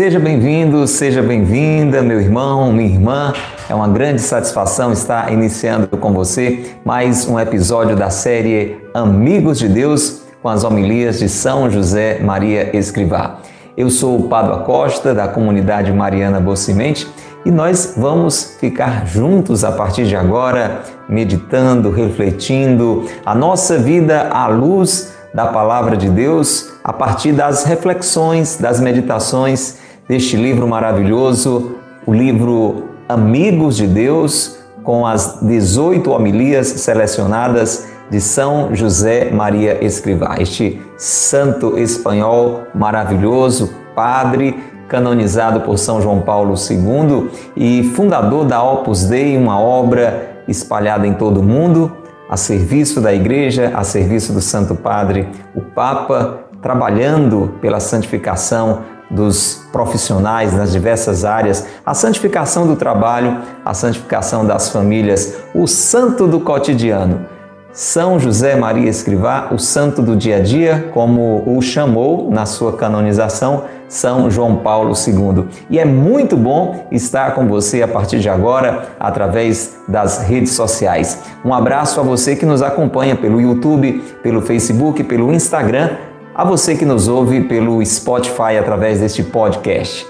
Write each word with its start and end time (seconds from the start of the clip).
Seja 0.00 0.20
bem-vindo, 0.20 0.86
seja 0.86 1.22
bem-vinda, 1.22 2.00
meu 2.00 2.20
irmão, 2.20 2.72
minha 2.72 2.88
irmã. 2.88 3.32
É 3.68 3.74
uma 3.74 3.88
grande 3.88 4.20
satisfação 4.22 4.92
estar 4.92 5.32
iniciando 5.32 5.88
com 5.88 6.12
você 6.12 6.70
mais 6.84 7.26
um 7.26 7.40
episódio 7.40 7.96
da 7.96 8.08
série 8.08 8.78
Amigos 8.94 9.58
de 9.58 9.68
Deus 9.68 10.22
com 10.42 10.48
as 10.48 10.64
homilias 10.64 11.18
de 11.18 11.28
São 11.28 11.68
José 11.70 12.18
Maria 12.20 12.74
Escrivá. 12.76 13.40
Eu 13.80 13.88
sou 13.88 14.18
o 14.18 14.28
Padre 14.28 14.52
Acosta, 14.52 15.14
da 15.14 15.26
comunidade 15.26 15.90
Mariana 15.90 16.38
Bocimente, 16.38 17.08
e 17.46 17.50
nós 17.50 17.94
vamos 17.96 18.58
ficar 18.60 19.06
juntos 19.06 19.64
a 19.64 19.72
partir 19.72 20.04
de 20.04 20.14
agora, 20.14 20.82
meditando, 21.08 21.90
refletindo 21.90 23.06
a 23.24 23.34
nossa 23.34 23.78
vida 23.78 24.28
à 24.28 24.48
luz 24.48 25.14
da 25.32 25.46
palavra 25.46 25.96
de 25.96 26.10
Deus 26.10 26.74
a 26.84 26.92
partir 26.92 27.32
das 27.32 27.64
reflexões, 27.64 28.58
das 28.58 28.80
meditações 28.80 29.78
deste 30.06 30.36
livro 30.36 30.68
maravilhoso, 30.68 31.76
o 32.04 32.12
livro 32.12 32.84
Amigos 33.08 33.78
de 33.78 33.86
Deus, 33.86 34.58
com 34.84 35.06
as 35.06 35.38
18 35.40 36.10
homilias 36.10 36.66
selecionadas 36.66 37.88
de 38.10 38.20
São 38.20 38.74
José 38.74 39.30
Maria 39.30 39.82
Escrivá, 39.84 40.36
este 40.38 40.82
santo 40.96 41.78
espanhol 41.78 42.64
maravilhoso, 42.74 43.72
padre, 43.94 44.58
canonizado 44.88 45.60
por 45.60 45.78
São 45.78 46.02
João 46.02 46.20
Paulo 46.20 46.54
II 46.54 47.30
e 47.56 47.84
fundador 47.94 48.44
da 48.44 48.60
Opus 48.60 49.04
Dei, 49.04 49.36
uma 49.36 49.58
obra 49.58 50.42
espalhada 50.48 51.06
em 51.06 51.14
todo 51.14 51.40
o 51.40 51.42
mundo, 51.44 51.96
a 52.28 52.36
serviço 52.36 53.00
da 53.00 53.14
Igreja, 53.14 53.72
a 53.74 53.84
serviço 53.84 54.32
do 54.32 54.40
Santo 54.40 54.74
Padre, 54.74 55.28
o 55.54 55.60
Papa, 55.60 56.40
trabalhando 56.60 57.54
pela 57.60 57.78
santificação 57.78 58.80
dos 59.10 59.66
profissionais 59.72 60.54
nas 60.54 60.70
diversas 60.70 61.24
áreas, 61.24 61.66
a 61.84 61.94
santificação 61.94 62.66
do 62.66 62.76
trabalho, 62.76 63.38
a 63.64 63.74
santificação 63.74 64.44
das 64.44 64.68
famílias, 64.70 65.36
o 65.54 65.66
santo 65.66 66.26
do 66.26 66.40
cotidiano. 66.40 67.26
São 67.72 68.18
José 68.18 68.56
Maria 68.56 68.90
Escrivá, 68.90 69.50
o 69.52 69.58
santo 69.58 70.02
do 70.02 70.16
dia 70.16 70.38
a 70.38 70.40
dia, 70.40 70.90
como 70.92 71.44
o 71.46 71.62
chamou 71.62 72.28
na 72.28 72.44
sua 72.44 72.76
canonização 72.76 73.64
São 73.88 74.28
João 74.28 74.56
Paulo 74.56 74.92
II. 74.92 75.46
E 75.70 75.78
é 75.78 75.84
muito 75.84 76.36
bom 76.36 76.86
estar 76.90 77.32
com 77.34 77.46
você 77.46 77.80
a 77.82 77.88
partir 77.88 78.18
de 78.18 78.28
agora 78.28 78.88
através 78.98 79.78
das 79.86 80.18
redes 80.18 80.52
sociais. 80.52 81.22
Um 81.44 81.54
abraço 81.54 82.00
a 82.00 82.02
você 82.02 82.34
que 82.34 82.44
nos 82.44 82.60
acompanha 82.60 83.14
pelo 83.14 83.40
YouTube, 83.40 84.02
pelo 84.20 84.42
Facebook, 84.42 85.04
pelo 85.04 85.32
Instagram, 85.32 85.90
a 86.34 86.44
você 86.44 86.74
que 86.74 86.84
nos 86.84 87.06
ouve 87.06 87.42
pelo 87.42 87.84
Spotify 87.84 88.58
através 88.58 88.98
deste 88.98 89.22
podcast. 89.22 90.09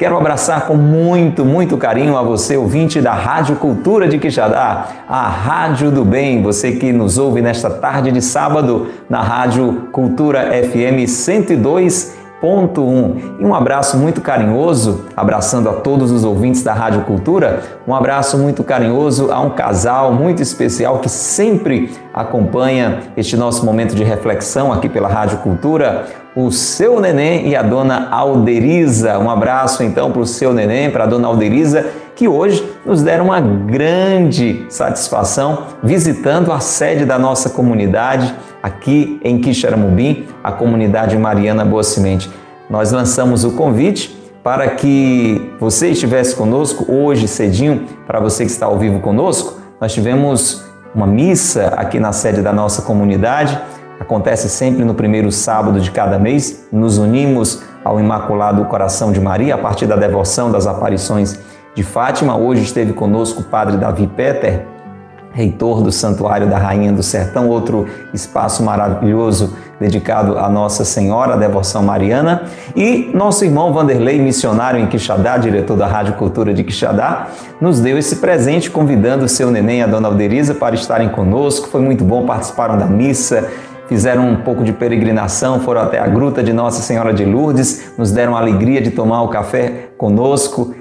Quero 0.00 0.16
abraçar 0.16 0.66
com 0.66 0.76
muito, 0.76 1.44
muito 1.44 1.76
carinho 1.76 2.16
a 2.16 2.22
você, 2.22 2.56
ouvinte 2.56 3.02
da 3.02 3.12
Rádio 3.12 3.56
Cultura 3.56 4.08
de 4.08 4.18
Quixadá, 4.18 4.86
a 5.06 5.28
Rádio 5.28 5.90
do 5.90 6.06
Bem, 6.06 6.42
você 6.42 6.72
que 6.72 6.90
nos 6.90 7.18
ouve 7.18 7.42
nesta 7.42 7.68
tarde 7.68 8.10
de 8.10 8.22
sábado 8.22 8.86
na 9.10 9.20
Rádio 9.20 9.88
Cultura 9.92 10.52
FM 10.52 11.06
102 11.06 12.18
Ponto 12.40 12.80
1. 12.80 12.84
Um. 12.86 13.36
E 13.40 13.44
um 13.44 13.54
abraço 13.54 13.98
muito 13.98 14.22
carinhoso, 14.22 15.04
abraçando 15.14 15.68
a 15.68 15.74
todos 15.74 16.10
os 16.10 16.24
ouvintes 16.24 16.62
da 16.62 16.72
Rádio 16.72 17.02
Cultura, 17.02 17.62
um 17.86 17.94
abraço 17.94 18.38
muito 18.38 18.64
carinhoso 18.64 19.30
a 19.30 19.38
um 19.40 19.50
casal 19.50 20.14
muito 20.14 20.42
especial 20.42 21.00
que 21.00 21.08
sempre 21.10 21.92
acompanha 22.14 23.00
este 23.14 23.36
nosso 23.36 23.66
momento 23.66 23.94
de 23.94 24.02
reflexão 24.02 24.72
aqui 24.72 24.88
pela 24.88 25.08
Rádio 25.08 25.38
Cultura, 25.38 26.06
o 26.34 26.50
seu 26.50 27.00
neném 27.00 27.48
e 27.48 27.56
a 27.56 27.62
dona 27.62 28.08
Alderiza. 28.10 29.18
Um 29.18 29.30
abraço 29.30 29.82
então 29.82 30.12
para 30.12 30.22
o 30.22 30.26
seu 30.26 30.52
neném, 30.52 30.90
para 30.90 31.04
a 31.04 31.06
dona 31.06 31.28
Alderiza, 31.28 31.86
que 32.14 32.28
hoje 32.28 32.64
nos 32.84 33.02
deram 33.02 33.26
uma 33.26 33.40
grande 33.40 34.64
satisfação 34.68 35.64
visitando 35.82 36.52
a 36.52 36.60
sede 36.60 37.04
da 37.04 37.18
nossa 37.18 37.50
comunidade 37.50 38.34
aqui 38.62 39.18
em 39.24 39.40
Quixaramubim, 39.40 40.26
a 40.44 40.52
comunidade 40.52 41.16
Mariana 41.16 41.64
Boa 41.64 41.82
Semente. 41.82 42.30
Nós 42.68 42.92
lançamos 42.92 43.44
o 43.44 43.52
convite 43.52 44.16
para 44.42 44.68
que 44.68 45.50
você 45.58 45.88
estivesse 45.88 46.34
conosco 46.34 46.90
hoje 46.90 47.26
cedinho, 47.26 47.86
para 48.06 48.20
você 48.20 48.44
que 48.44 48.50
está 48.50 48.66
ao 48.66 48.78
vivo 48.78 49.00
conosco. 49.00 49.58
Nós 49.80 49.92
tivemos 49.92 50.64
uma 50.94 51.06
missa 51.06 51.68
aqui 51.76 51.98
na 51.98 52.12
sede 52.12 52.42
da 52.42 52.52
nossa 52.52 52.82
comunidade. 52.82 53.58
Acontece 54.00 54.48
sempre 54.48 54.82
no 54.82 54.94
primeiro 54.94 55.30
sábado 55.30 55.78
de 55.78 55.90
cada 55.90 56.18
mês. 56.18 56.66
Nos 56.72 56.96
unimos 56.96 57.62
ao 57.84 58.00
Imaculado 58.00 58.64
Coração 58.64 59.12
de 59.12 59.20
Maria 59.20 59.54
a 59.54 59.58
partir 59.58 59.86
da 59.86 59.94
devoção 59.94 60.50
das 60.50 60.66
aparições 60.66 61.38
de 61.74 61.82
Fátima. 61.82 62.34
Hoje 62.34 62.62
esteve 62.62 62.94
conosco 62.94 63.42
o 63.42 63.44
Padre 63.44 63.76
Davi 63.76 64.06
Peter, 64.06 64.64
reitor 65.32 65.82
do 65.82 65.92
Santuário 65.92 66.48
da 66.48 66.56
Rainha 66.56 66.92
do 66.92 67.02
Sertão, 67.02 67.50
outro 67.50 67.86
espaço 68.14 68.62
maravilhoso 68.62 69.54
dedicado 69.78 70.38
a 70.38 70.48
Nossa 70.48 70.82
Senhora, 70.84 71.34
a 71.34 71.36
devoção 71.36 71.82
mariana, 71.82 72.44
e 72.74 73.10
nosso 73.14 73.44
irmão 73.44 73.72
Vanderlei, 73.72 74.20
missionário 74.20 74.80
em 74.80 74.86
Quixadá, 74.86 75.36
diretor 75.36 75.76
da 75.76 75.86
Rádio 75.86 76.14
Cultura 76.14 76.52
de 76.52 76.64
Quixadá, 76.64 77.28
nos 77.60 77.80
deu 77.80 77.96
esse 77.96 78.16
presente 78.16 78.70
convidando 78.70 79.26
o 79.26 79.28
seu 79.28 79.50
neném 79.50 79.82
a 79.82 79.86
dona 79.86 80.08
Alderiza 80.08 80.54
para 80.54 80.74
estarem 80.74 81.10
conosco. 81.10 81.68
Foi 81.68 81.80
muito 81.80 82.02
bom, 82.04 82.26
participaram 82.26 82.76
da 82.76 82.86
missa, 82.86 83.48
fizeram 83.90 84.28
um 84.28 84.36
pouco 84.36 84.62
de 84.62 84.72
peregrinação, 84.72 85.58
foram 85.58 85.80
até 85.80 85.98
a 85.98 86.06
gruta 86.06 86.44
de 86.44 86.52
Nossa 86.52 86.80
Senhora 86.80 87.12
de 87.12 87.24
Lourdes, 87.24 87.92
nos 87.98 88.12
deram 88.12 88.36
a 88.36 88.38
alegria 88.38 88.80
de 88.80 88.92
tomar 88.92 89.20
o 89.22 89.28
café 89.28 89.88
conosco 89.98 90.72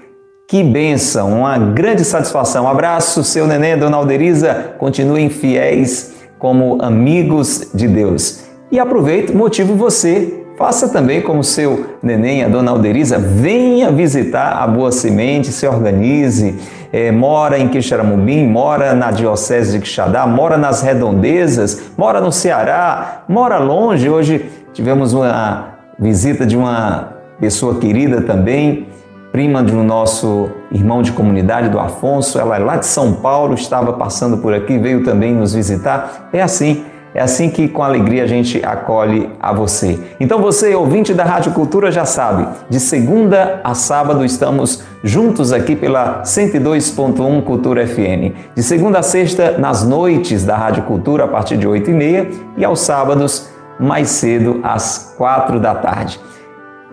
que 0.47 0.63
bênção, 0.63 1.39
uma 1.39 1.57
grande 1.57 2.05
satisfação. 2.05 2.67
Abraço, 2.67 3.23
seu 3.23 3.47
neném, 3.47 3.77
dona 3.77 3.97
Alderiza. 3.97 4.75
Continuem 4.77 5.27
fiéis 5.27 6.13
como 6.37 6.77
amigos 6.81 7.69
de 7.73 7.87
Deus. 7.87 8.43
E 8.71 8.79
aproveito, 8.79 9.35
motivo 9.35 9.73
você. 9.75 10.38
Faça 10.59 10.89
também 10.89 11.21
como 11.21 11.41
seu 11.41 11.95
neném, 12.03 12.43
a 12.43 12.49
dona 12.49 12.71
Alderiza. 12.71 13.17
Venha 13.17 13.89
visitar 13.93 14.61
a 14.61 14.67
Boa 14.67 14.91
Semente, 14.91 15.53
se 15.53 15.65
organize. 15.65 16.59
É, 16.91 17.13
mora 17.13 17.57
em 17.57 17.69
Quixaramubim, 17.69 18.45
mora 18.45 18.93
na 18.93 19.09
Diocese 19.09 19.71
de 19.71 19.79
Quixadá, 19.79 20.27
mora 20.27 20.57
nas 20.57 20.81
redondezas, 20.81 21.93
mora 21.97 22.19
no 22.19 22.29
Ceará, 22.29 23.23
mora 23.29 23.57
longe. 23.57 24.09
Hoje 24.09 24.51
tivemos 24.73 25.13
uma 25.13 25.75
visita 25.97 26.45
de 26.45 26.57
uma 26.57 27.13
pessoa 27.39 27.75
querida 27.75 28.19
também 28.19 28.85
prima 29.31 29.61
do 29.61 29.83
nosso 29.83 30.49
irmão 30.71 31.01
de 31.01 31.11
comunidade, 31.11 31.69
do 31.69 31.79
Afonso, 31.79 32.39
ela 32.39 32.55
é 32.55 32.59
lá 32.59 32.77
de 32.77 32.85
São 32.85 33.13
Paulo, 33.13 33.53
estava 33.53 33.93
passando 33.93 34.37
por 34.39 34.53
aqui, 34.53 34.77
veio 34.77 35.03
também 35.03 35.33
nos 35.33 35.53
visitar. 35.53 36.29
É 36.33 36.41
assim, 36.41 36.83
é 37.13 37.21
assim 37.21 37.49
que 37.49 37.67
com 37.67 37.81
alegria 37.81 38.23
a 38.23 38.27
gente 38.27 38.63
acolhe 38.63 39.29
a 39.39 39.51
você. 39.51 39.99
Então 40.19 40.39
você, 40.41 40.75
ouvinte 40.75 41.13
da 41.13 41.23
Rádio 41.23 41.53
Cultura, 41.53 41.91
já 41.91 42.05
sabe, 42.05 42.47
de 42.69 42.79
segunda 42.79 43.61
a 43.63 43.73
sábado 43.73 44.23
estamos 44.23 44.83
juntos 45.03 45.51
aqui 45.51 45.75
pela 45.75 46.23
102.1 46.23 47.43
Cultura 47.43 47.87
FM. 47.87 48.35
De 48.55 48.61
segunda 48.61 48.99
a 48.99 49.03
sexta, 49.03 49.57
nas 49.57 49.87
noites 49.87 50.45
da 50.45 50.55
Rádio 50.55 50.83
Cultura, 50.83 51.25
a 51.25 51.27
partir 51.27 51.57
de 51.57 51.67
8 51.67 51.89
e 51.89 51.93
meia, 51.93 52.29
e 52.55 52.63
aos 52.63 52.81
sábados, 52.81 53.49
mais 53.79 54.09
cedo, 54.09 54.59
às 54.61 55.15
quatro 55.17 55.59
da 55.59 55.73
tarde. 55.73 56.19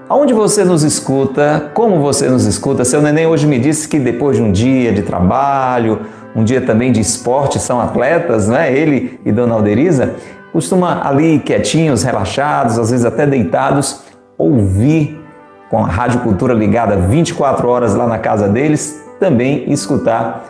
Aonde 0.08 0.32
você 0.32 0.64
nos 0.64 0.84
escuta? 0.84 1.70
Como 1.74 2.00
você 2.00 2.28
nos 2.28 2.46
escuta? 2.46 2.84
Seu 2.84 3.02
neném 3.02 3.26
hoje 3.26 3.44
me 3.44 3.58
disse 3.58 3.88
que 3.88 3.98
depois 3.98 4.36
de 4.36 4.42
um 4.42 4.52
dia 4.52 4.92
de 4.92 5.02
trabalho, 5.02 6.02
um 6.36 6.44
dia 6.44 6.60
também 6.60 6.92
de 6.92 7.00
esporte, 7.00 7.58
são 7.58 7.80
atletas, 7.80 8.46
não 8.46 8.56
é? 8.56 8.70
Ele 8.70 9.18
e 9.24 9.32
Dona 9.32 9.54
Alderiza 9.54 10.14
costuma 10.52 11.00
ali 11.02 11.38
quietinhos, 11.38 12.02
relaxados, 12.02 12.78
às 12.78 12.90
vezes 12.90 13.06
até 13.06 13.26
deitados, 13.26 14.02
ouvir 14.36 15.18
com 15.70 15.78
a 15.78 15.86
Rádio 15.86 16.20
Cultura 16.20 16.52
ligada 16.54 16.96
24 16.96 17.66
horas 17.66 17.94
lá 17.94 18.06
na 18.06 18.18
casa 18.18 18.48
deles, 18.48 19.02
também 19.18 19.70
escutar 19.72 20.44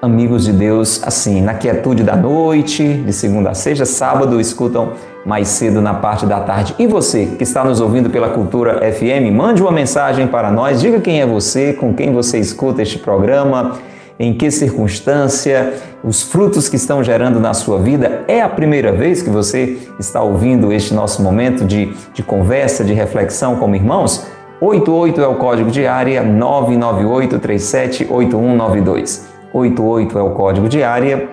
amigos 0.00 0.44
de 0.44 0.52
Deus 0.52 1.00
assim, 1.04 1.40
na 1.40 1.54
quietude 1.54 2.02
da 2.02 2.16
noite, 2.16 2.82
de 2.82 3.12
segunda 3.12 3.50
a 3.50 3.54
sexta, 3.54 3.84
sábado 3.84 4.40
escutam 4.40 4.92
mais 5.24 5.48
cedo 5.48 5.80
na 5.80 5.94
parte 5.94 6.26
da 6.26 6.40
tarde. 6.40 6.74
E 6.78 6.86
você 6.86 7.26
que 7.26 7.44
está 7.44 7.62
nos 7.62 7.80
ouvindo 7.80 8.10
pela 8.10 8.30
Cultura 8.30 8.80
FM, 8.92 9.32
mande 9.32 9.62
uma 9.62 9.70
mensagem 9.70 10.26
para 10.26 10.50
nós, 10.50 10.80
diga 10.80 11.00
quem 11.00 11.20
é 11.20 11.26
você, 11.26 11.72
com 11.72 11.94
quem 11.94 12.12
você 12.12 12.38
escuta 12.38 12.82
este 12.82 12.98
programa, 12.98 13.78
em 14.18 14.34
que 14.34 14.50
circunstância, 14.50 15.74
os 16.02 16.22
frutos 16.22 16.68
que 16.68 16.76
estão 16.76 17.02
gerando 17.02 17.40
na 17.40 17.54
sua 17.54 17.78
vida. 17.78 18.22
É 18.28 18.40
a 18.40 18.48
primeira 18.48 18.92
vez 18.92 19.22
que 19.22 19.30
você 19.30 19.78
está 19.98 20.22
ouvindo 20.22 20.72
este 20.72 20.94
nosso 20.94 21.22
momento 21.22 21.64
de, 21.64 21.92
de 22.12 22.22
conversa, 22.22 22.84
de 22.84 22.92
reflexão 22.92 23.56
como 23.56 23.74
irmãos? 23.74 24.26
88 24.60 25.20
é 25.20 25.26
o 25.26 25.34
código 25.36 25.70
de 25.70 25.86
área 25.86 26.22
998 26.22 27.38
378192. 27.38 29.26
88 29.52 30.18
é 30.18 30.22
o 30.22 30.30
código 30.30 30.68
de 30.68 30.82
área 30.82 31.28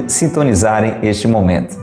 sintonizarem 0.08 0.98
este 1.02 1.28
momento. 1.28 1.78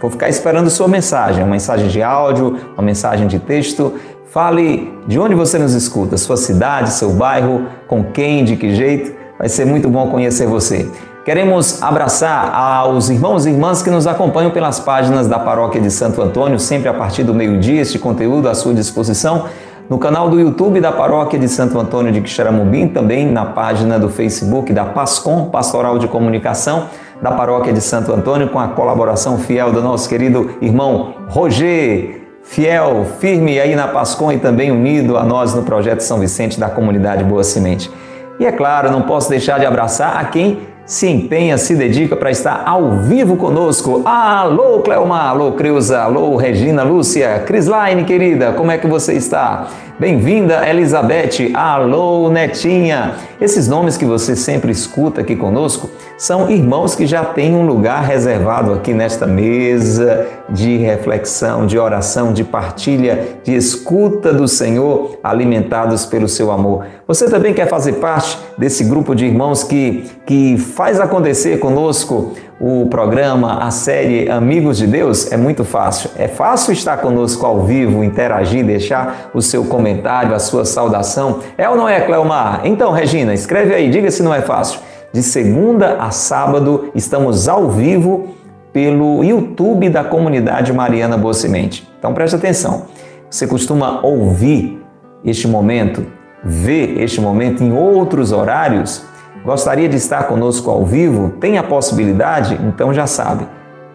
Vou 0.00 0.10
ficar 0.10 0.28
esperando 0.28 0.68
sua 0.70 0.88
mensagem, 0.88 1.42
uma 1.42 1.50
mensagem 1.50 1.88
de 1.88 2.02
áudio, 2.02 2.56
uma 2.74 2.82
mensagem 2.82 3.26
de 3.26 3.38
texto. 3.38 3.94
Fale 4.30 4.92
de 5.06 5.18
onde 5.18 5.34
você 5.34 5.58
nos 5.58 5.72
escuta, 5.72 6.16
sua 6.16 6.36
cidade, 6.36 6.90
seu 6.90 7.10
bairro, 7.10 7.66
com 7.88 8.04
quem, 8.04 8.44
de 8.44 8.56
que 8.56 8.74
jeito. 8.74 9.12
Vai 9.38 9.48
ser 9.48 9.64
muito 9.64 9.88
bom 9.88 10.10
conhecer 10.10 10.46
você. 10.46 10.88
Queremos 11.24 11.82
abraçar 11.82 12.54
aos 12.54 13.10
irmãos 13.10 13.46
e 13.46 13.50
irmãs 13.50 13.82
que 13.82 13.90
nos 13.90 14.06
acompanham 14.06 14.52
pelas 14.52 14.78
páginas 14.78 15.26
da 15.26 15.38
Paróquia 15.40 15.80
de 15.80 15.90
Santo 15.90 16.22
Antônio, 16.22 16.58
sempre 16.60 16.88
a 16.88 16.94
partir 16.94 17.24
do 17.24 17.34
meio-dia, 17.34 17.80
este 17.80 17.98
conteúdo 17.98 18.48
à 18.48 18.54
sua 18.54 18.72
disposição 18.72 19.46
no 19.88 19.98
canal 19.98 20.28
do 20.28 20.40
YouTube 20.40 20.80
da 20.80 20.90
Paróquia 20.90 21.38
de 21.38 21.48
Santo 21.48 21.78
Antônio 21.78 22.10
de 22.12 22.20
Quixaramubim, 22.20 22.88
também 22.88 23.30
na 23.30 23.44
página 23.44 23.98
do 23.98 24.08
Facebook 24.08 24.72
da 24.72 24.84
PASCOM, 24.84 25.50
Pastoral 25.50 25.98
de 25.98 26.08
Comunicação 26.08 26.88
da 27.22 27.30
Paróquia 27.32 27.72
de 27.72 27.80
Santo 27.80 28.12
Antônio, 28.12 28.48
com 28.48 28.58
a 28.58 28.68
colaboração 28.68 29.38
fiel 29.38 29.72
do 29.72 29.80
nosso 29.80 30.08
querido 30.08 30.56
irmão 30.60 31.14
Roger, 31.28 32.20
fiel, 32.42 33.06
firme 33.18 33.60
aí 33.60 33.74
na 33.74 33.88
PASCOM 33.88 34.32
e 34.32 34.38
também 34.38 34.70
unido 34.70 35.16
a 35.16 35.22
nós 35.22 35.54
no 35.54 35.62
projeto 35.62 36.00
São 36.00 36.18
Vicente 36.18 36.58
da 36.58 36.68
comunidade 36.68 37.24
Boa 37.24 37.44
Semente. 37.44 37.90
E 38.38 38.44
é 38.44 38.52
claro, 38.52 38.90
não 38.90 39.02
posso 39.02 39.30
deixar 39.30 39.58
de 39.58 39.66
abraçar 39.66 40.16
a 40.18 40.24
quem 40.24 40.60
se 40.86 41.08
empenha, 41.08 41.58
se 41.58 41.74
dedica 41.74 42.14
para 42.14 42.30
estar 42.30 42.62
ao 42.64 42.98
vivo 42.98 43.36
conosco. 43.36 44.02
Alô, 44.04 44.80
Cleomar, 44.80 45.30
alô, 45.30 45.52
Creuza, 45.52 46.00
alô, 46.00 46.36
Regina, 46.36 46.84
Lúcia, 46.84 47.40
Crislaine, 47.40 48.04
querida, 48.04 48.52
como 48.52 48.70
é 48.70 48.78
que 48.78 48.86
você 48.86 49.14
está? 49.14 49.66
Bem-vinda, 49.98 50.68
Elizabeth. 50.68 51.54
Alô, 51.54 52.28
Netinha. 52.28 53.14
Esses 53.40 53.66
nomes 53.66 53.96
que 53.96 54.04
você 54.04 54.36
sempre 54.36 54.70
escuta 54.70 55.22
aqui 55.22 55.34
conosco 55.34 55.88
são 56.18 56.50
irmãos 56.50 56.94
que 56.94 57.06
já 57.06 57.24
têm 57.24 57.54
um 57.54 57.64
lugar 57.64 58.02
reservado 58.04 58.74
aqui 58.74 58.92
nesta 58.92 59.26
mesa 59.26 60.26
de 60.50 60.76
reflexão, 60.76 61.66
de 61.66 61.78
oração, 61.78 62.34
de 62.34 62.44
partilha, 62.44 63.38
de 63.42 63.54
escuta 63.54 64.34
do 64.34 64.46
Senhor, 64.46 65.18
alimentados 65.24 66.04
pelo 66.04 66.28
seu 66.28 66.50
amor. 66.50 66.84
Você 67.08 67.30
também 67.30 67.54
quer 67.54 67.66
fazer 67.66 67.94
parte 67.94 68.38
desse 68.58 68.84
grupo 68.84 69.14
de 69.14 69.24
irmãos 69.24 69.64
que, 69.64 70.04
que 70.26 70.58
faz 70.58 71.00
acontecer 71.00 71.58
conosco 71.58 72.34
o 72.58 72.86
programa, 72.86 73.58
a 73.64 73.70
série 73.70 74.30
Amigos 74.30 74.78
de 74.78 74.86
Deus, 74.86 75.30
é 75.30 75.36
muito 75.36 75.64
fácil. 75.64 76.10
É 76.16 76.26
fácil 76.26 76.72
estar 76.72 76.96
conosco 76.98 77.44
ao 77.44 77.62
vivo, 77.64 78.02
interagir, 78.02 78.64
deixar 78.64 79.30
o 79.34 79.42
seu 79.42 79.64
comentário, 79.64 80.34
a 80.34 80.38
sua 80.38 80.64
saudação. 80.64 81.40
É 81.58 81.68
ou 81.68 81.76
não 81.76 81.88
é, 81.88 82.00
Cleomar? 82.00 82.62
Então, 82.64 82.92
Regina, 82.92 83.34
escreve 83.34 83.74
aí, 83.74 83.90
diga 83.90 84.10
se 84.10 84.22
não 84.22 84.34
é 84.34 84.40
fácil. 84.40 84.80
De 85.12 85.22
segunda 85.22 85.96
a 85.98 86.10
sábado, 86.10 86.90
estamos 86.94 87.48
ao 87.48 87.70
vivo 87.70 88.34
pelo 88.72 89.24
YouTube 89.24 89.88
da 89.88 90.04
comunidade 90.04 90.72
Mariana 90.72 91.16
Boa 91.16 91.32
Semente. 91.32 91.88
Então 91.98 92.12
preste 92.12 92.36
atenção. 92.36 92.84
Você 93.30 93.46
costuma 93.46 94.00
ouvir 94.02 94.82
este 95.24 95.48
momento, 95.48 96.06
ver 96.44 97.00
este 97.00 97.20
momento 97.20 97.64
em 97.64 97.72
outros 97.72 98.32
horários? 98.32 99.02
Gostaria 99.44 99.88
de 99.88 99.96
estar 99.96 100.24
conosco 100.24 100.70
ao 100.70 100.84
vivo? 100.84 101.30
Tem 101.40 101.58
a 101.58 101.62
possibilidade? 101.62 102.58
Então 102.62 102.92
já 102.92 103.06
sabe. 103.06 103.46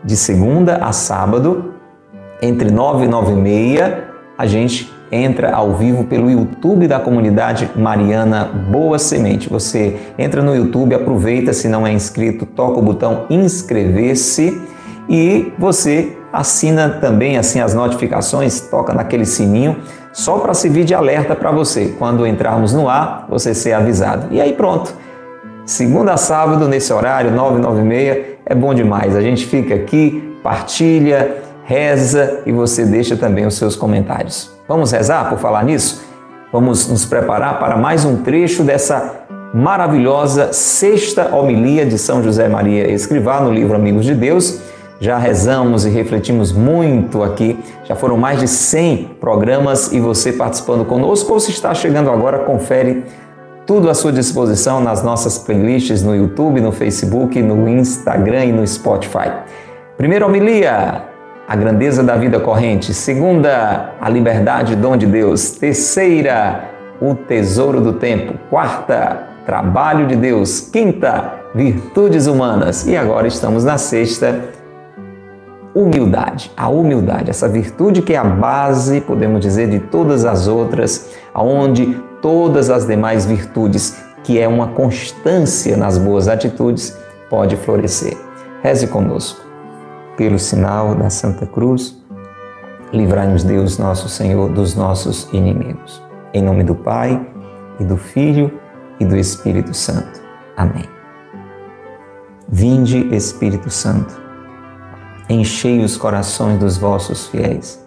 De 0.04 0.16
segunda 0.16 0.78
a 0.78 0.92
sábado, 0.92 1.74
entre 2.42 2.72
9 2.72 3.06
e 3.06 3.08
9 3.08 3.32
e 3.34 3.36
meia, 3.36 4.08
a 4.38 4.46
gente 4.48 4.92
entra 5.12 5.52
ao 5.54 5.74
vivo 5.74 6.06
pelo 6.06 6.32
YouTube 6.32 6.88
da 6.88 7.00
comunidade 7.00 7.70
Mariana 7.76 8.46
Boa 8.46 8.98
Semente. 8.98 9.50
Você 9.50 9.98
entra 10.18 10.42
no 10.42 10.56
YouTube, 10.56 10.96
aproveita, 10.96 11.52
se 11.52 11.68
não 11.68 11.86
é 11.86 11.92
inscrito, 11.92 12.46
toca 12.46 12.80
o 12.80 12.82
botão 12.82 13.26
inscrever-se 13.30 14.60
e 15.10 15.52
você 15.60 16.18
assina 16.32 16.90
também 16.90 17.38
assim 17.38 17.60
as 17.60 17.74
notificações, 17.74 18.62
toca 18.62 18.94
naquele 18.94 19.26
sininho, 19.26 19.78
só 20.14 20.40
para 20.40 20.54
servir 20.54 20.86
de 20.86 20.96
alerta 20.96 21.36
para 21.36 21.52
você. 21.52 21.94
Quando 22.00 22.26
entrarmos 22.26 22.74
no 22.74 22.88
ar, 22.88 23.26
você 23.30 23.54
ser 23.54 23.74
avisado. 23.74 24.28
E 24.32 24.40
aí 24.40 24.54
pronto 24.54 24.96
Segunda 25.72 26.16
a 26.16 26.18
sábado, 26.18 26.68
nesse 26.68 26.92
horário, 26.92 27.32
9, 27.32 27.62
9 27.62 27.80
e 27.80 27.84
meia, 27.86 28.26
é 28.46 28.54
bom 28.54 28.74
demais. 28.74 29.16
A 29.16 29.22
gente 29.22 29.46
fica 29.46 29.74
aqui, 29.74 30.38
partilha, 30.44 31.38
reza 31.64 32.42
e 32.46 32.52
você 32.52 32.84
deixa 32.84 33.16
também 33.16 33.46
os 33.46 33.56
seus 33.56 33.74
comentários. 33.74 34.52
Vamos 34.68 34.92
rezar 34.92 35.30
por 35.30 35.40
falar 35.40 35.64
nisso? 35.64 36.04
Vamos 36.52 36.90
nos 36.90 37.06
preparar 37.06 37.58
para 37.58 37.78
mais 37.78 38.04
um 38.04 38.18
trecho 38.18 38.66
dessa 38.66 39.22
maravilhosa 39.54 40.52
sexta 40.52 41.34
homilia 41.34 41.86
de 41.86 41.98
São 41.98 42.22
José 42.22 42.50
Maria 42.50 42.92
Escrivá 42.92 43.40
no 43.40 43.50
livro 43.50 43.74
Amigos 43.74 44.04
de 44.04 44.14
Deus. 44.14 44.60
Já 45.00 45.18
rezamos 45.18 45.86
e 45.86 45.90
refletimos 45.90 46.52
muito 46.52 47.24
aqui. 47.24 47.58
Já 47.86 47.96
foram 47.96 48.18
mais 48.18 48.42
de 48.42 48.48
100 48.50 49.12
programas 49.22 49.94
e 49.94 50.02
você 50.02 50.34
participando 50.34 50.84
conosco 50.84 51.32
ou 51.32 51.40
se 51.40 51.52
está 51.52 51.74
chegando 51.74 52.12
agora, 52.12 52.40
confere 52.40 53.06
tudo 53.72 53.90
à 53.90 53.94
sua 53.94 54.12
disposição 54.12 54.82
nas 54.82 55.02
nossas 55.02 55.38
playlists 55.38 56.04
no 56.04 56.14
YouTube, 56.14 56.60
no 56.60 56.74
Facebook, 56.74 57.42
no 57.42 57.70
Instagram 57.70 58.44
e 58.44 58.52
no 58.52 58.68
Spotify. 58.68 59.32
Primeira 59.96 60.26
homilia, 60.26 61.04
a 61.48 61.56
grandeza 61.56 62.04
da 62.04 62.18
vida 62.18 62.38
corrente. 62.38 62.94
Segunda, 62.94 63.94
a 64.02 64.10
liberdade, 64.10 64.76
dom 64.76 64.98
de 64.98 65.06
Deus. 65.06 65.52
Terceira, 65.52 66.66
o 67.02 67.16
tesouro 67.16 67.80
do 67.80 67.94
tempo. 67.94 68.34
Quarta, 68.50 69.28
trabalho 69.46 70.06
de 70.06 70.18
Deus. 70.18 70.60
Quinta, 70.60 71.36
virtudes 71.56 72.28
humanas. 72.28 72.86
E 72.86 72.98
agora 72.98 73.26
estamos 73.26 73.64
na 73.64 73.78
sexta, 73.78 74.50
humildade. 75.74 76.52
A 76.58 76.68
humildade, 76.68 77.30
essa 77.30 77.48
virtude 77.48 78.02
que 78.02 78.16
é 78.16 78.18
a 78.18 78.26
base, 78.26 79.00
podemos 79.00 79.40
dizer, 79.40 79.70
de 79.70 79.80
todas 79.80 80.26
as 80.26 80.50
outras, 80.50 81.12
aonde 81.34 82.11
todas 82.22 82.70
as 82.70 82.86
demais 82.86 83.26
virtudes, 83.26 83.98
que 84.24 84.40
é 84.40 84.48
uma 84.48 84.68
constância 84.68 85.76
nas 85.76 85.98
boas 85.98 86.28
atitudes, 86.28 86.98
pode 87.30 87.56
florescer. 87.58 88.18
Reze 88.62 88.88
conosco. 88.88 89.42
Pelo 90.16 90.38
sinal 90.38 90.94
da 90.94 91.10
Santa 91.10 91.46
Cruz, 91.48 91.98
livrai-nos 92.94 93.44
Deus 93.44 93.78
nosso 93.78 94.08
Senhor 94.08 94.50
dos 94.50 94.76
nossos 94.76 95.28
inimigos. 95.34 96.02
Em 96.34 96.44
nome 96.44 96.64
do 96.64 96.76
Pai, 96.76 97.20
e 97.80 97.84
do 97.84 97.98
Filho, 97.98 98.52
e 99.00 99.06
do 99.06 99.18
Espírito 99.18 99.74
Santo. 99.74 100.22
Amém. 100.56 100.86
Vinde, 102.48 103.08
Espírito 103.16 103.70
Santo, 103.70 104.22
enchei 105.30 105.84
os 105.84 105.98
corações 105.98 106.60
dos 106.60 106.78
vossos 106.78 107.28
fiéis 107.28 107.84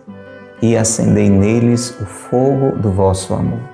e 0.62 0.76
acendei 0.76 1.28
neles 1.28 1.90
o 2.00 2.06
fogo 2.06 2.76
do 2.78 2.90
vosso 2.90 3.34
amor. 3.34 3.73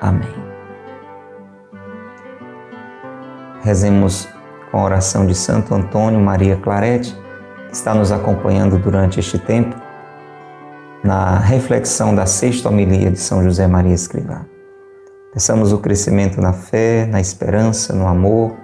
Amém. 0.00 0.34
Rezemos 3.62 4.28
com 4.70 4.78
a 4.78 4.84
oração 4.84 5.26
de 5.26 5.34
Santo 5.34 5.74
Antônio 5.74 6.20
Maria 6.20 6.56
Clarete, 6.56 7.16
que 7.68 7.74
está 7.74 7.94
nos 7.94 8.12
acompanhando 8.12 8.78
durante 8.78 9.18
este 9.18 9.38
tempo, 9.38 9.76
na 11.02 11.38
reflexão 11.38 12.14
da 12.14 12.26
sexta 12.26 12.68
homilia 12.68 13.10
de 13.10 13.18
São 13.18 13.42
José 13.42 13.66
Maria 13.66 13.94
Escrivá. 13.94 14.42
Peçamos 15.32 15.72
o 15.72 15.78
crescimento 15.78 16.40
na 16.40 16.52
fé, 16.52 17.06
na 17.06 17.20
esperança, 17.20 17.92
no 17.92 18.06
amor, 18.06 18.56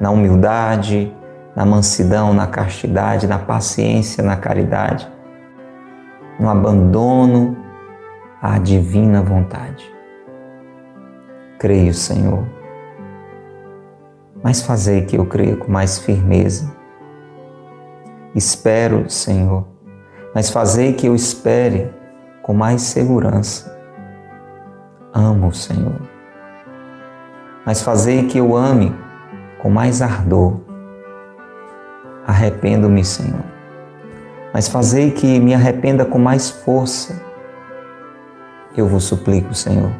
na 0.00 0.10
humildade, 0.10 1.14
na 1.54 1.64
mansidão, 1.64 2.32
na 2.32 2.46
castidade, 2.46 3.26
na 3.26 3.38
paciência, 3.38 4.22
na 4.24 4.36
caridade, 4.36 5.08
no 6.40 6.48
abandono 6.48 7.56
à 8.40 8.58
divina 8.58 9.22
vontade. 9.22 9.91
Creio, 11.62 11.94
Senhor, 11.94 12.44
mas 14.42 14.62
fazei 14.62 15.02
que 15.02 15.16
eu 15.16 15.24
creia 15.24 15.54
com 15.54 15.70
mais 15.70 15.96
firmeza. 15.96 16.74
Espero, 18.34 19.08
Senhor, 19.08 19.64
mas 20.34 20.50
fazei 20.50 20.92
que 20.92 21.06
eu 21.06 21.14
espere 21.14 21.88
com 22.42 22.52
mais 22.52 22.82
segurança. 22.82 23.78
Amo, 25.14 25.54
Senhor, 25.54 26.00
mas 27.64 27.80
fazei 27.80 28.26
que 28.26 28.38
eu 28.38 28.56
ame 28.56 28.92
com 29.60 29.70
mais 29.70 30.02
ardor. 30.02 30.62
Arrependo-me, 32.26 33.04
Senhor, 33.04 33.44
mas 34.52 34.66
fazei 34.66 35.12
que 35.12 35.38
me 35.38 35.54
arrependa 35.54 36.04
com 36.04 36.18
mais 36.18 36.50
força. 36.50 37.22
Eu 38.76 38.88
vos 38.88 39.04
suplico, 39.04 39.54
Senhor, 39.54 39.92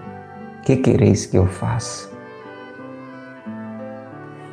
que 0.62 0.76
quereis 0.76 1.26
que 1.26 1.36
eu 1.36 1.46
faça? 1.46 2.10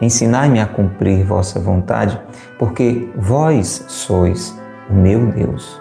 Ensinai-me 0.02 0.62
a 0.62 0.66
cumprir 0.66 1.26
vossa 1.26 1.60
vontade, 1.60 2.20
porque 2.58 3.10
vós 3.16 3.84
sois 3.88 4.58
o 4.90 4.94
meu 4.94 5.26
Deus. 5.28 5.80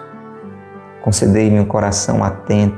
Concedei-me 1.01 1.59
um 1.59 1.65
coração 1.65 2.23
atento 2.23 2.77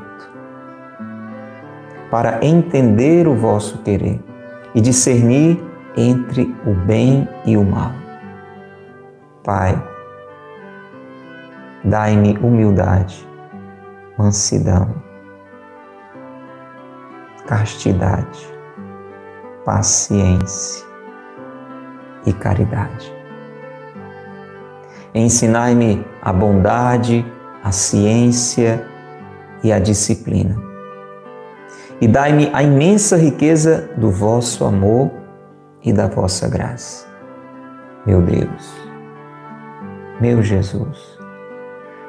para 2.12 2.46
entender 2.46 3.27
o 3.27 3.36
vosso 3.36 3.79
querer 3.79 4.22
e 4.75 4.81
discernir 4.81 5.60
entre 5.98 6.55
o 6.65 6.74
bem 6.74 7.27
e 7.46 7.58
o 7.58 7.63
mal. 7.63 7.91
Pai, 9.43 9.81
dai-me 11.84 12.38
humildade, 12.38 13.27
mansidão, 14.17 14.93
castidade, 17.51 18.48
paciência 19.65 20.88
e 22.25 22.31
caridade. 22.31 23.13
Ensinai-me 25.13 26.05
a 26.22 26.31
bondade, 26.31 27.25
a 27.62 27.70
ciência 27.74 28.88
e 29.62 29.70
a 29.70 29.79
disciplina. 29.79 30.55
E 32.00 32.08
dai-me 32.08 32.50
a 32.53 32.63
imensa 32.63 33.17
riqueza 33.17 33.89
do 33.98 34.10
vosso 34.10 34.63
amor 34.63 35.12
e 35.84 35.91
da 35.91 36.08
vossa 36.08 36.48
graça. 36.48 37.05
Meu 38.05 38.22
Deus, 38.22 38.74
meu 40.22 40.41
Jesus, 40.41 41.20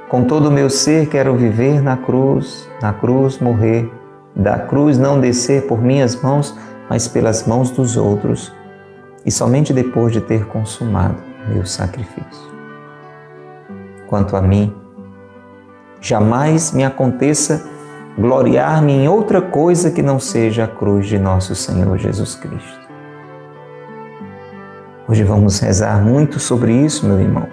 com 0.09 0.23
todo 0.23 0.51
o 0.51 0.53
meu 0.53 0.71
ser 0.71 1.09
quero 1.09 1.35
viver 1.35 1.83
na 1.83 1.97
cruz, 1.97 2.71
na 2.81 2.93
cruz 2.93 3.41
morrer, 3.41 3.91
da 4.35 4.59
cruz 4.59 4.99
não 4.99 5.21
descer 5.21 5.67
por 5.67 5.81
minhas 5.81 6.21
mãos, 6.21 6.57
mas 6.89 7.07
pelas 7.09 7.47
mãos 7.47 7.71
dos 7.71 7.97
outros, 7.97 8.53
e 9.25 9.31
somente 9.31 9.73
depois 9.73 10.13
de 10.13 10.21
ter 10.21 10.47
consumado 10.47 11.17
meu 11.49 11.65
sacrifício. 11.65 12.53
Quanto 14.09 14.37
a 14.37 14.43
mim, 14.43 14.75
jamais 16.01 16.73
me 16.73 16.85
aconteça 16.85 17.65
gloriar-me 18.19 18.93
em 18.93 19.09
outra 19.09 19.41
coisa 19.41 19.91
que 19.91 20.03
não 20.03 20.21
seja 20.21 20.65
a 20.65 20.69
cruz 20.69 21.07
de 21.07 21.19
nosso 21.19 21.55
Senhor 21.55 21.97
Jesus 21.97 22.35
Cristo. 22.35 22.83
Hoje 25.09 25.25
vamos 25.25 25.59
rezar 25.61 26.03
muito 26.03 26.39
sobre 26.39 26.73
isso, 26.73 27.07
meu 27.07 27.21
irmão. 27.21 27.49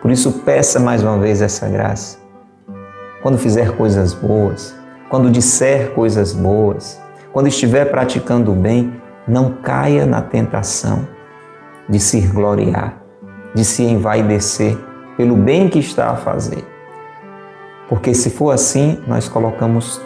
Por 0.00 0.10
isso, 0.10 0.32
peça 0.44 0.78
mais 0.78 1.02
uma 1.02 1.18
vez 1.18 1.42
essa 1.42 1.68
graça. 1.68 2.18
Quando 3.22 3.36
fizer 3.36 3.76
coisas 3.76 4.14
boas, 4.14 4.77
quando 5.08 5.30
disser 5.30 5.92
coisas 5.94 6.32
boas, 6.32 7.00
quando 7.32 7.48
estiver 7.48 7.86
praticando 7.86 8.52
o 8.52 8.54
bem, 8.54 8.92
não 9.26 9.52
caia 9.52 10.04
na 10.04 10.20
tentação 10.20 11.06
de 11.88 11.98
se 11.98 12.20
gloriar, 12.20 13.02
de 13.54 13.64
se 13.64 13.82
envaidecer 13.82 14.76
pelo 15.16 15.36
bem 15.36 15.68
que 15.68 15.78
está 15.78 16.10
a 16.10 16.16
fazer. 16.16 16.64
Porque 17.88 18.12
se 18.12 18.30
for 18.30 18.50
assim, 18.50 19.02
nós 19.06 19.28
colocamos 19.28 20.00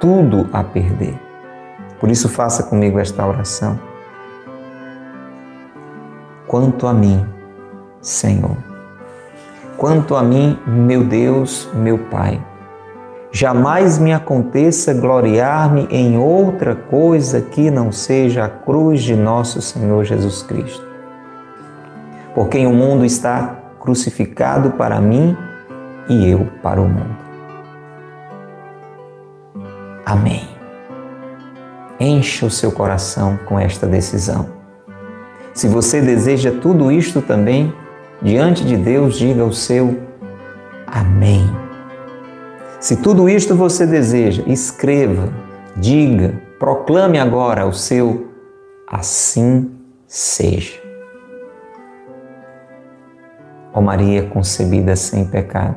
tudo 0.00 0.48
a 0.52 0.64
perder. 0.64 1.14
Por 2.00 2.10
isso, 2.10 2.28
faça 2.28 2.62
comigo 2.62 2.98
esta 2.98 3.24
oração. 3.24 3.78
Quanto 6.46 6.86
a 6.86 6.92
mim, 6.92 7.24
Senhor, 8.00 8.56
quanto 9.76 10.16
a 10.16 10.22
mim, 10.22 10.58
meu 10.66 11.04
Deus, 11.04 11.68
meu 11.74 11.98
Pai, 11.98 12.40
jamais 13.32 13.98
me 13.98 14.12
aconteça 14.12 14.92
gloriar-me 14.92 15.88
em 15.90 16.18
outra 16.18 16.74
coisa 16.76 17.40
que 17.40 17.70
não 17.70 17.90
seja 17.90 18.44
a 18.44 18.48
cruz 18.48 19.02
de 19.02 19.16
nosso 19.16 19.62
Senhor 19.62 20.04
Jesus 20.04 20.42
Cristo. 20.42 20.86
Por 22.34 22.48
quem 22.48 22.66
o 22.66 22.72
mundo 22.72 23.04
está 23.04 23.56
crucificado 23.80 24.72
para 24.72 25.00
mim 25.00 25.36
e 26.08 26.30
eu 26.30 26.46
para 26.62 26.80
o 26.80 26.88
mundo. 26.88 27.16
Amém. 30.04 30.48
Encha 31.98 32.44
o 32.44 32.50
seu 32.50 32.70
coração 32.70 33.38
com 33.46 33.58
esta 33.58 33.86
decisão. 33.86 34.46
Se 35.54 35.68
você 35.68 36.00
deseja 36.00 36.50
tudo 36.50 36.92
isto 36.92 37.22
também, 37.22 37.72
diante 38.20 38.64
de 38.64 38.76
Deus, 38.76 39.18
diga 39.18 39.44
o 39.44 39.52
seu 39.52 39.98
Amém. 40.86 41.71
Se 42.82 42.96
tudo 42.96 43.28
isto 43.28 43.54
você 43.54 43.86
deseja, 43.86 44.42
escreva, 44.44 45.32
diga, 45.76 46.34
proclame 46.58 47.16
agora 47.16 47.64
o 47.64 47.72
seu 47.72 48.26
Assim 48.88 49.70
seja. 50.04 50.82
Ó 53.72 53.80
Maria 53.80 54.28
concebida 54.28 54.96
sem 54.96 55.24
pecado, 55.24 55.76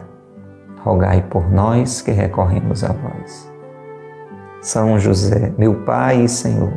rogai 0.81 1.21
por 1.29 1.47
nós 1.51 2.01
que 2.01 2.09
recorremos 2.09 2.83
a 2.83 2.91
vós. 2.91 3.53
São 4.59 4.97
José, 4.97 5.53
meu 5.59 5.85
Pai 5.85 6.23
e 6.23 6.27
Senhor, 6.27 6.73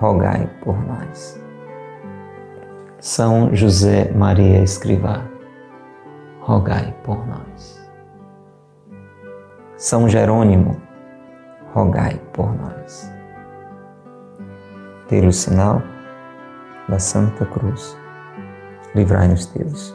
rogai 0.00 0.48
por 0.64 0.82
nós. 0.86 1.38
São 2.98 3.54
José 3.54 4.10
Maria 4.14 4.62
Escrivá, 4.62 5.24
rogai 6.40 6.96
por 7.04 7.26
nós. 7.26 7.75
São 9.76 10.08
Jerônimo, 10.08 10.80
rogai 11.74 12.18
por 12.32 12.50
nós. 12.56 13.12
Pelo 15.06 15.30
sinal 15.30 15.82
da 16.88 16.98
Santa 16.98 17.44
Cruz, 17.44 17.94
livrai-nos 18.94 19.44
Deus 19.46 19.94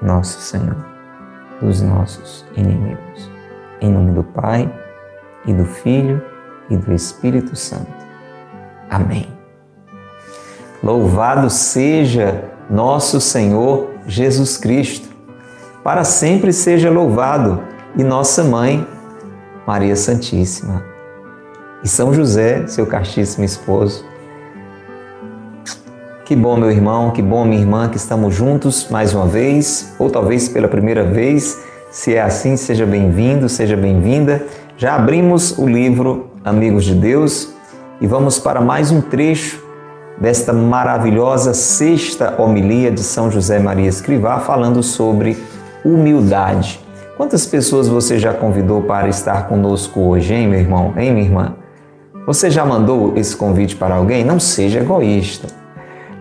nosso 0.00 0.40
Senhor, 0.40 0.86
dos 1.60 1.82
nossos 1.82 2.46
inimigos. 2.56 3.28
Em 3.80 3.90
nome 3.90 4.12
do 4.12 4.22
Pai, 4.22 4.72
e 5.44 5.52
do 5.52 5.64
Filho, 5.64 6.22
e 6.70 6.76
do 6.76 6.92
Espírito 6.92 7.56
Santo. 7.56 7.90
Amém. 8.88 9.26
Louvado 10.80 11.50
seja 11.50 12.44
nosso 12.70 13.20
Senhor 13.20 13.90
Jesus 14.06 14.56
Cristo. 14.56 15.08
Para 15.82 16.04
sempre 16.04 16.52
seja 16.52 16.88
louvado 16.88 17.60
e 17.96 18.04
nossa 18.04 18.44
mãe, 18.44 18.86
Maria 19.68 19.94
Santíssima. 19.96 20.82
E 21.84 21.88
São 21.88 22.14
José, 22.14 22.66
seu 22.66 22.86
castíssimo 22.86 23.44
esposo, 23.44 24.02
que 26.24 26.34
bom, 26.34 26.56
meu 26.56 26.70
irmão, 26.70 27.10
que 27.10 27.20
bom, 27.20 27.44
minha 27.44 27.60
irmã, 27.60 27.86
que 27.86 27.98
estamos 27.98 28.34
juntos 28.34 28.88
mais 28.90 29.12
uma 29.12 29.26
vez, 29.26 29.94
ou 29.98 30.08
talvez 30.08 30.48
pela 30.48 30.68
primeira 30.68 31.04
vez. 31.04 31.62
Se 31.90 32.14
é 32.14 32.22
assim, 32.22 32.56
seja 32.56 32.86
bem-vindo, 32.86 33.46
seja 33.46 33.76
bem-vinda. 33.76 34.42
Já 34.78 34.94
abrimos 34.94 35.58
o 35.58 35.66
livro 35.66 36.30
Amigos 36.42 36.84
de 36.84 36.94
Deus 36.94 37.50
e 38.00 38.06
vamos 38.06 38.38
para 38.38 38.62
mais 38.62 38.90
um 38.90 39.02
trecho 39.02 39.62
desta 40.18 40.50
maravilhosa 40.50 41.52
sexta 41.52 42.40
homilia 42.40 42.90
de 42.90 43.02
São 43.02 43.30
José 43.30 43.58
Maria 43.58 43.88
Escrivá, 43.88 44.40
falando 44.40 44.82
sobre 44.82 45.36
humildade. 45.84 46.87
Quantas 47.18 47.44
pessoas 47.44 47.88
você 47.88 48.16
já 48.16 48.32
convidou 48.32 48.82
para 48.82 49.08
estar 49.08 49.48
conosco 49.48 49.98
hoje, 49.98 50.32
hein, 50.32 50.46
meu 50.46 50.60
irmão, 50.60 50.94
hein, 50.96 51.12
minha 51.12 51.26
irmã? 51.26 51.56
Você 52.24 52.48
já 52.48 52.64
mandou 52.64 53.14
esse 53.16 53.36
convite 53.36 53.74
para 53.74 53.96
alguém? 53.96 54.24
Não 54.24 54.38
seja 54.38 54.78
egoísta. 54.78 55.48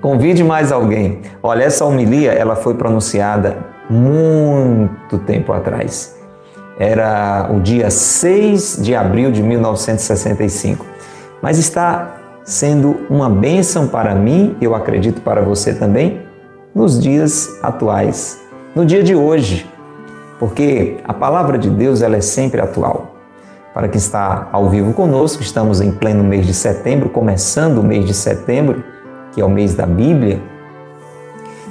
Convide 0.02 0.44
mais 0.44 0.72
alguém. 0.72 1.22
Olha, 1.44 1.66
essa 1.66 1.86
homilia 1.86 2.32
ela 2.32 2.56
foi 2.56 2.74
pronunciada 2.74 3.58
muito 3.88 5.20
tempo 5.20 5.54
atrás. 5.54 6.18
Era 6.80 7.48
o 7.54 7.60
dia 7.60 7.92
6 7.92 8.80
de 8.82 8.96
abril 8.96 9.32
de 9.32 9.44
1965. 9.44 10.84
Mas 11.44 11.60
está 11.60 12.16
sendo 12.44 13.02
uma 13.08 13.30
bênção 13.30 13.88
para 13.88 14.16
mim, 14.16 14.58
eu 14.60 14.74
acredito 14.74 15.22
para 15.22 15.42
você 15.42 15.76
também, 15.76 16.24
nos 16.74 17.00
dias 17.00 17.60
atuais, 17.62 18.42
no 18.76 18.84
dia 18.84 19.04
de 19.04 19.14
hoje. 19.14 19.77
Porque 20.40 20.98
a 21.04 21.14
palavra 21.14 21.58
de 21.58 21.70
Deus 21.70 22.02
ela 22.02 22.18
é 22.18 22.22
sempre 22.22 22.62
atual. 22.62 23.16
Para 23.74 23.88
quem 23.88 23.98
está 23.98 24.50
ao 24.52 24.70
vivo 24.70 24.94
conosco, 24.94 25.42
estamos 25.42 25.82
em 25.82 25.92
pleno 25.92 26.24
mês 26.24 26.46
de 26.46 26.54
setembro, 26.54 27.10
começando 27.10 27.78
o 27.78 27.84
mês 27.84 28.06
de 28.06 28.14
setembro, 28.14 28.84
que 29.32 29.42
é 29.42 29.46
o 29.46 29.50
mês 29.50 29.76
da 29.76 29.86
Bíblia. 29.86 30.42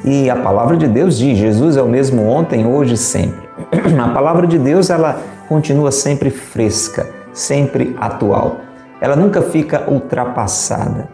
E 0.04 0.30
a 0.30 0.36
palavra 0.36 0.76
de 0.76 0.86
Deus 0.86 1.18
diz: 1.18 1.36
Jesus 1.36 1.76
é 1.76 1.82
o 1.82 1.88
mesmo 1.88 2.24
ontem, 2.28 2.64
hoje 2.64 2.94
e 2.94 2.96
sempre. 2.96 3.48
A 4.00 4.08
palavra 4.10 4.46
de 4.46 4.58
Deus 4.58 4.88
ela 4.88 5.20
continua 5.48 5.90
sempre 5.90 6.30
fresca, 6.30 7.08
sempre 7.32 7.96
atual. 7.98 8.58
Ela 9.00 9.16
nunca 9.16 9.42
fica 9.42 9.90
ultrapassada. 9.90 11.08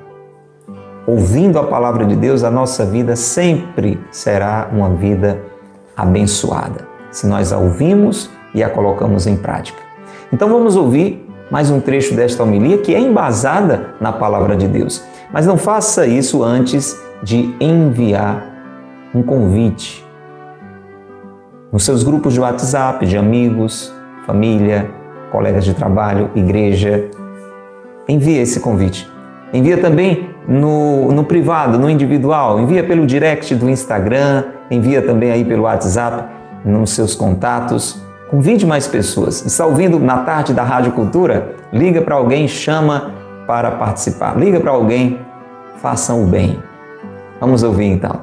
Ouvindo 1.06 1.58
a 1.58 1.64
palavra 1.64 2.04
de 2.04 2.14
Deus, 2.14 2.44
a 2.44 2.50
nossa 2.50 2.84
vida 2.84 3.16
sempre 3.16 3.98
será 4.12 4.68
uma 4.72 4.90
vida 4.90 5.40
abençoada, 5.96 6.86
se 7.12 7.26
nós 7.26 7.52
a 7.52 7.58
ouvimos 7.58 8.28
e 8.52 8.64
a 8.64 8.68
colocamos 8.68 9.26
em 9.28 9.36
prática. 9.36 9.78
Então 10.32 10.48
vamos 10.48 10.74
ouvir 10.74 11.24
mais 11.50 11.70
um 11.70 11.78
trecho 11.78 12.14
desta 12.14 12.42
homilia 12.42 12.78
que 12.78 12.94
é 12.94 12.98
embasada 12.98 13.94
na 14.00 14.10
palavra 14.10 14.56
de 14.56 14.66
Deus. 14.66 15.04
Mas 15.32 15.46
não 15.46 15.56
faça 15.56 16.06
isso 16.06 16.42
antes 16.42 17.00
de 17.22 17.54
enviar 17.60 18.44
um 19.14 19.22
convite 19.22 20.04
nos 21.70 21.84
seus 21.84 22.02
grupos 22.02 22.34
de 22.34 22.40
WhatsApp, 22.40 23.06
de 23.06 23.16
amigos, 23.16 23.94
família, 24.26 24.90
colegas 25.30 25.64
de 25.64 25.74
trabalho, 25.74 26.30
igreja. 26.34 27.10
Envie 28.08 28.38
esse 28.38 28.60
convite. 28.60 29.10
Envia 29.52 29.78
também 29.78 30.30
no, 30.46 31.12
no 31.12 31.24
privado, 31.24 31.78
no 31.78 31.88
individual. 31.88 32.60
Envia 32.60 32.84
pelo 32.84 33.06
direct 33.06 33.54
do 33.54 33.70
Instagram, 33.70 34.44
envia 34.70 35.00
também 35.00 35.30
aí 35.30 35.44
pelo 35.44 35.62
WhatsApp, 35.62 36.41
nos 36.64 36.90
seus 36.90 37.14
contatos. 37.14 38.00
Convide 38.30 38.66
mais 38.66 38.86
pessoas. 38.86 39.44
Está 39.44 39.66
ouvindo 39.66 39.98
na 39.98 40.18
tarde 40.18 40.54
da 40.54 40.62
Rádio 40.62 40.92
Cultura? 40.92 41.54
Liga 41.72 42.00
para 42.00 42.14
alguém, 42.14 42.48
chama 42.48 43.12
para 43.46 43.70
participar. 43.72 44.38
Liga 44.38 44.60
para 44.60 44.70
alguém, 44.70 45.20
façam 45.80 46.22
o 46.22 46.26
bem. 46.26 46.58
Vamos 47.40 47.62
ouvir 47.62 47.86
então. 47.86 48.20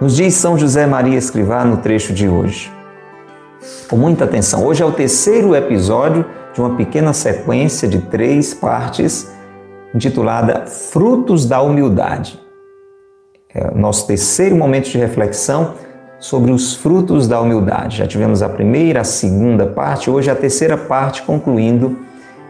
Nos 0.00 0.14
diz 0.16 0.34
São 0.34 0.58
José 0.58 0.86
Maria 0.86 1.16
Escrivá 1.16 1.64
no 1.64 1.78
trecho 1.78 2.12
de 2.12 2.28
hoje. 2.28 2.72
Com 3.88 3.96
muita 3.96 4.24
atenção. 4.24 4.64
Hoje 4.64 4.82
é 4.82 4.86
o 4.86 4.92
terceiro 4.92 5.54
episódio 5.54 6.24
de 6.54 6.60
uma 6.60 6.76
pequena 6.76 7.12
sequência 7.12 7.88
de 7.88 8.00
três 8.00 8.54
partes 8.54 9.34
intitulada 9.94 10.66
Frutos 10.66 11.46
da 11.46 11.60
Humildade. 11.60 12.40
É 13.54 13.70
o 13.72 13.78
nosso 13.78 14.06
terceiro 14.06 14.54
momento 14.54 14.90
de 14.90 14.98
reflexão 14.98 15.74
sobre 16.18 16.50
os 16.50 16.74
frutos 16.74 17.28
da 17.28 17.40
humildade. 17.40 17.98
Já 17.98 18.06
tivemos 18.06 18.42
a 18.42 18.48
primeira, 18.48 19.00
a 19.00 19.04
segunda 19.04 19.66
parte, 19.66 20.10
hoje 20.10 20.30
a 20.30 20.36
terceira 20.36 20.76
parte, 20.76 21.22
concluindo 21.22 21.98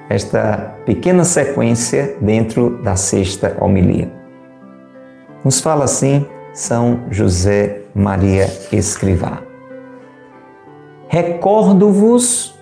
esta 0.08 0.76
pequena 0.84 1.24
sequência 1.24 2.16
dentro 2.20 2.80
da 2.82 2.96
sexta 2.96 3.56
homilia. 3.60 4.10
Nos 5.44 5.60
fala 5.60 5.84
assim 5.84 6.24
São 6.54 7.00
José 7.10 7.82
Maria 7.94 8.48
Escrivá. 8.72 9.42
Recordo-vos 11.08 12.54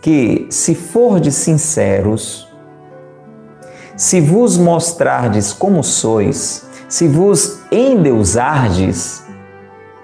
que, 0.00 0.46
se 0.50 0.74
fordes 0.74 1.34
sinceros, 1.34 2.46
se 3.96 4.20
vos 4.20 4.56
mostrardes 4.56 5.52
como 5.52 5.82
sois, 5.82 6.66
se 6.88 7.08
vos 7.08 7.60
endeusardes, 7.72 9.25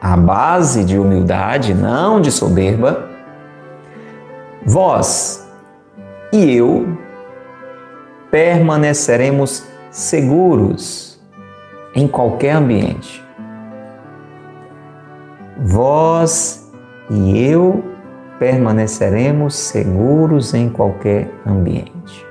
à 0.02 0.16
base 0.16 0.84
de 0.84 0.98
humildade, 0.98 1.72
não 1.72 2.20
de 2.20 2.32
soberba, 2.32 3.08
vós 4.66 5.48
e 6.32 6.56
eu 6.56 6.98
permaneceremos 8.28 9.64
seguros 9.92 11.20
em 11.94 12.08
qualquer 12.08 12.56
ambiente. 12.56 13.22
Vós 15.56 16.68
e 17.08 17.40
eu 17.46 17.84
permaneceremos 18.40 19.54
seguros 19.54 20.52
em 20.52 20.68
qualquer 20.68 21.30
ambiente. 21.46 22.26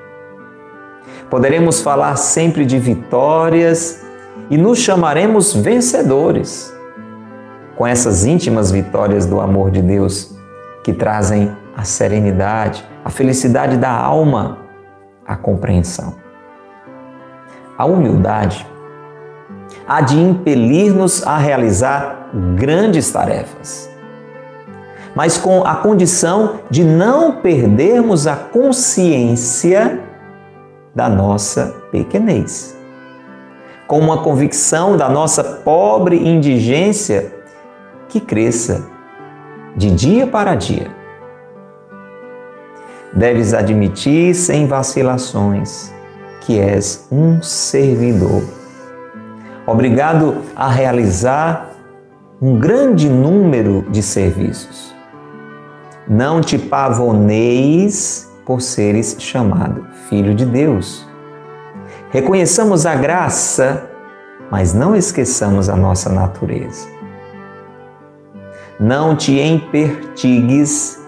Poderemos 1.29 1.81
falar 1.81 2.17
sempre 2.17 2.65
de 2.65 2.77
vitórias 2.77 4.03
e 4.49 4.57
nos 4.57 4.79
chamaremos 4.79 5.53
vencedores 5.53 6.80
com 7.81 7.87
essas 7.87 8.25
íntimas 8.25 8.69
vitórias 8.69 9.25
do 9.25 9.41
amor 9.41 9.71
de 9.71 9.81
Deus 9.81 10.35
que 10.83 10.93
trazem 10.93 11.51
a 11.75 11.83
serenidade, 11.83 12.87
a 13.03 13.09
felicidade 13.09 13.75
da 13.75 13.89
alma, 13.89 14.59
a 15.25 15.35
compreensão. 15.35 16.13
A 17.75 17.83
humildade 17.85 18.67
há 19.87 19.99
de 19.99 20.15
impelir-nos 20.15 21.25
a 21.25 21.39
realizar 21.39 22.29
grandes 22.55 23.11
tarefas, 23.11 23.89
mas 25.15 25.39
com 25.39 25.65
a 25.65 25.77
condição 25.77 26.59
de 26.69 26.83
não 26.83 27.37
perdermos 27.37 28.27
a 28.27 28.35
consciência 28.35 30.01
da 30.93 31.09
nossa 31.09 31.73
pequenez. 31.91 32.77
Com 33.87 33.97
uma 33.97 34.21
convicção 34.21 34.95
da 34.95 35.09
nossa 35.09 35.43
pobre 35.43 36.15
indigência 36.15 37.40
que 38.11 38.19
cresça 38.19 38.83
de 39.75 39.89
dia 39.89 40.27
para 40.27 40.53
dia. 40.53 40.91
Deves 43.13 43.53
admitir 43.53 44.35
sem 44.35 44.67
vacilações 44.67 45.93
que 46.41 46.59
és 46.59 47.07
um 47.11 47.41
servidor, 47.41 48.43
obrigado 49.65 50.37
a 50.55 50.67
realizar 50.67 51.69
um 52.41 52.57
grande 52.57 53.07
número 53.07 53.85
de 53.89 54.01
serviços. 54.01 54.93
Não 56.07 56.41
te 56.41 56.57
pavoneis 56.57 58.29
por 58.45 58.59
seres 58.59 59.15
chamado 59.19 59.85
filho 60.09 60.33
de 60.33 60.45
Deus. 60.45 61.07
Reconheçamos 62.09 62.85
a 62.87 62.95
graça, 62.95 63.87
mas 64.49 64.73
não 64.73 64.95
esqueçamos 64.95 65.69
a 65.69 65.75
nossa 65.75 66.09
natureza 66.09 67.00
não 68.81 69.15
te 69.15 69.39
empertigues 69.39 70.99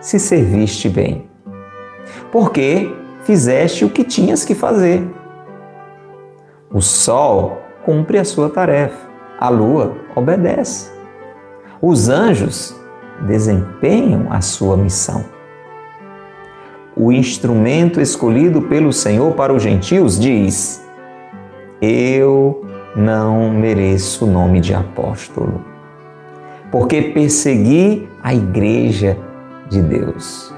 se 0.00 0.18
serviste 0.18 0.88
bem, 0.88 1.28
porque 2.32 2.90
fizeste 3.24 3.84
o 3.84 3.90
que 3.90 4.02
tinhas 4.02 4.46
que 4.46 4.54
fazer. 4.54 5.06
O 6.72 6.80
sol 6.80 7.58
cumpre 7.84 8.16
a 8.16 8.24
sua 8.24 8.48
tarefa, 8.48 8.96
a 9.38 9.50
lua 9.50 9.94
obedece. 10.16 10.90
Os 11.82 12.08
anjos 12.08 12.74
desempenham 13.26 14.28
a 14.30 14.40
sua 14.40 14.74
missão. 14.74 15.22
O 16.96 17.12
instrumento 17.12 18.00
escolhido 18.00 18.62
pelo 18.62 18.90
Senhor 18.90 19.34
para 19.34 19.52
os 19.52 19.62
gentios 19.62 20.18
diz: 20.18 20.82
Eu 21.82 22.64
não 22.96 23.50
mereço 23.50 24.24
o 24.24 24.30
nome 24.30 24.60
de 24.60 24.72
apóstolo 24.72 25.73
porque 26.74 27.02
persegui 27.02 28.08
a 28.20 28.34
igreja 28.34 29.16
de 29.70 29.80
Deus. 29.80 30.52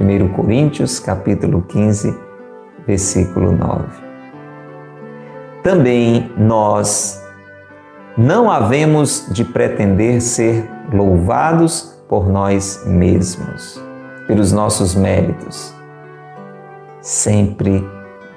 1 0.00 0.28
Coríntios 0.28 1.00
capítulo 1.00 1.62
15, 1.62 2.16
versículo 2.86 3.50
9. 3.50 3.84
Também 5.64 6.30
nós 6.38 7.20
não 8.16 8.48
havemos 8.48 9.26
de 9.32 9.44
pretender 9.44 10.20
ser 10.20 10.64
louvados 10.92 12.00
por 12.08 12.28
nós 12.28 12.84
mesmos, 12.86 13.82
pelos 14.28 14.52
nossos 14.52 14.94
méritos, 14.94 15.74
sempre 17.00 17.84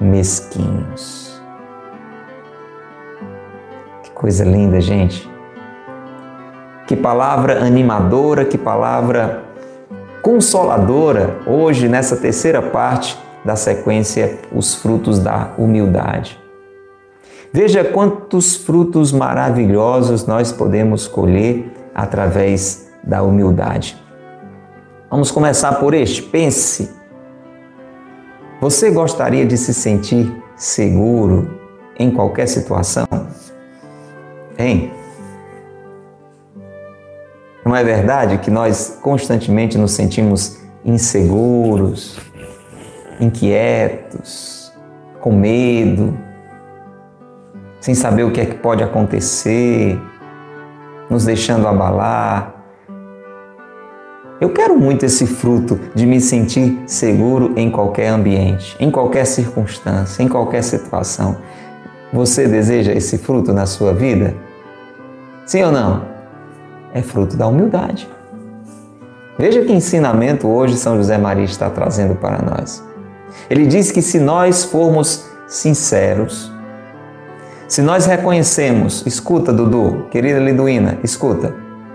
mesquinhos. 0.01 1.39
Que 4.01 4.09
coisa 4.09 4.43
linda, 4.43 4.81
gente. 4.81 5.28
Que 6.89 6.95
palavra 6.95 7.63
animadora, 7.63 8.43
que 8.43 8.57
palavra 8.57 9.43
consoladora 10.23 11.37
hoje 11.45 11.87
nessa 11.87 12.17
terceira 12.17 12.63
parte 12.63 13.15
da 13.45 13.55
sequência 13.55 14.39
Os 14.51 14.73
Frutos 14.73 15.19
da 15.19 15.53
Humildade. 15.55 16.39
Veja 17.53 17.83
quantos 17.83 18.55
frutos 18.55 19.11
maravilhosos 19.11 20.25
nós 20.25 20.51
podemos 20.51 21.07
colher 21.07 21.71
através 21.93 22.89
da 23.03 23.21
humildade. 23.21 23.95
Vamos 25.11 25.29
começar 25.29 25.73
por 25.73 25.93
este. 25.93 26.23
Pense. 26.23 26.89
Você 28.59 28.89
gostaria 28.89 29.45
de 29.45 29.59
se 29.59 29.75
sentir 29.75 30.35
seguro 30.55 31.51
em 31.99 32.09
qualquer 32.09 32.47
situação? 32.47 33.05
Hein? 34.57 34.98
Não 37.65 37.75
é 37.75 37.83
verdade 37.83 38.37
que 38.37 38.49
nós 38.49 38.97
constantemente 39.01 39.77
nos 39.77 39.91
sentimos 39.91 40.59
inseguros, 40.83 42.17
inquietos, 43.19 44.71
com 45.19 45.31
medo, 45.31 46.17
sem 47.79 47.93
saber 47.93 48.23
o 48.23 48.31
que 48.31 48.41
é 48.41 48.45
que 48.45 48.55
pode 48.55 48.83
acontecer, 48.83 49.99
nos 51.09 51.25
deixando 51.25 51.67
abalar? 51.67 52.55
Eu 54.39 54.51
quero 54.51 54.79
muito 54.79 55.05
esse 55.05 55.27
fruto 55.27 55.77
de 55.93 56.05
me 56.05 56.21
sentir 56.21 56.81
seguro 56.87 57.53
em 57.57 57.69
qualquer 57.69 58.07
ambiente, 58.07 58.75
em 58.79 58.89
qualquer 58.89 59.25
circunstância, 59.25 60.23
em 60.23 60.29
qualquer 60.29 60.63
situação. 60.63 61.37
Você 62.13 62.47
deseja 62.47 62.93
esse 62.93 63.17
fruto 63.17 63.53
na 63.53 63.65
sua 63.65 63.93
vida? 63.93 64.33
Sim 65.45 65.63
ou 65.63 65.71
não? 65.73 66.08
É 66.93 67.01
fruto 67.01 67.37
da 67.37 67.47
humildade. 67.47 68.09
Veja 69.37 69.61
que 69.63 69.71
ensinamento 69.71 70.47
hoje 70.47 70.75
São 70.75 70.97
José 70.97 71.17
Maria 71.17 71.45
está 71.45 71.69
trazendo 71.69 72.15
para 72.15 72.41
nós. 72.41 72.83
Ele 73.49 73.65
diz 73.65 73.91
que 73.91 74.01
se 74.01 74.19
nós 74.19 74.65
formos 74.65 75.25
sinceros, 75.47 76.51
se 77.67 77.81
nós 77.81 78.05
reconhecemos, 78.05 79.05
escuta, 79.05 79.53
Dudu, 79.53 80.07
querida 80.09 80.39
Liduína, 80.39 80.97
escuta, 81.03 81.53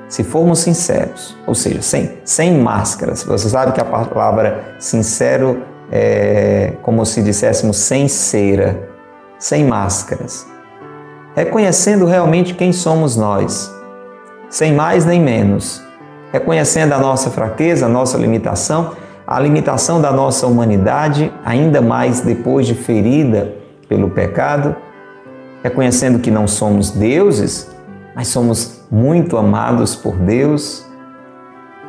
se 0.09 0.23
formos 0.23 0.61
sinceros, 0.61 1.37
ou 1.47 1.55
seja, 1.55 1.83
sem, 1.83 2.19
sem 2.25 2.57
máscaras, 2.57 3.25
você 3.25 3.49
sabe 3.49 3.73
que 3.73 3.81
a 3.81 3.85
palavra 3.85 4.77
sincero 4.79 5.63
é 5.91 6.75
como 6.83 7.05
se 7.05 7.21
disséssemos 7.23 7.77
sem 7.79 8.07
cera, 8.07 8.89
sem 9.39 9.67
máscaras, 9.67 10.47
reconhecendo 11.35 12.07
realmente 12.07 12.55
quem 12.55 12.73
somos 12.73 13.17
nós, 13.17 13.74
sem 14.55 14.73
mais 14.73 15.05
nem 15.05 15.21
menos, 15.21 15.83
reconhecendo 16.33 16.93
a 16.93 16.99
nossa 16.99 17.29
fraqueza, 17.29 17.87
a 17.87 17.89
nossa 17.89 18.17
limitação, 18.17 18.93
a 19.27 19.41
limitação 19.41 20.01
da 20.01 20.13
nossa 20.13 20.47
humanidade, 20.47 21.33
ainda 21.45 21.83
mais 21.83 22.21
depois 22.21 22.65
de 22.65 22.73
ferida 22.73 23.53
pelo 23.89 24.11
pecado, 24.11 24.77
reconhecendo 25.61 26.21
que 26.21 26.31
não 26.31 26.47
somos 26.47 26.93
deuses, 26.93 27.69
mas 28.15 28.29
somos 28.29 28.81
muito 28.89 29.37
amados 29.37 29.97
por 29.97 30.15
Deus. 30.15 30.87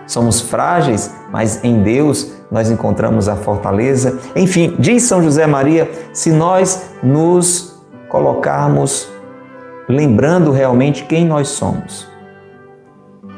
Somos 0.08 0.42
frágeis, 0.42 1.14
mas 1.32 1.64
em 1.64 1.84
Deus 1.84 2.32
nós 2.50 2.72
encontramos 2.72 3.30
a 3.30 3.36
fortaleza. 3.36 4.18
Enfim, 4.36 4.76
diz 4.80 5.04
São 5.04 5.22
José 5.22 5.46
Maria, 5.46 5.88
se 6.12 6.32
nós 6.32 6.90
nos 7.04 7.80
colocarmos 8.10 9.08
lembrando 9.88 10.50
realmente 10.50 11.04
quem 11.04 11.28
nós 11.28 11.50
somos, 11.50 12.15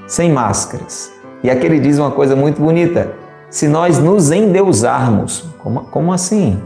sem 0.07 0.31
máscaras. 0.31 1.11
E 1.43 1.51
aqui 1.51 1.65
ele 1.65 1.79
diz 1.79 1.99
uma 1.99 2.11
coisa 2.11 2.35
muito 2.35 2.61
bonita: 2.61 3.11
se 3.49 3.67
nós 3.67 3.99
nos 3.99 4.31
endeusarmos, 4.31 5.45
como, 5.59 5.81
como 5.91 6.11
assim? 6.11 6.59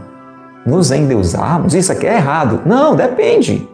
Nos 0.64 0.90
endeusarmos? 0.90 1.74
Isso 1.74 1.92
aqui 1.92 2.06
é 2.06 2.14
errado. 2.14 2.62
Não, 2.64 2.94
depende. 2.94 3.68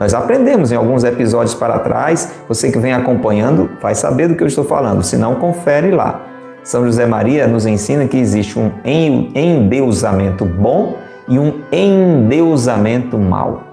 Nós 0.00 0.12
aprendemos 0.12 0.72
em 0.72 0.76
alguns 0.76 1.04
episódios 1.04 1.54
para 1.54 1.78
trás, 1.78 2.32
você 2.48 2.70
que 2.70 2.78
vem 2.78 2.92
acompanhando 2.92 3.70
vai 3.80 3.94
saber 3.94 4.28
do 4.28 4.34
que 4.34 4.42
eu 4.42 4.46
estou 4.46 4.64
falando, 4.64 5.02
se 5.02 5.16
não, 5.16 5.36
confere 5.36 5.90
lá. 5.90 6.20
São 6.62 6.84
José 6.84 7.06
Maria 7.06 7.46
nos 7.46 7.64
ensina 7.64 8.06
que 8.06 8.18
existe 8.18 8.58
um 8.58 8.72
endeusamento 8.84 10.44
bom 10.44 10.96
e 11.28 11.38
um 11.38 11.60
endeusamento 11.72 13.16
mal. 13.16 13.65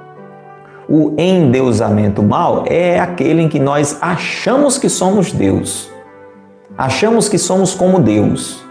O 0.87 1.13
endeusamento 1.17 2.21
mal 2.21 2.65
é 2.67 2.99
aquele 2.99 3.41
em 3.41 3.47
que 3.47 3.59
nós 3.59 3.97
achamos 4.01 4.77
que 4.77 4.89
somos 4.89 5.31
Deus, 5.31 5.89
achamos 6.77 7.29
que 7.29 7.37
somos 7.37 7.73
como 7.73 7.99
Deus, 7.99 8.63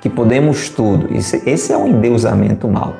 que 0.00 0.10
podemos 0.10 0.68
tudo. 0.68 1.08
Esse, 1.14 1.72
é 1.72 1.76
o 1.76 1.86
endeusamento 1.86 2.66
mal. 2.66 2.94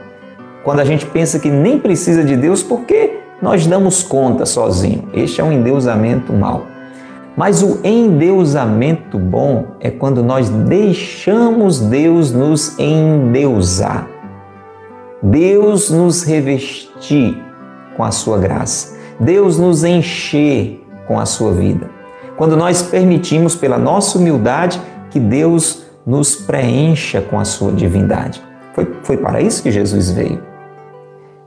Quando 0.63 0.81
a 0.81 0.85
gente 0.85 1.05
pensa 1.05 1.39
que 1.39 1.51
nem 1.51 1.79
precisa 1.79 2.23
de 2.23 2.37
Deus, 2.37 2.63
porque 2.63 3.19
nós 3.43 3.67
damos 3.67 4.03
conta 4.03 4.47
sozinho. 4.47 5.09
Este 5.13 5.41
é 5.41 5.45
um 5.45 5.53
endeusamento 5.53 6.33
mau. 6.33 6.67
Mas 7.37 7.63
o 7.63 7.81
endeusamento 7.83 9.19
bom 9.19 9.67
é 9.81 9.91
quando 9.91 10.23
nós 10.23 10.49
deixamos 10.49 11.81
Deus 11.81 12.33
nos 12.33 12.79
endeusar. 12.79 14.09
Deus 15.21 15.91
nos 15.91 16.23
revestir 16.23 17.43
com 17.97 18.05
a 18.05 18.11
sua 18.11 18.39
graça. 18.39 18.97
Deus 19.19 19.59
nos 19.59 19.85
encher 19.85 20.85
com 21.07 21.19
a 21.19 21.27
sua 21.27 21.53
vida. 21.53 21.91
Quando 22.37 22.57
nós 22.57 22.83
permitimos 22.83 23.55
pela 23.55 23.79
nossa 23.79 24.19
humildade 24.19 24.81
que 25.11 25.21
Deus 25.21 25.85
nos 26.07 26.35
preencha 26.35 27.21
com 27.21 27.39
a 27.39 27.45
sua 27.45 27.73
divindade. 27.73 28.43
Foi, 28.75 28.93
foi 29.03 29.17
para 29.17 29.41
isso 29.41 29.63
que 29.63 29.71
Jesus 29.71 30.11
veio. 30.11 30.43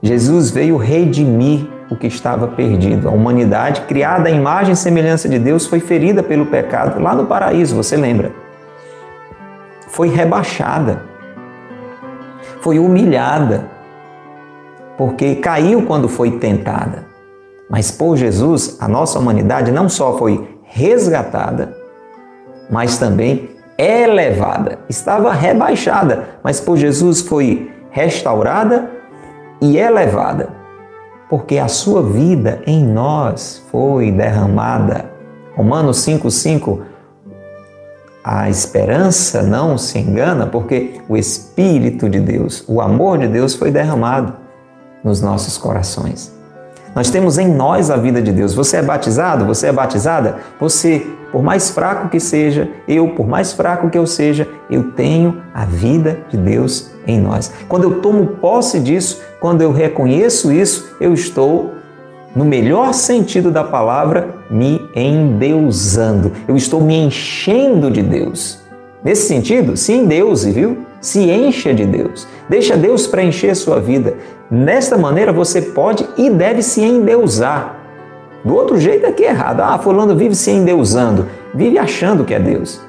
Jesus 0.02 0.50
veio 0.50 0.76
redimir 0.76 1.68
o 1.90 1.96
que 1.96 2.06
estava 2.06 2.48
perdido. 2.48 3.08
A 3.08 3.12
humanidade, 3.12 3.82
criada 3.82 4.28
à 4.28 4.32
imagem 4.32 4.72
e 4.72 4.76
semelhança 4.76 5.28
de 5.28 5.38
Deus, 5.38 5.66
foi 5.66 5.80
ferida 5.80 6.22
pelo 6.22 6.46
pecado 6.46 7.00
lá 7.00 7.14
no 7.14 7.26
paraíso, 7.26 7.76
você 7.76 7.96
lembra? 7.96 8.32
Foi 9.88 10.08
rebaixada, 10.08 11.02
foi 12.60 12.78
humilhada, 12.78 13.68
porque 14.98 15.36
caiu 15.36 15.86
quando 15.86 16.08
foi 16.08 16.32
tentada. 16.32 17.06
Mas 17.70 17.90
por 17.90 18.16
Jesus, 18.16 18.76
a 18.80 18.86
nossa 18.86 19.18
humanidade 19.18 19.72
não 19.72 19.88
só 19.88 20.18
foi 20.18 20.46
resgatada, 20.64 21.74
mas 22.70 22.98
também 22.98 23.48
elevada. 23.78 24.80
Estava 24.90 25.32
rebaixada, 25.32 26.28
mas 26.42 26.60
por 26.60 26.76
Jesus 26.76 27.22
foi 27.22 27.70
restaurada 27.90 28.90
e 29.62 29.78
elevada 29.78 30.58
porque 31.28 31.58
a 31.58 31.68
sua 31.68 32.02
vida 32.02 32.62
em 32.66 32.82
nós 32.82 33.62
foi 33.70 34.10
derramada. 34.10 35.10
Romanos 35.54 35.98
5,5 35.98 36.80
a 38.24 38.50
esperança 38.50 39.42
não 39.42 39.78
se 39.78 39.98
engana, 39.98 40.46
porque 40.46 41.00
o 41.08 41.16
Espírito 41.16 42.10
de 42.10 42.20
Deus, 42.20 42.62
o 42.68 42.80
amor 42.80 43.18
de 43.18 43.26
Deus 43.26 43.54
foi 43.54 43.70
derramado 43.70 44.34
nos 45.02 45.20
nossos 45.20 45.56
corações. 45.56 46.38
Nós 46.94 47.10
temos 47.10 47.38
em 47.38 47.46
nós 47.46 47.90
a 47.90 47.96
vida 47.96 48.20
de 48.20 48.32
Deus. 48.32 48.54
Você 48.54 48.78
é 48.78 48.82
batizado? 48.82 49.44
Você 49.46 49.68
é 49.68 49.72
batizada? 49.72 50.38
Você, 50.58 51.06
por 51.30 51.42
mais 51.42 51.70
fraco 51.70 52.08
que 52.08 52.18
seja, 52.18 52.68
eu, 52.88 53.10
por 53.10 53.28
mais 53.28 53.52
fraco 53.52 53.90
que 53.90 53.98
eu 53.98 54.06
seja, 54.06 54.48
eu 54.70 54.90
tenho 54.92 55.40
a 55.54 55.64
vida 55.64 56.20
de 56.28 56.36
Deus 56.36 56.90
em 57.06 57.20
nós. 57.20 57.52
Quando 57.68 57.84
eu 57.84 58.00
tomo 58.00 58.26
posse 58.26 58.80
disso, 58.80 59.20
quando 59.40 59.62
eu 59.62 59.70
reconheço 59.70 60.50
isso, 60.50 60.96
eu 61.00 61.14
estou, 61.14 61.72
no 62.34 62.44
melhor 62.44 62.92
sentido 62.92 63.50
da 63.50 63.62
palavra, 63.62 64.28
me 64.50 64.80
endeusando. 64.94 66.32
Eu 66.48 66.56
estou 66.56 66.80
me 66.80 66.96
enchendo 66.96 67.90
de 67.90 68.02
Deus. 68.02 68.58
Nesse 69.04 69.28
sentido, 69.28 69.76
se 69.76 69.92
endeuse, 69.92 70.50
viu? 70.50 70.78
Se 71.00 71.20
encha 71.30 71.72
de 71.72 71.86
Deus. 71.86 72.26
Deixa 72.48 72.76
Deus 72.76 73.06
preencher 73.06 73.54
sua 73.54 73.78
vida. 73.78 74.14
Nesta 74.50 74.96
maneira 74.96 75.32
você 75.32 75.60
pode 75.60 76.08
e 76.16 76.30
deve 76.30 76.62
se 76.62 76.82
endeusar. 76.82 77.76
Do 78.42 78.54
outro 78.54 78.78
jeito 78.78 79.04
é 79.04 79.12
que 79.12 79.24
é 79.24 79.28
errado. 79.28 79.60
Ah, 79.60 79.78
fulano 79.78 80.16
vive 80.16 80.34
se 80.34 80.50
endeusando, 80.50 81.26
vive 81.54 81.78
achando 81.78 82.24
que 82.24 82.32
é 82.32 82.40
Deus. 82.40 82.80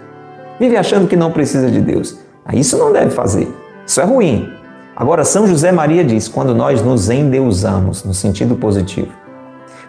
Vive 0.58 0.78
achando 0.78 1.08
que 1.08 1.18
não 1.18 1.32
precisa 1.32 1.70
de 1.70 1.82
Deus. 1.82 2.18
Ah, 2.46 2.56
isso 2.56 2.78
não 2.78 2.94
deve 2.94 3.12
fazer. 3.12 3.54
Isso 3.86 4.00
é 4.00 4.06
ruim. 4.06 4.50
Agora, 4.96 5.26
São 5.26 5.48
José 5.48 5.72
Maria 5.72 6.04
diz: 6.04 6.30
quando 6.30 6.56
nós 6.56 6.82
nos 6.82 7.10
endeusamos, 7.10 8.04
no 8.04 8.14
sentido 8.14 8.56
positivo, 8.56 9.12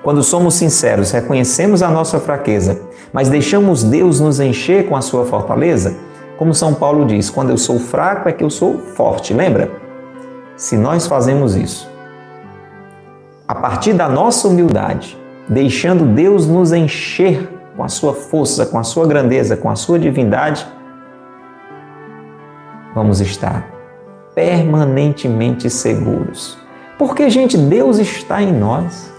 quando 0.03 0.23
somos 0.23 0.55
sinceros, 0.55 1.11
reconhecemos 1.11 1.83
a 1.83 1.89
nossa 1.89 2.19
fraqueza, 2.19 2.81
mas 3.13 3.29
deixamos 3.29 3.85
Deus 3.85 4.19
nos 4.19 4.41
encher 4.41 4.89
com 4.89 4.97
a 4.97 5.03
sua 5.03 5.25
fortaleza, 5.25 5.95
como 6.37 6.55
São 6.55 6.75
Paulo 6.75 7.05
diz: 7.05 7.31
quando 7.31 7.51
eu 7.51 7.59
sou 7.59 7.79
fraco 7.79 8.29
é 8.29 8.33
que 8.33 8.43
eu 8.43 8.51
sou 8.51 8.79
forte, 8.79 9.35
lembra? 9.35 9.90
Se 10.61 10.77
nós 10.77 11.07
fazemos 11.07 11.57
isso, 11.57 11.91
a 13.49 13.55
partir 13.55 13.95
da 13.95 14.11
nossa 14.11 14.47
humildade, 14.47 15.19
deixando 15.49 16.05
Deus 16.05 16.47
nos 16.47 16.71
encher 16.71 17.49
com 17.75 17.83
a 17.83 17.89
sua 17.89 18.13
força, 18.13 18.67
com 18.67 18.79
a 18.79 18.83
sua 18.83 19.07
grandeza, 19.07 19.57
com 19.57 19.71
a 19.71 19.75
sua 19.75 19.99
divindade, 19.99 20.67
vamos 22.95 23.23
estar 23.23 23.71
permanentemente 24.35 25.71
seguros. 25.71 26.59
Porque, 26.99 27.31
gente, 27.31 27.57
Deus 27.57 27.99
está 27.99 28.43
em 28.43 28.53
nós. 28.53 29.11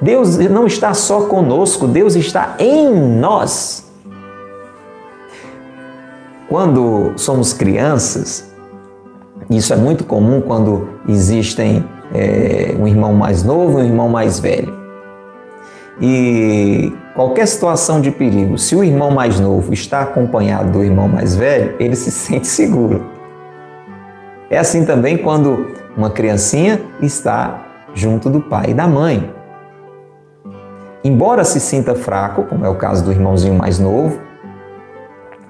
Deus 0.00 0.38
não 0.38 0.68
está 0.68 0.94
só 0.94 1.22
conosco, 1.22 1.88
Deus 1.88 2.14
está 2.14 2.54
em 2.60 3.18
nós. 3.18 3.90
Quando 6.48 7.14
somos 7.16 7.52
crianças, 7.52 8.54
isso 9.50 9.72
é 9.72 9.76
muito 9.76 10.04
comum 10.04 10.40
quando 10.40 10.88
existem 11.08 11.84
é, 12.12 12.74
um 12.78 12.86
irmão 12.86 13.12
mais 13.14 13.42
novo 13.42 13.78
e 13.78 13.82
um 13.82 13.86
irmão 13.86 14.08
mais 14.08 14.40
velho. 14.40 14.74
E 16.00 16.92
qualquer 17.14 17.46
situação 17.46 18.00
de 18.00 18.10
perigo, 18.10 18.58
se 18.58 18.74
o 18.76 18.84
irmão 18.84 19.10
mais 19.10 19.40
novo 19.40 19.72
está 19.72 20.02
acompanhado 20.02 20.72
do 20.72 20.84
irmão 20.84 21.08
mais 21.08 21.34
velho, 21.34 21.74
ele 21.78 21.96
se 21.96 22.10
sente 22.12 22.46
seguro. 22.46 23.06
É 24.50 24.58
assim 24.58 24.84
também 24.84 25.16
quando 25.16 25.74
uma 25.96 26.10
criancinha 26.10 26.80
está 27.00 27.62
junto 27.94 28.28
do 28.28 28.40
pai 28.40 28.66
e 28.70 28.74
da 28.74 28.86
mãe. 28.86 29.32
Embora 31.02 31.44
se 31.44 31.60
sinta 31.60 31.94
fraco, 31.94 32.42
como 32.44 32.66
é 32.66 32.68
o 32.68 32.74
caso 32.74 33.04
do 33.04 33.12
irmãozinho 33.12 33.54
mais 33.54 33.78
novo, 33.78 34.20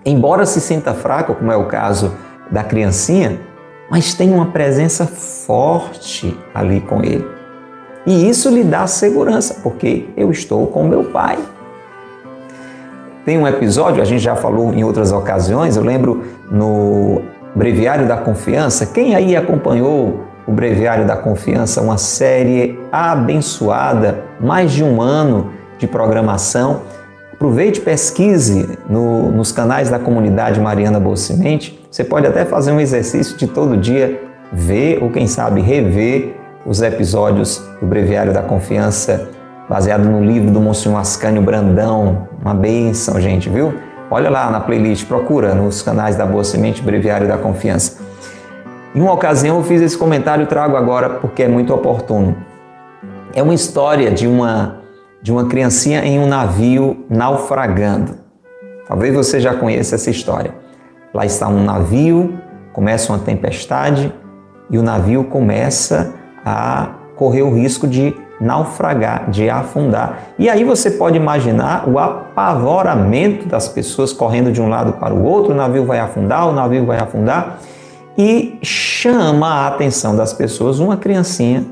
embora 0.05 0.47
se 0.47 0.61
sinta 0.61 0.95
fraco, 0.95 1.35
como 1.35 1.51
é 1.51 1.57
o 1.57 1.65
caso 1.65 2.13
da 2.51 2.63
criancinha, 2.63 3.41
mas 3.90 4.14
tem 4.14 4.33
uma 4.33 4.46
presença 4.46 5.07
forte 5.07 6.37
ali 6.55 6.81
com 6.81 7.03
ele. 7.03 7.27
E 8.07 8.29
isso 8.29 8.49
lhe 8.49 8.62
dá 8.62 8.87
segurança, 8.87 9.59
porque 9.62 10.09
eu 10.16 10.31
estou 10.31 10.66
com 10.68 10.85
meu 10.85 11.05
pai. 11.05 11.38
Tem 13.25 13.37
um 13.37 13.46
episódio, 13.46 14.01
a 14.01 14.05
gente 14.05 14.22
já 14.22 14.37
falou 14.37 14.72
em 14.72 14.85
outras 14.85 15.11
ocasiões, 15.11 15.77
eu 15.77 15.83
lembro 15.83 16.22
no 16.49 17.22
Breviário 17.57 18.07
da 18.07 18.16
Confiança. 18.16 18.87
Quem 18.87 19.16
aí 19.16 19.35
acompanhou 19.35 20.20
o 20.46 20.53
Breviário 20.53 21.05
da 21.05 21.16
Confiança, 21.16 21.81
uma 21.81 21.99
série 21.99 22.79
abençoada, 22.92 24.22
mais 24.40 24.70
de 24.70 24.85
um 24.85 25.03
ano 25.03 25.51
de 25.77 25.88
programação? 25.88 26.83
Aproveite, 27.33 27.81
pesquise 27.81 28.79
no, 28.88 29.33
nos 29.33 29.51
canais 29.51 29.90
da 29.90 29.99
comunidade 29.99 30.61
Mariana 30.61 31.01
Boa 31.01 31.16
Semente. 31.16 31.76
Você 31.90 32.05
pode 32.05 32.27
até 32.27 32.44
fazer 32.44 32.72
um 32.72 32.81
exercício 32.81 33.37
de 33.37 33.46
todo 33.46 33.77
dia 33.77 34.20
ver 34.53 35.03
ou, 35.03 35.11
quem 35.11 35.27
sabe, 35.27 35.61
rever 35.61 36.37
os 36.64 36.83
episódios 36.83 37.62
do 37.81 37.87
Breviário 37.87 38.33
da 38.33 38.42
Confiança, 38.42 39.29
baseado 39.68 40.05
no 40.05 40.25
livro 40.25 40.51
do 40.51 40.61
Monsenhor 40.61 40.99
Ascânio 40.99 41.40
Brandão. 41.40 42.29
Uma 42.40 42.55
bênção, 42.55 43.20
gente, 43.20 43.49
viu? 43.49 43.75
Olha 44.11 44.31
lá 44.31 44.51
na 44.51 44.61
playlist, 44.61 45.07
procura 45.07 45.55
nos 45.55 45.83
canais 45.83 46.16
da 46.16 46.27
Boa 46.27 46.44
Semente 46.44 46.83
Breviário 46.83 47.27
da 47.27 47.38
Confiança. 47.38 47.99
Em 48.94 49.01
uma 49.01 49.12
ocasião 49.12 49.59
eu 49.59 49.64
fiz 49.64 49.81
esse 49.81 49.96
comentário 49.96 50.46
trago 50.46 50.77
agora 50.77 51.11
porque 51.11 51.42
é 51.42 51.49
muito 51.49 51.75
oportuno. 51.75 52.37
É 53.35 53.42
uma 53.42 53.55
história 53.55 54.11
de 54.11 54.27
uma, 54.27 54.81
de 55.20 55.31
uma 55.31 55.46
criancinha 55.46 56.05
em 56.05 56.18
um 56.18 56.27
navio 56.27 57.05
naufragando. 57.11 58.14
Talvez 58.88 59.14
você 59.14 59.40
já 59.40 59.55
conheça 59.55 59.96
essa 59.96 60.11
história. 60.11 60.66
Lá 61.17 61.25
está 61.25 61.49
um 61.49 61.65
navio, 61.65 62.39
começa 62.75 63.11
uma 63.11 63.19
tempestade 63.19 64.13
e 64.69 64.77
o 64.77 64.83
navio 64.83 65.25
começa 65.25 66.13
a 66.45 66.91
correr 67.17 67.41
o 67.41 67.55
risco 67.55 67.89
de 67.89 68.15
naufragar, 68.39 69.31
de 69.31 69.49
afundar. 69.49 70.19
E 70.39 70.51
aí 70.51 70.63
você 70.63 70.91
pode 70.91 71.17
imaginar 71.17 71.89
o 71.89 71.99
apavoramento 71.99 73.49
das 73.49 73.67
pessoas 73.67 74.13
correndo 74.13 74.53
de 74.53 74.61
um 74.61 74.69
lado 74.69 74.93
para 74.93 75.15
o 75.15 75.25
outro, 75.25 75.55
o 75.55 75.57
navio 75.57 75.87
vai 75.87 76.01
afundar, 76.01 76.47
o 76.47 76.53
navio 76.53 76.85
vai 76.85 76.99
afundar, 76.99 77.61
e 78.19 78.59
chama 78.61 79.49
a 79.49 79.69
atenção 79.69 80.15
das 80.15 80.35
pessoas 80.35 80.81
uma 80.81 80.99
criancinha 80.99 81.65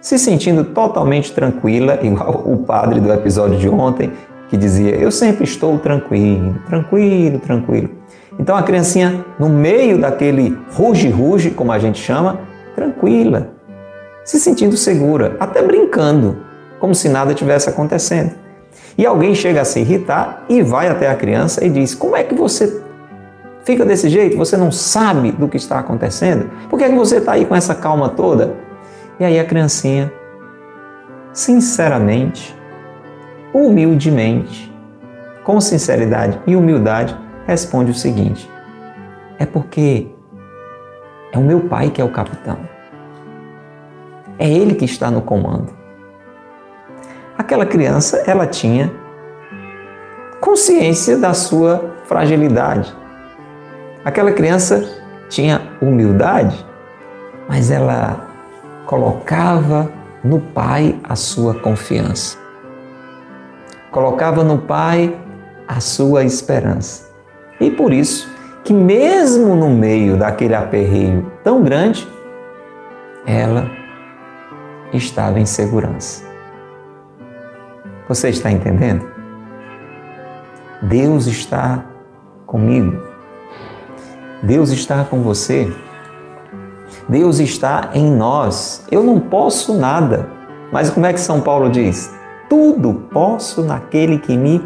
se 0.00 0.18
sentindo 0.18 0.64
totalmente 0.64 1.32
tranquila, 1.32 2.00
igual 2.02 2.42
o 2.44 2.56
padre 2.64 2.98
do 2.98 3.12
episódio 3.12 3.60
de 3.60 3.68
ontem, 3.68 4.10
que 4.48 4.56
dizia: 4.56 4.96
Eu 4.96 5.12
sempre 5.12 5.44
estou 5.44 5.78
tranquilo, 5.78 6.56
tranquilo, 6.66 7.38
tranquilo. 7.38 7.99
Então 8.38 8.56
a 8.56 8.62
criancinha, 8.62 9.24
no 9.38 9.48
meio 9.48 9.98
daquele 9.98 10.56
ruge-ruge, 10.72 11.50
como 11.50 11.72
a 11.72 11.78
gente 11.78 12.00
chama, 12.00 12.40
tranquila, 12.74 13.50
se 14.24 14.38
sentindo 14.38 14.76
segura, 14.76 15.36
até 15.40 15.62
brincando, 15.62 16.38
como 16.78 16.94
se 16.94 17.08
nada 17.08 17.34
tivesse 17.34 17.68
acontecendo. 17.68 18.32
E 18.96 19.04
alguém 19.04 19.34
chega 19.34 19.60
a 19.60 19.64
se 19.64 19.80
irritar 19.80 20.44
e 20.48 20.62
vai 20.62 20.88
até 20.88 21.10
a 21.10 21.14
criança 21.14 21.64
e 21.64 21.68
diz: 21.68 21.94
Como 21.94 22.16
é 22.16 22.22
que 22.22 22.34
você 22.34 22.82
fica 23.64 23.84
desse 23.84 24.08
jeito? 24.08 24.36
Você 24.36 24.56
não 24.56 24.70
sabe 24.70 25.32
do 25.32 25.48
que 25.48 25.56
está 25.56 25.78
acontecendo? 25.78 26.50
Por 26.68 26.78
que, 26.78 26.84
é 26.84 26.88
que 26.88 26.94
você 26.94 27.16
está 27.16 27.32
aí 27.32 27.44
com 27.44 27.54
essa 27.54 27.74
calma 27.74 28.08
toda? 28.08 28.54
E 29.18 29.24
aí 29.24 29.38
a 29.38 29.44
criancinha, 29.44 30.12
sinceramente, 31.32 32.56
humildemente, 33.52 34.72
com 35.44 35.60
sinceridade 35.60 36.40
e 36.46 36.54
humildade, 36.56 37.16
responde 37.50 37.90
o 37.90 37.94
seguinte: 37.94 38.48
É 39.36 39.44
porque 39.44 40.06
é 41.32 41.38
o 41.38 41.42
meu 41.42 41.62
pai 41.62 41.90
que 41.90 42.00
é 42.00 42.04
o 42.04 42.12
capitão. 42.12 42.58
É 44.38 44.48
Ele 44.48 44.76
que 44.76 44.84
está 44.84 45.10
no 45.10 45.20
comando. 45.20 45.74
Aquela 47.36 47.66
criança, 47.66 48.22
ela 48.24 48.46
tinha 48.46 48.92
consciência 50.40 51.18
da 51.18 51.34
sua 51.34 51.96
fragilidade. 52.04 52.94
Aquela 54.04 54.30
criança 54.30 54.88
tinha 55.28 55.60
humildade, 55.82 56.64
mas 57.48 57.70
ela 57.70 58.28
colocava 58.86 59.90
no 60.22 60.40
Pai 60.40 60.98
a 61.04 61.16
sua 61.16 61.54
confiança. 61.54 62.38
Colocava 63.90 64.44
no 64.44 64.58
Pai 64.58 65.14
a 65.66 65.80
sua 65.80 66.24
esperança. 66.24 67.09
E 67.60 67.70
por 67.70 67.92
isso 67.92 68.28
que 68.64 68.72
mesmo 68.72 69.54
no 69.54 69.70
meio 69.70 70.16
daquele 70.16 70.54
aperreio 70.54 71.30
tão 71.44 71.62
grande, 71.62 72.08
ela 73.26 73.70
estava 74.92 75.38
em 75.38 75.46
segurança. 75.46 76.24
Você 78.08 78.30
está 78.30 78.50
entendendo? 78.50 79.06
Deus 80.82 81.26
está 81.26 81.84
comigo. 82.46 83.00
Deus 84.42 84.70
está 84.70 85.04
com 85.04 85.22
você. 85.22 85.72
Deus 87.08 87.38
está 87.38 87.90
em 87.94 88.10
nós. 88.10 88.86
Eu 88.90 89.02
não 89.02 89.20
posso 89.20 89.78
nada. 89.78 90.28
Mas 90.72 90.90
como 90.90 91.06
é 91.06 91.12
que 91.12 91.20
São 91.20 91.40
Paulo 91.40 91.70
diz? 91.70 92.12
Tudo 92.48 92.94
posso 93.12 93.62
naquele 93.62 94.18
que 94.18 94.36
me 94.36 94.60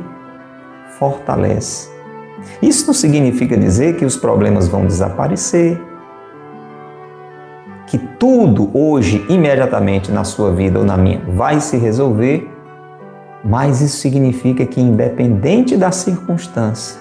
fortalece. 0.99 1.94
Isso 2.63 2.87
não 2.87 2.95
significa 2.95 3.57
dizer 3.57 3.97
que 3.97 4.05
os 4.05 4.17
problemas 4.17 4.69
vão 4.69 4.87
desaparecer, 4.87 5.81
que 7.87 7.99
tudo 7.99 8.71
hoje, 8.77 9.25
imediatamente 9.29 10.11
na 10.11 10.25
sua 10.25 10.51
vida 10.51 10.79
ou 10.79 10.85
na 10.85 10.97
minha, 10.97 11.23
vai 11.37 11.61
se 11.61 11.77
resolver, 11.77 12.51
mas 13.45 13.81
isso 13.81 13.99
significa 13.99 14.65
que, 14.65 14.81
independente 14.81 15.77
da 15.77 15.93
circunstância, 15.93 16.99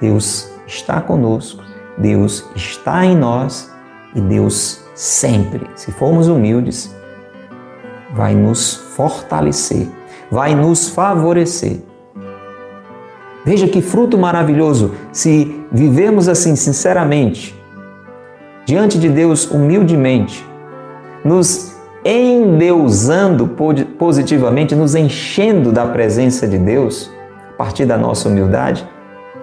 Deus 0.00 0.50
está 0.66 1.00
conosco, 1.00 1.62
Deus 1.98 2.44
está 2.56 3.04
em 3.04 3.16
nós 3.16 3.70
e 4.14 4.20
Deus 4.20 4.82
sempre, 4.94 5.68
se 5.74 5.92
formos 5.92 6.28
humildes, 6.28 6.94
vai 8.14 8.34
nos 8.34 8.74
fortalecer, 8.96 9.88
vai 10.30 10.54
nos 10.54 10.88
favorecer. 10.88 11.80
Veja 13.44 13.68
que 13.68 13.82
fruto 13.82 14.16
maravilhoso 14.16 14.92
se 15.12 15.64
vivemos 15.70 16.28
assim 16.28 16.56
sinceramente, 16.56 17.54
diante 18.64 18.98
de 18.98 19.08
Deus 19.08 19.50
humildemente, 19.50 20.44
nos 21.22 21.76
endeusando 22.04 23.46
positivamente, 23.98 24.74
nos 24.74 24.94
enchendo 24.94 25.72
da 25.72 25.86
presença 25.86 26.46
de 26.46 26.56
Deus, 26.58 27.10
a 27.54 27.56
partir 27.56 27.84
da 27.84 27.98
nossa 27.98 28.28
humildade, 28.28 28.88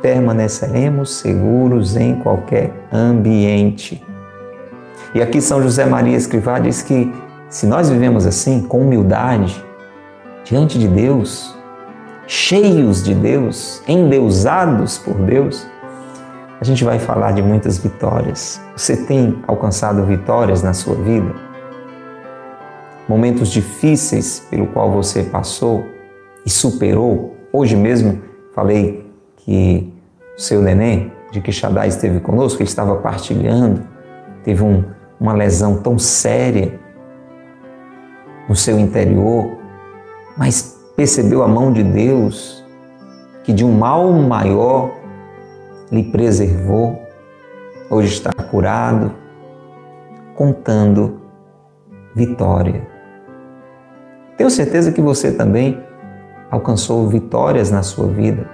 permaneceremos 0.01 1.11
seguros 1.11 1.95
em 1.95 2.15
qualquer 2.15 2.71
ambiente. 2.91 4.03
E 5.13 5.21
aqui 5.21 5.41
São 5.41 5.61
José 5.61 5.85
Maria 5.85 6.17
Escrivá 6.17 6.57
diz 6.57 6.81
que 6.81 7.11
se 7.49 7.67
nós 7.67 7.89
vivemos 7.89 8.25
assim, 8.25 8.61
com 8.61 8.79
humildade, 8.81 9.63
diante 10.43 10.79
de 10.79 10.87
Deus, 10.87 11.55
cheios 12.33 13.03
de 13.03 13.13
Deus, 13.13 13.83
endeusados 13.85 14.97
por 14.97 15.15
Deus, 15.15 15.67
a 16.61 16.63
gente 16.63 16.81
vai 16.81 16.97
falar 16.97 17.33
de 17.33 17.41
muitas 17.41 17.77
vitórias. 17.77 18.61
Você 18.73 18.95
tem 18.95 19.43
alcançado 19.45 20.05
vitórias 20.05 20.63
na 20.63 20.71
sua 20.71 20.95
vida? 20.95 21.35
Momentos 23.05 23.49
difíceis 23.49 24.47
pelo 24.49 24.65
qual 24.67 24.89
você 24.89 25.23
passou 25.23 25.83
e 26.45 26.49
superou. 26.49 27.35
Hoje 27.51 27.75
mesmo 27.75 28.21
falei 28.55 29.05
que 29.35 29.93
o 30.37 30.41
seu 30.41 30.61
neném, 30.61 31.11
de 31.33 31.51
Shaddai 31.51 31.89
esteve 31.89 32.21
conosco, 32.21 32.61
ele 32.61 32.69
estava 32.69 32.95
partilhando, 32.95 33.81
teve 34.41 34.63
um, 34.63 34.85
uma 35.19 35.33
lesão 35.33 35.81
tão 35.81 35.99
séria 35.99 36.79
no 38.47 38.55
seu 38.55 38.79
interior, 38.79 39.51
mas 40.37 40.70
percebeu 41.01 41.41
a 41.41 41.47
mão 41.47 41.73
de 41.73 41.81
Deus 41.81 42.63
que 43.43 43.51
de 43.51 43.65
um 43.65 43.71
mal 43.71 44.13
maior 44.13 44.91
lhe 45.91 46.03
preservou, 46.03 47.01
hoje 47.89 48.13
está 48.13 48.31
curado, 48.31 49.11
contando 50.35 51.19
vitória. 52.15 52.87
Tenho 54.37 54.51
certeza 54.51 54.91
que 54.91 55.01
você 55.01 55.31
também 55.31 55.83
alcançou 56.51 57.07
vitórias 57.07 57.71
na 57.71 57.81
sua 57.81 58.05
vida. 58.05 58.47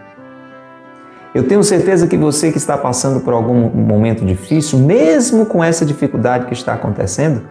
Eu 1.35 1.49
tenho 1.49 1.61
certeza 1.65 2.07
que 2.07 2.15
você 2.15 2.49
que 2.49 2.57
está 2.57 2.77
passando 2.77 3.19
por 3.19 3.33
algum 3.33 3.69
momento 3.69 4.23
difícil, 4.25 4.79
mesmo 4.79 5.45
com 5.45 5.61
essa 5.61 5.85
dificuldade 5.85 6.45
que 6.45 6.53
está 6.53 6.75
acontecendo, 6.75 7.41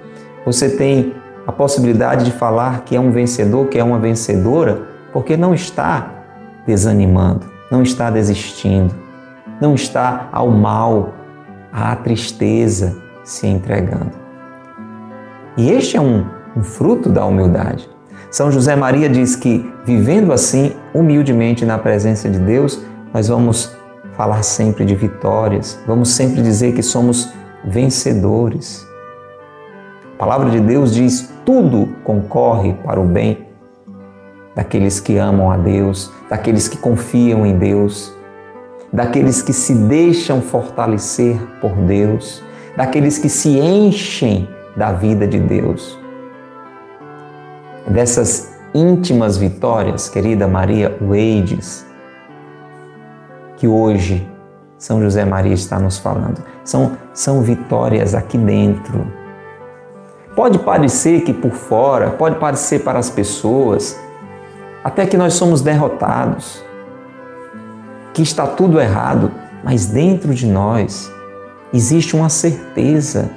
você 0.46 0.70
tem 0.70 1.14
a 1.46 1.52
possibilidade 1.52 2.24
de 2.24 2.32
falar 2.32 2.82
que 2.82 2.96
é 2.96 3.00
um 3.00 3.10
vencedor, 3.12 3.68
que 3.68 3.78
é 3.78 3.84
uma 3.84 3.98
vencedora, 3.98 4.82
porque 5.12 5.36
não 5.36 5.54
está 5.54 6.10
desanimando, 6.66 7.46
não 7.70 7.82
está 7.82 8.10
desistindo, 8.10 8.94
não 9.60 9.74
está 9.74 10.28
ao 10.32 10.50
mal, 10.50 11.14
à 11.72 11.94
tristeza 11.94 12.96
se 13.22 13.46
entregando. 13.46 14.12
E 15.56 15.70
este 15.70 15.96
é 15.96 16.00
um, 16.00 16.26
um 16.56 16.62
fruto 16.62 17.08
da 17.08 17.24
humildade. 17.24 17.88
São 18.30 18.50
José 18.50 18.74
Maria 18.74 19.08
diz 19.08 19.36
que, 19.36 19.72
vivendo 19.84 20.32
assim, 20.32 20.74
humildemente 20.92 21.64
na 21.64 21.78
presença 21.78 22.28
de 22.28 22.38
Deus, 22.38 22.82
nós 23.14 23.28
vamos 23.28 23.74
falar 24.16 24.42
sempre 24.42 24.84
de 24.84 24.94
vitórias, 24.94 25.78
vamos 25.86 26.10
sempre 26.10 26.42
dizer 26.42 26.74
que 26.74 26.82
somos 26.82 27.32
vencedores. 27.64 28.86
A 30.16 30.18
palavra 30.18 30.48
de 30.48 30.60
Deus 30.60 30.94
diz: 30.94 31.30
tudo 31.44 31.94
concorre 32.02 32.72
para 32.72 32.98
o 32.98 33.04
bem 33.04 33.46
daqueles 34.54 34.98
que 34.98 35.18
amam 35.18 35.50
a 35.50 35.58
Deus, 35.58 36.10
daqueles 36.30 36.66
que 36.66 36.78
confiam 36.78 37.44
em 37.44 37.58
Deus, 37.58 38.10
daqueles 38.90 39.42
que 39.42 39.52
se 39.52 39.74
deixam 39.74 40.40
fortalecer 40.40 41.38
por 41.60 41.72
Deus, 41.72 42.42
daqueles 42.74 43.18
que 43.18 43.28
se 43.28 43.58
enchem 43.58 44.48
da 44.74 44.90
vida 44.90 45.26
de 45.26 45.38
Deus. 45.38 45.98
Dessas 47.86 48.54
íntimas 48.72 49.36
vitórias, 49.36 50.08
querida 50.08 50.48
Maria 50.48 50.96
Weides, 51.02 51.84
que 53.58 53.68
hoje 53.68 54.26
São 54.78 55.02
José 55.02 55.26
Maria 55.26 55.52
está 55.52 55.78
nos 55.78 55.98
falando. 55.98 56.42
São, 56.64 56.96
são 57.12 57.42
vitórias 57.42 58.14
aqui 58.14 58.38
dentro. 58.38 59.25
Pode 60.36 60.58
parecer 60.58 61.22
que 61.22 61.32
por 61.32 61.52
fora, 61.52 62.10
pode 62.10 62.36
parecer 62.36 62.80
para 62.80 62.98
as 62.98 63.08
pessoas, 63.08 63.98
até 64.84 65.06
que 65.06 65.16
nós 65.16 65.32
somos 65.32 65.62
derrotados, 65.62 66.62
que 68.12 68.20
está 68.20 68.46
tudo 68.46 68.78
errado, 68.78 69.32
mas 69.64 69.86
dentro 69.86 70.34
de 70.34 70.46
nós 70.46 71.10
existe 71.72 72.14
uma 72.14 72.28
certeza 72.28 73.30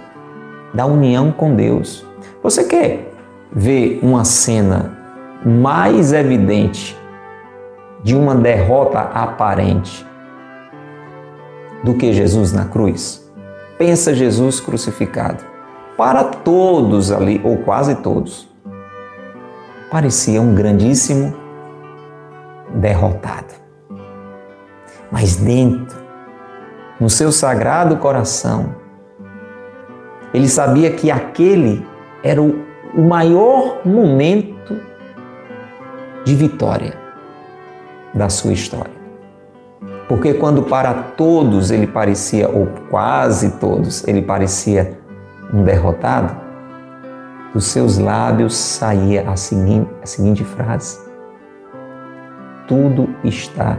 da 0.74 0.86
união 0.86 1.32
com 1.32 1.56
Deus. 1.56 2.06
Você 2.44 2.66
quer 2.66 3.14
ver 3.50 4.02
uma 4.04 4.26
cena 4.26 4.98
mais 5.46 6.12
evidente 6.12 7.00
de 8.04 8.14
uma 8.14 8.36
derrota 8.36 9.00
aparente 9.00 10.06
do 11.82 11.94
que 11.94 12.12
Jesus 12.12 12.52
na 12.52 12.66
cruz? 12.66 13.26
Pensa 13.78 14.14
Jesus 14.14 14.60
crucificado. 14.60 15.59
Para 16.00 16.24
todos 16.24 17.12
ali, 17.12 17.42
ou 17.44 17.58
quase 17.58 17.94
todos, 17.96 18.48
parecia 19.92 20.42
um 20.42 20.56
grandíssimo 20.56 21.36
derrotado. 22.74 23.54
Mas 25.12 25.36
dentro, 25.36 25.98
no 27.02 27.10
seu 27.10 27.34
sagrado 27.34 27.98
coração, 27.98 28.74
ele 30.34 30.48
sabia 30.48 30.90
que 30.90 31.12
aquele 31.12 31.86
era 32.24 32.42
o, 32.42 32.66
maior 32.96 33.86
momento 33.86 34.80
de 36.24 36.34
vitória 36.34 36.94
da 38.14 38.30
sua 38.30 38.54
história. 38.54 38.94
Porque 40.08 40.34
quando 40.34 40.64
para 40.64 40.94
todos 40.94 41.72
ele 41.72 41.88
parecia, 41.88 42.48
ou 42.48 42.68
quase 42.90 43.60
todos, 43.60 44.08
ele 44.08 44.22
parecia 44.22 44.98
um 45.54 45.64
derrotado, 45.64 46.36
dos 47.54 47.66
seus 47.66 47.98
lábios 47.98 48.56
saía 48.56 49.30
a 49.30 49.36
seguinte, 49.36 49.90
a 50.02 50.06
seguinte 50.06 50.44
frase: 50.44 51.00
Tudo 52.68 53.10
está 53.24 53.78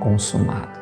consumado. 0.00 0.74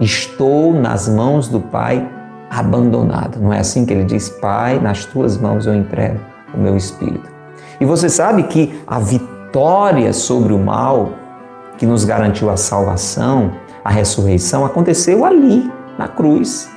Estou 0.00 0.74
nas 0.74 1.08
mãos 1.08 1.48
do 1.48 1.60
Pai 1.60 2.06
abandonado. 2.50 3.38
Não 3.40 3.52
é 3.52 3.60
assim 3.60 3.86
que 3.86 3.92
ele 3.92 4.04
diz: 4.04 4.28
Pai, 4.28 4.78
nas 4.78 5.04
tuas 5.04 5.38
mãos 5.38 5.66
eu 5.66 5.74
entrego 5.74 6.20
o 6.54 6.58
meu 6.58 6.76
espírito. 6.76 7.30
E 7.80 7.84
você 7.84 8.08
sabe 8.08 8.44
que 8.44 8.78
a 8.86 8.98
vitória 8.98 10.12
sobre 10.12 10.52
o 10.52 10.58
mal 10.58 11.10
que 11.78 11.86
nos 11.86 12.04
garantiu 12.04 12.50
a 12.50 12.56
salvação, 12.56 13.52
a 13.84 13.90
ressurreição, 13.90 14.64
aconteceu 14.64 15.24
ali, 15.24 15.70
na 15.98 16.08
cruz. 16.08 16.68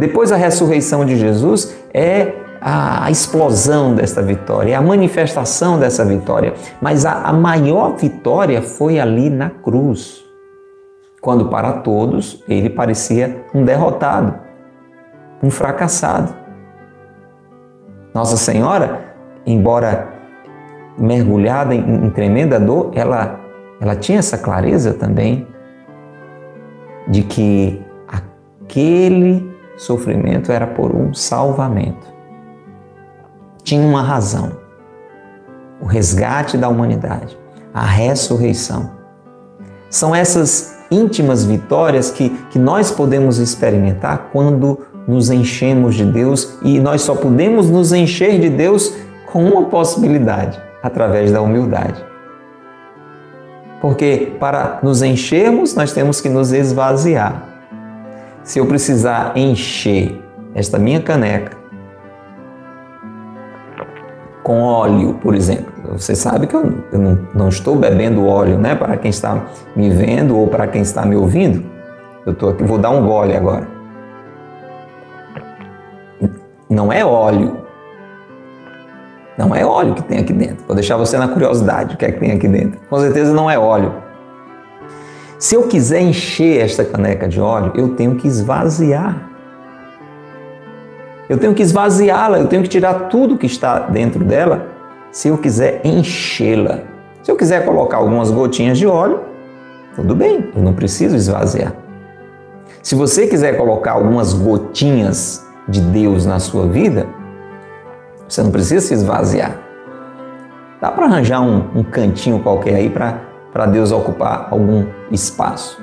Depois 0.00 0.30
da 0.30 0.36
ressurreição 0.36 1.04
de 1.04 1.14
Jesus 1.16 1.76
é 1.92 2.32
a 2.58 3.10
explosão 3.10 3.94
dessa 3.94 4.22
vitória, 4.22 4.72
é 4.72 4.74
a 4.74 4.80
manifestação 4.80 5.78
dessa 5.78 6.04
vitória. 6.06 6.54
Mas 6.80 7.04
a, 7.04 7.24
a 7.24 7.32
maior 7.34 7.96
vitória 7.96 8.62
foi 8.62 8.98
ali 8.98 9.28
na 9.28 9.50
cruz, 9.50 10.24
quando 11.20 11.50
para 11.50 11.74
todos 11.74 12.42
ele 12.48 12.70
parecia 12.70 13.44
um 13.54 13.62
derrotado, 13.62 14.34
um 15.42 15.50
fracassado. 15.50 16.34
Nossa 18.14 18.38
Senhora, 18.38 19.14
embora 19.44 20.14
mergulhada 20.98 21.74
em, 21.74 22.06
em 22.06 22.10
tremenda 22.10 22.58
dor, 22.58 22.90
ela 22.94 23.38
ela 23.78 23.96
tinha 23.96 24.18
essa 24.18 24.36
clareza 24.36 24.92
também 24.92 25.46
de 27.08 27.22
que 27.22 27.82
aquele 28.06 29.49
sofrimento 29.80 30.52
era 30.52 30.66
por 30.66 30.94
um 30.94 31.14
salvamento. 31.14 32.12
Tinha 33.62 33.82
uma 33.82 34.02
razão. 34.02 34.52
O 35.80 35.86
resgate 35.86 36.58
da 36.58 36.68
humanidade, 36.68 37.38
a 37.72 37.86
ressurreição. 37.86 38.90
São 39.88 40.14
essas 40.14 40.78
íntimas 40.90 41.44
vitórias 41.44 42.10
que, 42.10 42.28
que 42.50 42.58
nós 42.58 42.90
podemos 42.90 43.38
experimentar 43.38 44.28
quando 44.30 44.80
nos 45.08 45.30
enchemos 45.30 45.94
de 45.94 46.04
Deus 46.04 46.58
e 46.62 46.78
nós 46.78 47.00
só 47.00 47.14
podemos 47.14 47.70
nos 47.70 47.90
encher 47.90 48.38
de 48.38 48.50
Deus 48.50 48.94
com 49.32 49.42
uma 49.46 49.64
possibilidade 49.64 50.60
através 50.82 51.32
da 51.32 51.40
humildade. 51.40 52.04
Porque 53.80 54.36
para 54.38 54.78
nos 54.82 55.00
enchermos, 55.00 55.74
nós 55.74 55.90
temos 55.94 56.20
que 56.20 56.28
nos 56.28 56.52
esvaziar. 56.52 57.49
Se 58.42 58.58
eu 58.58 58.66
precisar 58.66 59.36
encher 59.36 60.20
esta 60.54 60.78
minha 60.78 61.00
caneca 61.00 61.56
com 64.42 64.62
óleo, 64.62 65.14
por 65.22 65.34
exemplo, 65.34 65.72
você 65.92 66.14
sabe 66.14 66.46
que 66.46 66.56
eu, 66.56 66.72
eu 66.92 66.98
não, 66.98 67.28
não, 67.34 67.48
estou 67.48 67.76
bebendo 67.76 68.26
óleo, 68.26 68.58
né? 68.58 68.74
Para 68.74 68.96
quem 68.96 69.10
está 69.10 69.44
me 69.76 69.90
vendo 69.90 70.36
ou 70.36 70.48
para 70.48 70.66
quem 70.66 70.82
está 70.82 71.04
me 71.04 71.16
ouvindo, 71.16 71.64
eu 72.24 72.32
estou 72.32 72.50
aqui, 72.50 72.64
vou 72.64 72.78
dar 72.78 72.90
um 72.90 73.06
gole 73.06 73.36
agora. 73.36 73.68
Não 76.68 76.92
é 76.92 77.04
óleo, 77.04 77.58
não 79.36 79.54
é 79.54 79.64
óleo 79.64 79.94
que 79.94 80.02
tem 80.02 80.18
aqui 80.18 80.32
dentro. 80.32 80.64
Vou 80.66 80.74
deixar 80.74 80.96
você 80.96 81.18
na 81.18 81.28
curiosidade 81.28 81.94
o 81.94 81.98
que 81.98 82.04
é 82.04 82.12
que 82.12 82.20
tem 82.20 82.32
aqui 82.32 82.46
dentro. 82.46 82.80
Com 82.88 82.98
certeza 82.98 83.32
não 83.32 83.50
é 83.50 83.58
óleo. 83.58 84.09
Se 85.40 85.54
eu 85.54 85.62
quiser 85.62 86.02
encher 86.02 86.60
esta 86.60 86.84
caneca 86.84 87.26
de 87.26 87.40
óleo, 87.40 87.72
eu 87.74 87.94
tenho 87.94 88.14
que 88.16 88.28
esvaziar. 88.28 89.30
Eu 91.30 91.38
tenho 91.38 91.54
que 91.54 91.62
esvaziá-la, 91.62 92.38
eu 92.38 92.46
tenho 92.46 92.62
que 92.62 92.68
tirar 92.68 93.08
tudo 93.08 93.38
que 93.38 93.46
está 93.46 93.78
dentro 93.78 94.22
dela 94.22 94.68
se 95.10 95.28
eu 95.28 95.38
quiser 95.38 95.80
enchê-la. 95.82 96.80
Se 97.22 97.32
eu 97.32 97.36
quiser 97.36 97.64
colocar 97.64 97.96
algumas 97.96 98.30
gotinhas 98.30 98.76
de 98.76 98.86
óleo, 98.86 99.22
tudo 99.96 100.14
bem, 100.14 100.50
eu 100.54 100.62
não 100.62 100.74
preciso 100.74 101.16
esvaziar. 101.16 101.72
Se 102.82 102.94
você 102.94 103.26
quiser 103.26 103.56
colocar 103.56 103.92
algumas 103.92 104.34
gotinhas 104.34 105.42
de 105.66 105.80
Deus 105.80 106.26
na 106.26 106.38
sua 106.38 106.66
vida, 106.66 107.06
você 108.28 108.42
não 108.42 108.50
precisa 108.50 108.86
se 108.86 108.92
esvaziar. 108.92 109.56
Dá 110.82 110.90
para 110.90 111.06
arranjar 111.06 111.40
um, 111.40 111.64
um, 111.74 111.82
cantinho 111.82 112.40
qualquer 112.40 112.74
aí 112.74 112.90
para 112.90 113.29
Deus 113.66 113.92
ocupar 113.92 114.48
algum 114.50 114.86
espaço. 115.10 115.80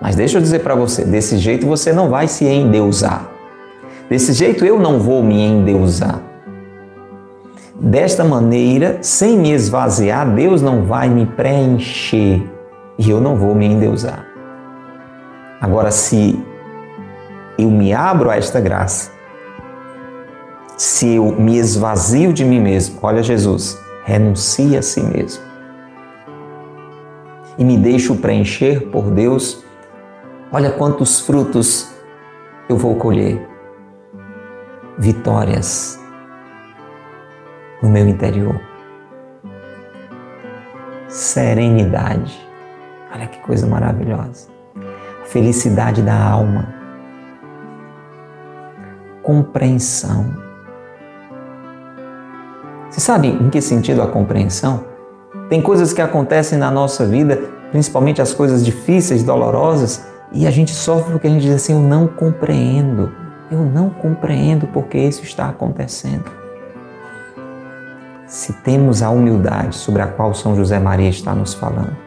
Mas 0.00 0.16
deixa 0.16 0.38
eu 0.38 0.42
dizer 0.42 0.60
para 0.60 0.74
você, 0.74 1.04
desse 1.04 1.38
jeito 1.38 1.66
você 1.66 1.92
não 1.92 2.10
vai 2.10 2.26
se 2.26 2.44
endeusar. 2.44 3.28
Desse 4.10 4.32
jeito 4.32 4.64
eu 4.64 4.78
não 4.78 4.98
vou 4.98 5.22
me 5.22 5.40
endeusar. 5.40 6.20
Desta 7.76 8.24
maneira, 8.24 8.98
sem 9.00 9.38
me 9.38 9.52
esvaziar, 9.52 10.28
Deus 10.34 10.60
não 10.60 10.84
vai 10.84 11.08
me 11.08 11.24
preencher 11.24 12.42
e 12.98 13.10
eu 13.10 13.20
não 13.20 13.36
vou 13.36 13.54
me 13.54 13.66
endeusar. 13.66 14.26
Agora, 15.60 15.90
se 15.90 16.44
eu 17.56 17.70
me 17.70 17.92
abro 17.92 18.28
a 18.28 18.36
esta 18.36 18.60
graça, 18.60 19.10
se 20.76 21.14
eu 21.14 21.32
me 21.32 21.56
esvazio 21.56 22.32
de 22.32 22.44
mim 22.44 22.60
mesmo, 22.60 22.98
olha 23.02 23.22
Jesus, 23.22 23.78
renuncie 24.04 24.76
a 24.76 24.82
si 24.82 25.00
mesmo 25.00 25.51
e 27.58 27.64
me 27.64 27.76
deixo 27.76 28.16
preencher 28.16 28.88
por 28.90 29.10
Deus, 29.10 29.64
olha 30.50 30.70
quantos 30.70 31.20
frutos 31.20 31.92
eu 32.68 32.76
vou 32.76 32.96
colher. 32.96 33.48
Vitórias 34.98 35.98
no 37.82 37.88
meu 37.88 38.06
interior. 38.06 38.60
Serenidade. 41.08 42.40
Olha 43.14 43.26
que 43.26 43.38
coisa 43.40 43.66
maravilhosa. 43.66 44.48
Felicidade 45.24 46.02
da 46.02 46.16
alma. 46.16 46.74
Compreensão. 49.22 50.34
Você 52.88 53.00
sabe 53.00 53.28
em 53.28 53.50
que 53.50 53.60
sentido 53.60 54.02
a 54.02 54.06
compreensão? 54.06 54.91
Tem 55.52 55.60
coisas 55.60 55.92
que 55.92 56.00
acontecem 56.00 56.58
na 56.58 56.70
nossa 56.70 57.04
vida, 57.04 57.38
principalmente 57.70 58.22
as 58.22 58.32
coisas 58.32 58.64
difíceis, 58.64 59.22
dolorosas, 59.22 60.02
e 60.32 60.46
a 60.46 60.50
gente 60.50 60.70
sofre 60.72 61.12
porque 61.12 61.26
a 61.26 61.30
gente 61.30 61.42
diz 61.42 61.54
assim: 61.54 61.74
eu 61.74 61.78
não 61.78 62.06
compreendo. 62.06 63.12
Eu 63.50 63.58
não 63.58 63.90
compreendo 63.90 64.66
porque 64.68 64.96
isso 64.96 65.22
está 65.22 65.50
acontecendo. 65.50 66.24
Se 68.26 68.54
temos 68.62 69.02
a 69.02 69.10
humildade 69.10 69.76
sobre 69.76 70.00
a 70.00 70.06
qual 70.06 70.32
São 70.32 70.56
José 70.56 70.78
Maria 70.78 71.10
está 71.10 71.34
nos 71.34 71.52
falando, 71.52 71.98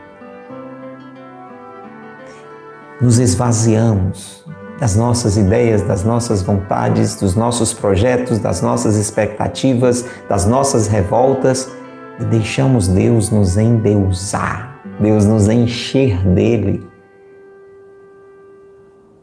nos 2.99 3.19
esvaziamos 3.19 4.43
das 4.79 4.95
nossas 4.95 5.37
ideias, 5.37 5.83
das 5.83 6.03
nossas 6.03 6.41
vontades, 6.41 7.13
dos 7.13 7.35
nossos 7.35 7.75
projetos, 7.75 8.39
das 8.39 8.63
nossas 8.63 8.95
expectativas, 8.95 10.03
das 10.27 10.47
nossas 10.47 10.87
revoltas 10.87 11.74
e 12.19 12.25
deixamos 12.25 12.87
Deus 12.87 13.29
nos 13.29 13.57
endeusar, 13.57 14.81
Deus 14.99 15.25
nos 15.25 15.49
encher 15.49 16.17
dele. 16.27 16.87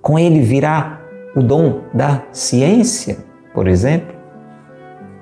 Com 0.00 0.18
ele 0.18 0.40
virá 0.40 1.00
o 1.34 1.42
dom 1.42 1.82
da 1.94 2.22
ciência, 2.32 3.18
por 3.54 3.66
exemplo, 3.66 4.14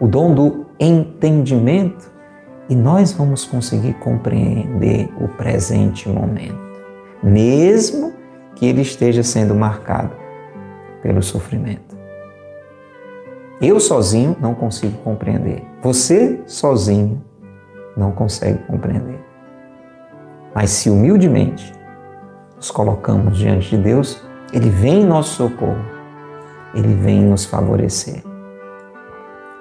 o 0.01 0.09
dom 0.09 0.35
do 0.35 0.67
entendimento, 0.79 2.11
e 2.69 2.75
nós 2.75 3.13
vamos 3.13 3.45
conseguir 3.45 3.95
compreender 3.95 5.09
o 5.21 5.27
presente 5.27 6.09
momento, 6.09 6.59
mesmo 7.23 8.13
que 8.55 8.65
ele 8.65 8.83
esteja 8.83 9.25
sendo 9.25 9.55
marcado 9.55 10.15
pelo 11.03 11.21
sofrimento. 11.21 11.99
Eu 13.61 13.79
sozinho 13.81 14.37
não 14.41 14.55
consigo 14.55 14.97
compreender. 14.99 15.63
Você 15.83 16.41
sozinho 16.47 17.21
não 17.97 18.13
consegue 18.13 18.59
compreender. 18.65 19.21
Mas 20.55 20.71
se 20.71 20.91
humildemente 20.91 21.73
nos 22.57 22.71
colocamos 22.71 23.39
diante 23.39 23.77
de 23.77 23.83
Deus, 23.83 24.23
Ele 24.53 24.69
vem 24.69 25.03
em 25.03 25.07
nosso 25.07 25.35
socorro, 25.35 25.85
Ele 26.75 26.95
vem 26.95 27.23
nos 27.23 27.45
favorecer. 27.45 28.23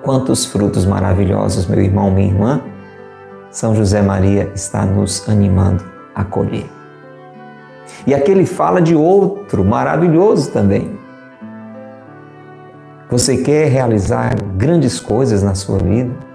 Quantos 0.03 0.45
frutos 0.45 0.85
maravilhosos, 0.85 1.67
meu 1.67 1.81
irmão, 1.81 2.09
minha 2.09 2.27
irmã, 2.27 2.61
São 3.51 3.75
José 3.75 4.01
Maria 4.01 4.51
está 4.55 4.85
nos 4.85 5.27
animando 5.27 5.83
a 6.15 6.23
colher. 6.23 6.69
E 8.05 8.13
aqui 8.13 8.31
ele 8.31 8.45
fala 8.45 8.81
de 8.81 8.95
outro 8.95 9.63
maravilhoso 9.63 10.51
também. 10.51 10.97
Você 13.09 13.37
quer 13.37 13.67
realizar 13.69 14.35
grandes 14.55 14.99
coisas 14.99 15.41
na 15.41 15.55
sua 15.55 15.79
vida? 15.79 16.28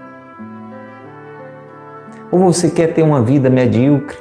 Ou 2.31 2.39
você 2.39 2.69
quer 2.69 2.93
ter 2.93 3.03
uma 3.03 3.21
vida 3.21 3.49
medíocre? 3.49 4.17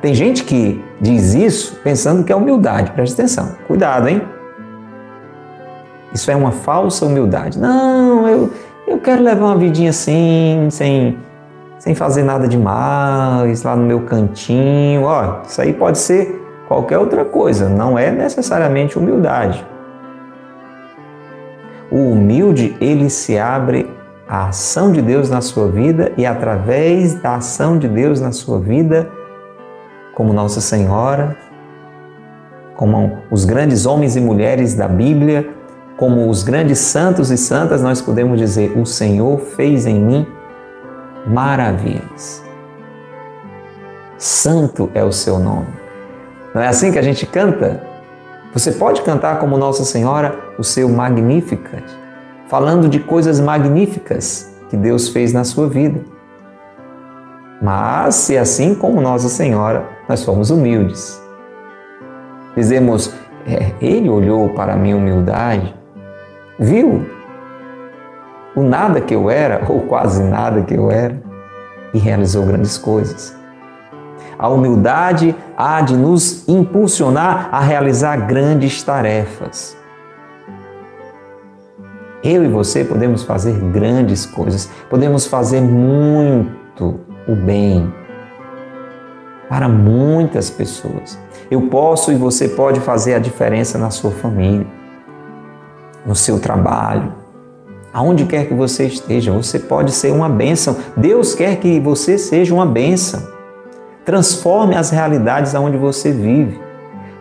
Tem 0.00 0.14
gente 0.14 0.44
que 0.44 0.84
diz 1.00 1.34
isso 1.34 1.80
pensando 1.82 2.22
que 2.22 2.32
é 2.32 2.36
humildade. 2.36 2.92
Preste 2.92 3.14
atenção. 3.14 3.56
Cuidado, 3.66 4.08
hein? 4.08 4.22
Isso 6.12 6.30
é 6.30 6.36
uma 6.36 6.52
falsa 6.52 7.04
humildade. 7.04 7.58
Não, 7.58 8.28
eu, 8.28 8.50
eu 8.86 8.98
quero 8.98 9.22
levar 9.22 9.46
uma 9.46 9.56
vidinha 9.56 9.90
assim, 9.90 10.68
sem, 10.70 11.18
sem 11.78 11.94
fazer 11.94 12.22
nada 12.22 12.46
demais, 12.46 13.62
lá 13.62 13.74
no 13.74 13.84
meu 13.84 14.02
cantinho. 14.02 15.02
Ó, 15.02 15.42
isso 15.46 15.60
aí 15.60 15.72
pode 15.72 15.98
ser 15.98 16.42
qualquer 16.68 16.98
outra 16.98 17.24
coisa, 17.24 17.68
não 17.68 17.98
é 17.98 18.10
necessariamente 18.10 18.98
humildade. 18.98 19.66
O 21.90 22.12
humilde, 22.12 22.76
ele 22.80 23.08
se 23.08 23.38
abre 23.38 23.88
a 24.28 24.48
ação 24.48 24.90
de 24.90 25.00
Deus 25.00 25.30
na 25.30 25.40
sua 25.40 25.68
vida 25.68 26.12
e 26.16 26.26
através 26.26 27.14
da 27.14 27.36
ação 27.36 27.78
de 27.78 27.86
Deus 27.86 28.20
na 28.20 28.32
sua 28.32 28.58
vida, 28.58 29.08
como 30.14 30.32
Nossa 30.32 30.60
Senhora, 30.60 31.36
como 32.74 33.18
os 33.30 33.44
grandes 33.44 33.86
homens 33.86 34.16
e 34.16 34.20
mulheres 34.20 34.74
da 34.74 34.88
Bíblia, 34.88 35.48
como 35.96 36.28
os 36.28 36.42
grandes 36.42 36.78
santos 36.78 37.30
e 37.30 37.38
santas, 37.38 37.82
nós 37.82 38.02
podemos 38.02 38.38
dizer: 38.38 38.76
O 38.76 38.84
Senhor 38.84 39.38
fez 39.38 39.86
em 39.86 40.00
mim 40.00 40.26
maravilhas. 41.26 42.44
Santo 44.18 44.90
é 44.94 45.04
o 45.04 45.12
seu 45.12 45.38
nome. 45.38 45.68
Não 46.54 46.62
é 46.62 46.68
assim 46.68 46.90
que 46.90 46.98
a 46.98 47.02
gente 47.02 47.26
canta? 47.26 47.82
Você 48.52 48.72
pode 48.72 49.02
cantar 49.02 49.38
como 49.38 49.56
Nossa 49.58 49.84
Senhora 49.84 50.34
o 50.58 50.64
seu 50.64 50.88
Magnificat 50.88 52.05
falando 52.48 52.88
de 52.88 53.00
coisas 53.00 53.40
magníficas 53.40 54.52
que 54.68 54.76
Deus 54.76 55.08
fez 55.08 55.32
na 55.32 55.44
sua 55.44 55.68
vida. 55.68 56.00
Mas, 57.60 58.14
se 58.16 58.36
assim 58.36 58.74
como 58.74 59.00
Nossa 59.00 59.28
Senhora, 59.28 59.86
nós 60.08 60.20
somos 60.20 60.50
humildes. 60.50 61.20
Dizemos, 62.56 63.14
é, 63.46 63.72
Ele 63.80 64.08
olhou 64.08 64.50
para 64.50 64.74
a 64.74 64.76
minha 64.76 64.96
humildade, 64.96 65.74
viu 66.58 67.06
o 68.54 68.62
nada 68.62 69.00
que 69.00 69.14
eu 69.14 69.30
era, 69.30 69.62
ou 69.68 69.82
quase 69.82 70.22
nada 70.22 70.62
que 70.62 70.74
eu 70.74 70.90
era, 70.90 71.20
e 71.92 71.98
realizou 71.98 72.44
grandes 72.44 72.78
coisas. 72.78 73.36
A 74.38 74.48
humildade 74.48 75.34
há 75.56 75.80
de 75.80 75.96
nos 75.96 76.46
impulsionar 76.48 77.48
a 77.52 77.60
realizar 77.60 78.16
grandes 78.26 78.82
tarefas. 78.82 79.76
Eu 82.28 82.44
e 82.44 82.48
você 82.48 82.82
podemos 82.82 83.22
fazer 83.22 83.56
grandes 83.70 84.26
coisas, 84.26 84.68
podemos 84.90 85.28
fazer 85.28 85.60
muito 85.60 86.98
o 87.28 87.36
bem 87.36 87.94
para 89.48 89.68
muitas 89.68 90.50
pessoas. 90.50 91.16
Eu 91.48 91.68
posso 91.68 92.10
e 92.10 92.16
você 92.16 92.48
pode 92.48 92.80
fazer 92.80 93.14
a 93.14 93.20
diferença 93.20 93.78
na 93.78 93.90
sua 93.90 94.10
família, 94.10 94.66
no 96.04 96.16
seu 96.16 96.40
trabalho, 96.40 97.14
aonde 97.94 98.24
quer 98.24 98.48
que 98.48 98.54
você 98.54 98.86
esteja, 98.86 99.30
você 99.30 99.60
pode 99.60 99.92
ser 99.92 100.10
uma 100.10 100.28
bênção. 100.28 100.76
Deus 100.96 101.32
quer 101.32 101.60
que 101.60 101.78
você 101.78 102.18
seja 102.18 102.52
uma 102.52 102.66
bênção. 102.66 103.22
Transforme 104.04 104.74
as 104.74 104.90
realidades 104.90 105.54
aonde 105.54 105.76
você 105.76 106.10
vive. 106.10 106.60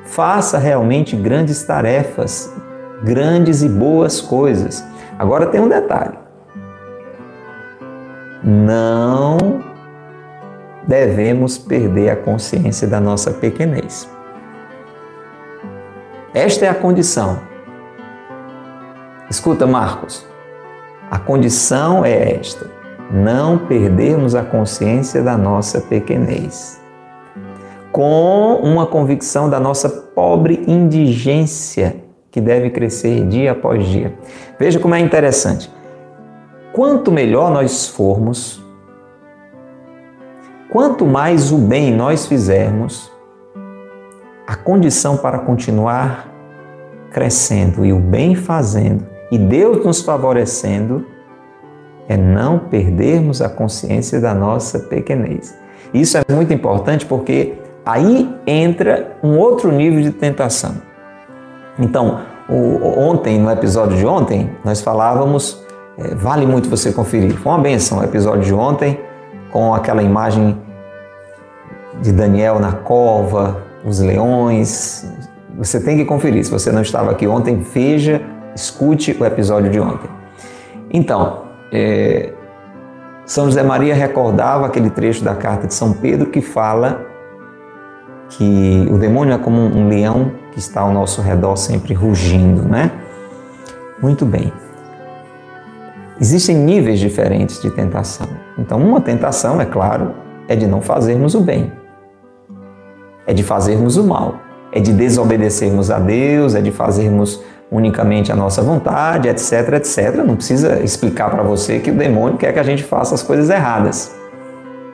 Faça 0.03 0.57
realmente 0.57 1.15
grandes 1.15 1.61
tarefas, 1.61 2.51
grandes 3.03 3.61
e 3.61 3.69
boas 3.69 4.19
coisas. 4.19 4.83
Agora 5.17 5.47
tem 5.47 5.61
um 5.61 5.69
detalhe. 5.69 6.17
Não 8.43 9.63
devemos 10.87 11.57
perder 11.57 12.09
a 12.09 12.15
consciência 12.15 12.87
da 12.87 12.99
nossa 12.99 13.31
pequenez. 13.31 14.09
Esta 16.33 16.65
é 16.65 16.69
a 16.69 16.75
condição. 16.75 17.39
Escuta, 19.29 19.65
Marcos. 19.65 20.25
A 21.09 21.17
condição 21.17 22.03
é 22.03 22.33
esta: 22.33 22.69
não 23.09 23.57
perdermos 23.57 24.35
a 24.35 24.43
consciência 24.43 25.23
da 25.23 25.37
nossa 25.37 25.79
pequenez. 25.79 26.81
Com 27.91 28.55
uma 28.61 28.85
convicção 28.85 29.49
da 29.49 29.59
nossa 29.59 29.89
pobre 29.89 30.63
indigência 30.67 32.04
que 32.35 32.41
deve 32.41 32.69
crescer 32.69 33.25
dia 33.25 33.53
após 33.53 33.87
dia. 33.87 34.13
Veja 34.59 34.77
como 34.77 34.93
é 34.93 34.99
interessante. 34.99 35.71
Quanto 36.73 37.09
melhor 37.09 37.49
nós 37.49 37.87
formos, 37.87 38.61
quanto 40.69 41.05
mais 41.05 41.53
o 41.53 41.57
bem 41.57 41.95
nós 41.95 42.25
fizermos, 42.25 43.09
a 44.45 44.53
condição 44.53 45.15
para 45.15 45.39
continuar 45.39 46.29
crescendo 47.09 47.85
e 47.85 47.93
o 47.93 47.99
bem 47.99 48.35
fazendo 48.35 49.05
e 49.31 49.37
Deus 49.37 49.85
nos 49.85 50.01
favorecendo 50.01 51.05
é 52.09 52.17
não 52.17 52.59
perdermos 52.59 53.41
a 53.41 53.47
consciência 53.47 54.19
da 54.19 54.33
nossa 54.33 54.77
pequenez. 54.77 55.57
Isso 55.93 56.17
é 56.17 56.23
muito 56.29 56.53
importante 56.53 57.05
porque 57.05 57.53
aí 57.85 58.29
entra 58.45 59.15
um 59.23 59.37
outro 59.37 59.71
nível 59.71 60.01
de 60.01 60.11
tentação. 60.11 60.94
Então, 61.77 62.21
O, 62.47 62.99
ontem, 62.99 63.39
no 63.39 63.49
episódio 63.49 63.97
de 63.97 64.05
ontem, 64.05 64.51
nós 64.63 64.79
falávamos, 64.79 65.65
é, 65.97 66.13
vale 66.13 66.45
muito 66.45 66.69
você 66.69 66.91
conferir. 66.93 67.33
Foi 67.37 67.51
uma 67.51 67.57
benção 67.57 67.97
o 67.97 68.03
episódio 68.03 68.43
de 68.43 68.53
ontem, 68.53 68.99
com 69.51 69.73
aquela 69.73 70.03
imagem 70.03 70.55
de 72.03 72.11
Daniel 72.11 72.59
na 72.59 72.71
cova, 72.71 73.63
os 73.83 73.99
leões. 73.99 75.11
Você 75.57 75.79
tem 75.79 75.97
que 75.97 76.05
conferir. 76.05 76.45
Se 76.45 76.51
você 76.51 76.71
não 76.71 76.83
estava 76.83 77.09
aqui 77.09 77.25
ontem, 77.27 77.57
veja, 77.57 78.21
escute 78.55 79.17
o 79.19 79.25
episódio 79.25 79.71
de 79.71 79.79
ontem. 79.79 80.09
Então, 80.91 81.45
é, 81.73 82.31
São 83.25 83.45
José 83.45 83.63
Maria 83.63 83.95
recordava 83.95 84.67
aquele 84.67 84.91
trecho 84.91 85.23
da 85.23 85.33
carta 85.33 85.65
de 85.65 85.73
São 85.73 85.93
Pedro 85.93 86.29
que 86.29 86.41
fala 86.41 87.04
que 88.29 88.87
o 88.91 88.97
demônio 88.97 89.33
é 89.33 89.37
como 89.37 89.59
um 89.59 89.87
leão 89.87 90.31
que 90.51 90.59
está 90.59 90.81
ao 90.81 90.91
nosso 90.91 91.21
redor 91.21 91.55
sempre 91.55 91.93
rugindo, 91.93 92.63
né? 92.63 92.91
Muito 94.01 94.25
bem. 94.25 94.51
Existem 96.19 96.55
níveis 96.55 96.99
diferentes 96.99 97.61
de 97.61 97.69
tentação. 97.69 98.27
Então, 98.57 98.79
uma 98.79 99.01
tentação, 99.01 99.59
é 99.59 99.65
claro, 99.65 100.13
é 100.47 100.55
de 100.55 100.65
não 100.65 100.81
fazermos 100.81 101.35
o 101.35 101.41
bem, 101.41 101.71
é 103.27 103.33
de 103.33 103.43
fazermos 103.43 103.97
o 103.97 104.03
mal, 104.03 104.39
é 104.71 104.79
de 104.79 104.93
desobedecermos 104.93 105.91
a 105.91 105.99
Deus, 105.99 106.55
é 106.55 106.61
de 106.61 106.71
fazermos 106.71 107.43
unicamente 107.71 108.31
a 108.31 108.35
nossa 108.35 108.61
vontade, 108.61 109.27
etc, 109.27 109.73
etc. 109.73 110.15
Não 110.25 110.35
precisa 110.35 110.79
explicar 110.81 111.29
para 111.29 111.43
você 111.43 111.79
que 111.79 111.91
o 111.91 111.95
demônio 111.95 112.37
quer 112.37 112.53
que 112.53 112.59
a 112.59 112.63
gente 112.63 112.83
faça 112.83 113.15
as 113.15 113.23
coisas 113.23 113.49
erradas. 113.49 114.15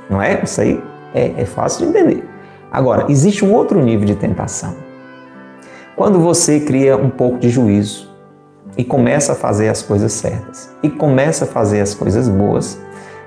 Não 0.09 0.21
é? 0.21 0.41
Isso 0.43 0.61
aí 0.61 0.81
é, 1.13 1.33
é 1.37 1.45
fácil 1.45 1.85
de 1.85 1.97
entender. 1.97 2.23
Agora, 2.71 3.05
existe 3.09 3.43
um 3.43 3.53
outro 3.53 3.83
nível 3.83 4.05
de 4.05 4.15
tentação. 4.15 4.75
Quando 5.93 6.19
você 6.19 6.61
cria 6.61 6.95
um 6.95 7.09
pouco 7.09 7.37
de 7.37 7.49
juízo 7.49 8.09
e 8.77 8.83
começa 8.83 9.33
a 9.33 9.35
fazer 9.35 9.67
as 9.67 9.81
coisas 9.81 10.13
certas 10.13 10.73
e 10.81 10.89
começa 10.89 11.43
a 11.43 11.47
fazer 11.47 11.81
as 11.81 11.93
coisas 11.93 12.29
boas, 12.29 12.79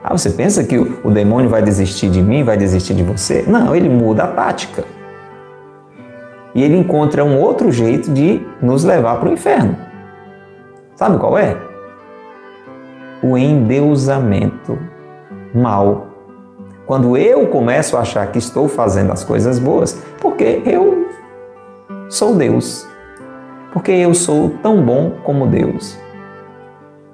ah, 0.03 0.17
você 0.17 0.31
pensa 0.31 0.65
que 0.65 0.79
o, 0.79 1.11
demônio 1.11 1.51
vai 1.51 1.63
desistir 1.63 2.09
de 2.09 2.23
mim, 2.23 2.43
vai 2.43 2.57
desistir 2.57 2.95
de 2.95 3.03
você? 3.03 3.45
Não, 3.47 3.77
ele 3.77 3.89
muda 3.89 4.25
a 4.25 4.29
tática. 4.29 4.85
E 6.55 6.63
ele 6.63 6.77
encontra 6.77 7.25
um 7.25 7.39
outro 7.39 7.71
jeito 7.71 8.11
de 8.11 8.41
nos 8.63 8.83
levar 8.83 9.21
para 9.21 9.29
o 9.29 9.33
inferno. 9.33 9.77
Sabe 10.95 11.19
qual 11.19 11.37
é? 11.37 11.57
O 13.23 13.37
endeusamento 13.37 14.79
mal 15.55 16.14
quando 16.87 17.17
eu 17.17 17.47
começo 17.47 17.97
a 17.97 18.01
achar 18.01 18.27
que 18.31 18.39
estou 18.39 18.69
fazendo 18.69 19.13
as 19.13 19.25
coisas 19.25 19.59
boas, 19.59 19.99
porque 20.21 20.63
eu 20.67 21.09
sou 22.09 22.35
Deus. 22.35 22.87
Porque 23.73 23.91
eu 23.91 24.15
sou 24.15 24.51
tão 24.63 24.83
bom 24.83 25.13
como 25.25 25.47
Deus. 25.47 25.99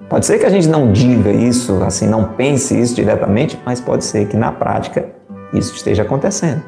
Pode 0.08 0.26
ser 0.26 0.38
que 0.38 0.46
a 0.46 0.50
gente 0.50 0.68
não 0.68 0.92
diga 0.92 1.30
isso, 1.30 1.82
assim, 1.84 2.06
não 2.06 2.24
pense 2.24 2.78
isso 2.78 2.96
diretamente, 2.96 3.58
mas 3.64 3.80
pode 3.80 4.04
ser 4.04 4.26
que 4.26 4.36
na 4.36 4.50
prática 4.50 5.06
isso 5.54 5.74
esteja 5.74 6.02
acontecendo. 6.02 6.62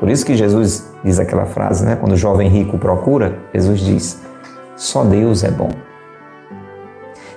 Por 0.00 0.08
isso 0.08 0.24
que 0.24 0.34
Jesus 0.34 0.90
diz 1.04 1.20
aquela 1.20 1.44
frase, 1.44 1.84
né? 1.84 1.96
Quando 1.96 2.12
o 2.12 2.16
jovem 2.16 2.48
rico 2.48 2.78
procura, 2.78 3.38
Jesus 3.52 3.80
diz: 3.80 4.22
só 4.74 5.04
Deus 5.04 5.44
é 5.44 5.50
bom. 5.50 5.70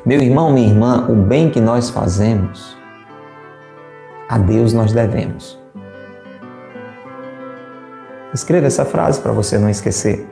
Meu 0.05 0.21
irmão, 0.21 0.51
minha 0.51 0.67
irmã, 0.67 1.05
o 1.09 1.15
bem 1.15 1.49
que 1.49 1.59
nós 1.59 1.89
fazemos 1.89 2.80
a 4.32 4.38
Deus 4.38 4.71
nós 4.71 4.93
devemos. 4.93 5.59
Escreva 8.34 8.65
essa 8.65 8.86
frase 8.86 9.19
para 9.19 9.34
você 9.34 9.59
não 9.59 9.69
esquecer. 9.69 10.25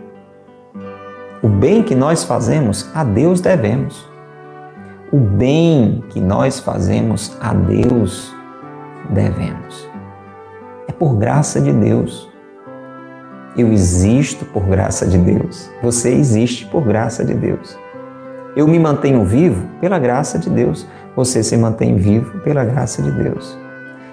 O 1.43 1.49
bem 1.49 1.83
que 1.83 1.93
nós 1.93 2.23
fazemos, 2.23 2.89
a 2.95 3.03
Deus 3.03 3.41
devemos. 3.41 4.09
O 5.11 5.17
bem 5.17 6.01
que 6.11 6.21
nós 6.21 6.61
fazemos, 6.61 7.37
a 7.41 7.53
Deus 7.53 8.33
devemos. 9.09 9.89
É 10.87 10.93
por 10.93 11.17
graça 11.17 11.59
de 11.59 11.73
Deus. 11.73 12.31
Eu 13.57 13.69
existo 13.73 14.45
por 14.45 14.63
graça 14.65 15.05
de 15.05 15.17
Deus. 15.17 15.69
Você 15.83 16.13
existe 16.13 16.65
por 16.67 16.85
graça 16.85 17.25
de 17.25 17.33
Deus. 17.33 17.77
Eu 18.55 18.65
me 18.65 18.79
mantenho 18.79 19.25
vivo 19.25 19.67
pela 19.81 19.99
graça 19.99 20.39
de 20.39 20.49
Deus. 20.49 20.87
Você 21.17 21.43
se 21.43 21.57
mantém 21.57 21.97
vivo 21.97 22.39
pela 22.39 22.63
graça 22.63 23.01
de 23.01 23.11
Deus. 23.11 23.68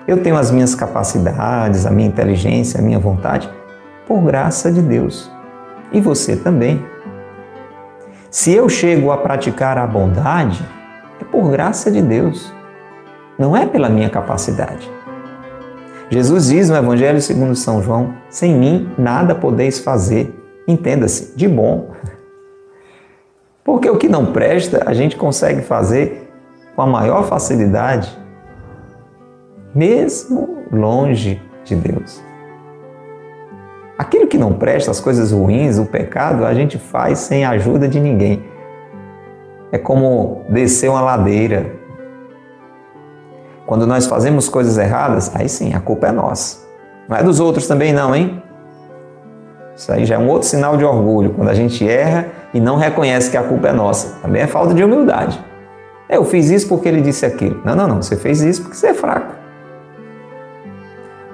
Eu 0.06 0.22
tenho 0.22 0.36
as 0.36 0.52
minhas 0.52 0.74
capacidades, 0.74 1.84
a 1.84 1.90
minha 1.90 2.06
inteligência, 2.06 2.78
a 2.78 2.82
minha 2.82 2.98
vontade, 2.98 3.50
por 4.06 4.22
graça 4.22 4.70
de 4.70 4.80
Deus. 4.80 5.30
E 5.90 6.00
você 6.00 6.36
também. 6.36 6.84
Se 8.30 8.52
eu 8.52 8.68
chego 8.68 9.10
a 9.10 9.16
praticar 9.16 9.78
a 9.78 9.86
bondade, 9.86 10.64
é 11.20 11.24
por 11.24 11.50
graça 11.50 11.90
de 11.90 12.00
Deus, 12.00 12.52
não 13.36 13.56
é 13.56 13.66
pela 13.66 13.88
minha 13.88 14.08
capacidade. 14.08 14.88
Jesus 16.08 16.46
diz 16.46 16.70
no 16.70 16.76
Evangelho 16.76 17.20
segundo 17.20 17.56
São 17.56 17.82
João: 17.82 18.14
sem 18.30 18.54
mim 18.54 18.88
nada 18.96 19.34
podeis 19.34 19.80
fazer, 19.80 20.32
entenda-se, 20.68 21.36
de 21.36 21.48
bom. 21.48 21.90
Porque 23.64 23.90
o 23.90 23.96
que 23.96 24.08
não 24.08 24.26
presta, 24.26 24.84
a 24.86 24.94
gente 24.94 25.16
consegue 25.16 25.62
fazer 25.62 26.32
com 26.76 26.82
a 26.82 26.86
maior 26.86 27.24
facilidade 27.24 28.16
mesmo 29.76 30.64
longe 30.72 31.42
de 31.62 31.76
Deus. 31.76 32.24
Aquilo 33.98 34.26
que 34.26 34.38
não 34.38 34.54
presta, 34.54 34.90
as 34.90 35.00
coisas 35.00 35.32
ruins, 35.32 35.78
o 35.78 35.84
pecado, 35.84 36.46
a 36.46 36.54
gente 36.54 36.78
faz 36.78 37.18
sem 37.18 37.44
a 37.44 37.50
ajuda 37.50 37.86
de 37.86 38.00
ninguém. 38.00 38.42
É 39.70 39.76
como 39.76 40.44
descer 40.48 40.88
uma 40.88 41.02
ladeira. 41.02 41.74
Quando 43.66 43.86
nós 43.86 44.06
fazemos 44.06 44.48
coisas 44.48 44.78
erradas, 44.78 45.30
aí 45.34 45.48
sim, 45.48 45.74
a 45.74 45.80
culpa 45.80 46.06
é 46.06 46.12
nossa. 46.12 46.64
Não 47.06 47.16
é 47.16 47.22
dos 47.22 47.38
outros 47.38 47.66
também, 47.66 47.92
não, 47.92 48.14
hein? 48.14 48.42
Isso 49.76 49.92
aí 49.92 50.06
já 50.06 50.14
é 50.14 50.18
um 50.18 50.28
outro 50.28 50.48
sinal 50.48 50.78
de 50.78 50.84
orgulho, 50.84 51.34
quando 51.34 51.50
a 51.50 51.54
gente 51.54 51.86
erra 51.86 52.28
e 52.54 52.60
não 52.60 52.76
reconhece 52.76 53.30
que 53.30 53.36
a 53.36 53.42
culpa 53.42 53.68
é 53.68 53.72
nossa. 53.72 54.20
Também 54.22 54.40
é 54.40 54.46
falta 54.46 54.72
de 54.72 54.82
humildade. 54.82 55.38
Eu 56.08 56.24
fiz 56.24 56.48
isso 56.48 56.66
porque 56.66 56.88
ele 56.88 57.02
disse 57.02 57.26
aquilo. 57.26 57.60
Não, 57.62 57.76
não, 57.76 57.88
não. 57.88 58.02
Você 58.02 58.16
fez 58.16 58.40
isso 58.40 58.62
porque 58.62 58.76
você 58.76 58.88
é 58.88 58.94
fraco. 58.94 59.35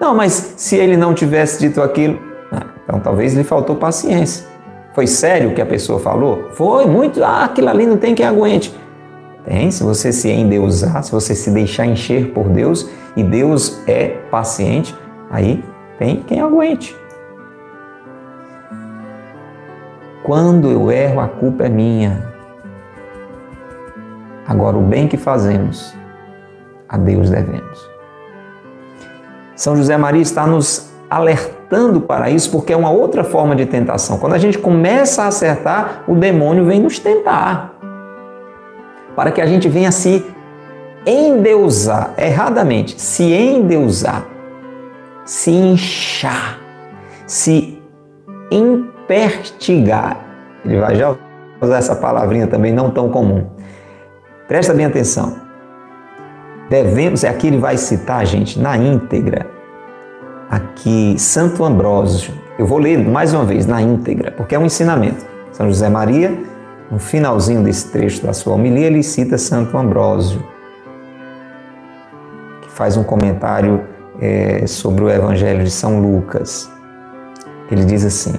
Não, 0.02 0.16
mas 0.16 0.54
se 0.56 0.74
ele 0.74 0.96
não 0.96 1.14
tivesse 1.14 1.60
dito 1.60 1.80
aquilo, 1.80 2.18
ah, 2.50 2.66
então 2.82 2.98
talvez 2.98 3.34
lhe 3.34 3.44
faltou 3.44 3.76
paciência. 3.76 4.44
Foi 4.96 5.06
sério 5.06 5.50
o 5.50 5.54
que 5.54 5.62
a 5.62 5.64
pessoa 5.64 6.00
falou? 6.00 6.48
Foi 6.54 6.86
muito, 6.86 7.22
ah, 7.22 7.44
aquilo 7.44 7.68
ali 7.68 7.86
não 7.86 7.96
tem 7.96 8.12
quem 8.12 8.26
aguente. 8.26 8.76
Tem, 9.44 9.70
se 9.70 9.84
você 9.84 10.12
se 10.12 10.28
endeusar, 10.28 11.04
se 11.04 11.12
você 11.12 11.36
se 11.36 11.52
deixar 11.52 11.86
encher 11.86 12.32
por 12.32 12.48
Deus 12.48 12.90
e 13.16 13.22
Deus 13.22 13.80
é 13.86 14.08
paciente, 14.28 14.92
aí 15.30 15.62
tem 16.00 16.16
quem 16.16 16.40
aguente. 16.40 16.96
Quando 20.24 20.68
eu 20.68 20.90
erro, 20.90 21.20
a 21.20 21.28
culpa 21.28 21.66
é 21.66 21.68
minha. 21.68 22.28
Agora, 24.48 24.76
o 24.76 24.82
bem 24.82 25.06
que 25.06 25.16
fazemos, 25.16 25.94
a 26.88 26.98
Deus 26.98 27.30
devemos. 27.30 27.91
São 29.54 29.76
José 29.76 29.96
Maria 29.96 30.22
está 30.22 30.46
nos 30.46 30.90
alertando 31.08 32.00
para 32.00 32.30
isso, 32.30 32.50
porque 32.50 32.72
é 32.72 32.76
uma 32.76 32.90
outra 32.90 33.22
forma 33.22 33.54
de 33.54 33.66
tentação. 33.66 34.18
Quando 34.18 34.32
a 34.32 34.38
gente 34.38 34.58
começa 34.58 35.22
a 35.22 35.26
acertar, 35.26 36.04
o 36.08 36.14
demônio 36.14 36.64
vem 36.64 36.80
nos 36.80 36.98
tentar. 36.98 37.74
Para 39.14 39.30
que 39.30 39.40
a 39.40 39.46
gente 39.46 39.68
venha 39.68 39.92
se 39.92 40.24
endeusar, 41.06 42.14
erradamente, 42.16 43.00
se 43.00 43.24
endeusar, 43.24 44.24
se 45.24 45.50
inchar, 45.50 46.58
se 47.26 47.82
impertigar. 48.50 50.16
Ele 50.64 50.78
vai 50.78 50.96
já 50.96 51.14
usar 51.60 51.76
essa 51.76 51.94
palavrinha 51.94 52.46
também 52.46 52.72
não 52.72 52.90
tão 52.90 53.10
comum. 53.10 53.46
Presta 54.48 54.72
bem 54.72 54.86
atenção. 54.86 55.51
Devemos, 56.68 57.24
aqui 57.24 57.48
ele 57.48 57.58
vai 57.58 57.76
citar, 57.76 58.24
gente, 58.26 58.58
na 58.58 58.76
íntegra, 58.76 59.46
aqui 60.50 61.16
Santo 61.18 61.64
Ambrósio. 61.64 62.32
Eu 62.58 62.66
vou 62.66 62.78
ler 62.78 62.98
mais 62.98 63.34
uma 63.34 63.44
vez 63.44 63.66
na 63.66 63.80
íntegra, 63.82 64.30
porque 64.32 64.54
é 64.54 64.58
um 64.58 64.66
ensinamento. 64.66 65.24
São 65.52 65.66
José 65.66 65.88
Maria, 65.88 66.38
no 66.90 66.98
finalzinho 66.98 67.62
desse 67.62 67.90
trecho 67.90 68.22
da 68.22 68.32
sua 68.32 68.54
homilia, 68.54 68.86
ele 68.86 69.02
cita 69.02 69.36
Santo 69.38 69.76
Ambrósio, 69.76 70.42
que 72.62 72.70
faz 72.70 72.96
um 72.96 73.04
comentário 73.04 73.82
é, 74.20 74.66
sobre 74.66 75.04
o 75.04 75.10
Evangelho 75.10 75.64
de 75.64 75.70
São 75.70 76.00
Lucas. 76.00 76.70
Ele 77.70 77.84
diz 77.84 78.04
assim: 78.04 78.34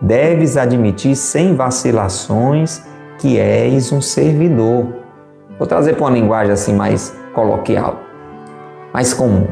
Deves 0.00 0.56
admitir 0.56 1.16
sem 1.16 1.54
vacilações 1.56 2.82
que 3.18 3.38
és 3.38 3.90
um 3.90 4.00
servidor 4.00 4.97
Vou 5.58 5.66
trazer 5.66 5.94
para 5.94 6.04
uma 6.04 6.10
linguagem 6.10 6.52
assim 6.52 6.72
mais 6.72 7.14
coloquial, 7.34 8.00
mais 8.92 9.12
comum. 9.12 9.48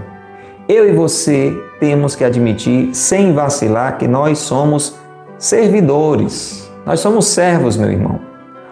Eu 0.68 0.88
e 0.88 0.92
você 0.92 1.52
temos 1.80 2.14
que 2.14 2.24
admitir, 2.24 2.94
sem 2.94 3.32
vacilar, 3.32 3.98
que 3.98 4.06
nós 4.06 4.38
somos 4.38 4.96
servidores. 5.38 6.70
Nós 6.84 7.00
somos 7.00 7.26
servos, 7.26 7.76
meu 7.76 7.90
irmão. 7.90 8.20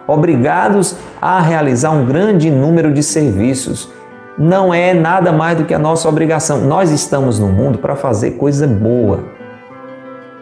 Obrigados 0.07 0.95
a 1.21 1.41
realizar 1.41 1.91
um 1.91 2.05
grande 2.05 2.49
número 2.49 2.93
de 2.93 3.03
serviços. 3.03 3.91
Não 4.37 4.73
é 4.73 4.93
nada 4.93 5.31
mais 5.31 5.57
do 5.57 5.65
que 5.65 5.73
a 5.73 5.79
nossa 5.79 6.07
obrigação. 6.07 6.61
Nós 6.61 6.91
estamos 6.91 7.39
no 7.39 7.47
mundo 7.47 7.79
para 7.79 7.95
fazer 7.95 8.31
coisa 8.31 8.67
boa. 8.67 9.23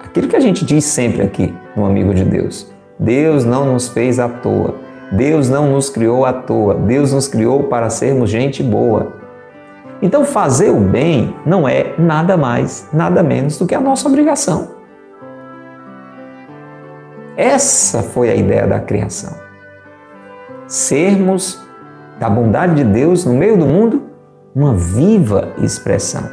Aquilo 0.04 0.28
que 0.28 0.36
a 0.36 0.40
gente 0.40 0.66
diz 0.66 0.86
sempre 0.86 1.22
aqui 1.22 1.54
no 1.76 1.86
Amigo 1.86 2.14
de 2.14 2.24
Deus. 2.24 2.72
Deus 3.00 3.46
não 3.46 3.66
nos 3.66 3.88
fez 3.88 4.20
à 4.20 4.30
toa. 4.30 4.83
Deus 5.14 5.48
não 5.48 5.72
nos 5.72 5.90
criou 5.90 6.26
à 6.26 6.34
toa. 6.34 6.74
Deus 6.74 7.14
nos 7.14 7.28
criou 7.28 7.64
para 7.66 7.90
sermos 7.90 8.30
gente 8.30 8.64
boa. 8.64 9.14
Então, 10.02 10.26
fazer 10.26 10.72
o 10.72 10.80
bem 10.80 11.36
não 11.46 11.68
é 11.68 11.94
nada 11.98 12.36
mais, 12.36 12.90
nada 12.92 13.22
menos 13.22 13.58
do 13.58 13.68
que 13.68 13.76
a 13.76 13.80
nossa 13.80 14.08
obrigação. 14.08 14.70
Essa 17.38 18.02
foi 18.02 18.30
a 18.30 18.36
ideia 18.36 18.68
da 18.68 18.80
criação. 18.80 19.34
Sermos 20.68 21.62
da 22.20 22.30
bondade 22.30 22.76
de 22.76 22.84
Deus 22.84 23.24
no 23.24 23.34
meio 23.34 23.58
do 23.58 23.66
mundo 23.66 24.04
uma 24.56 24.74
viva 24.74 25.50
expressão. 25.60 26.24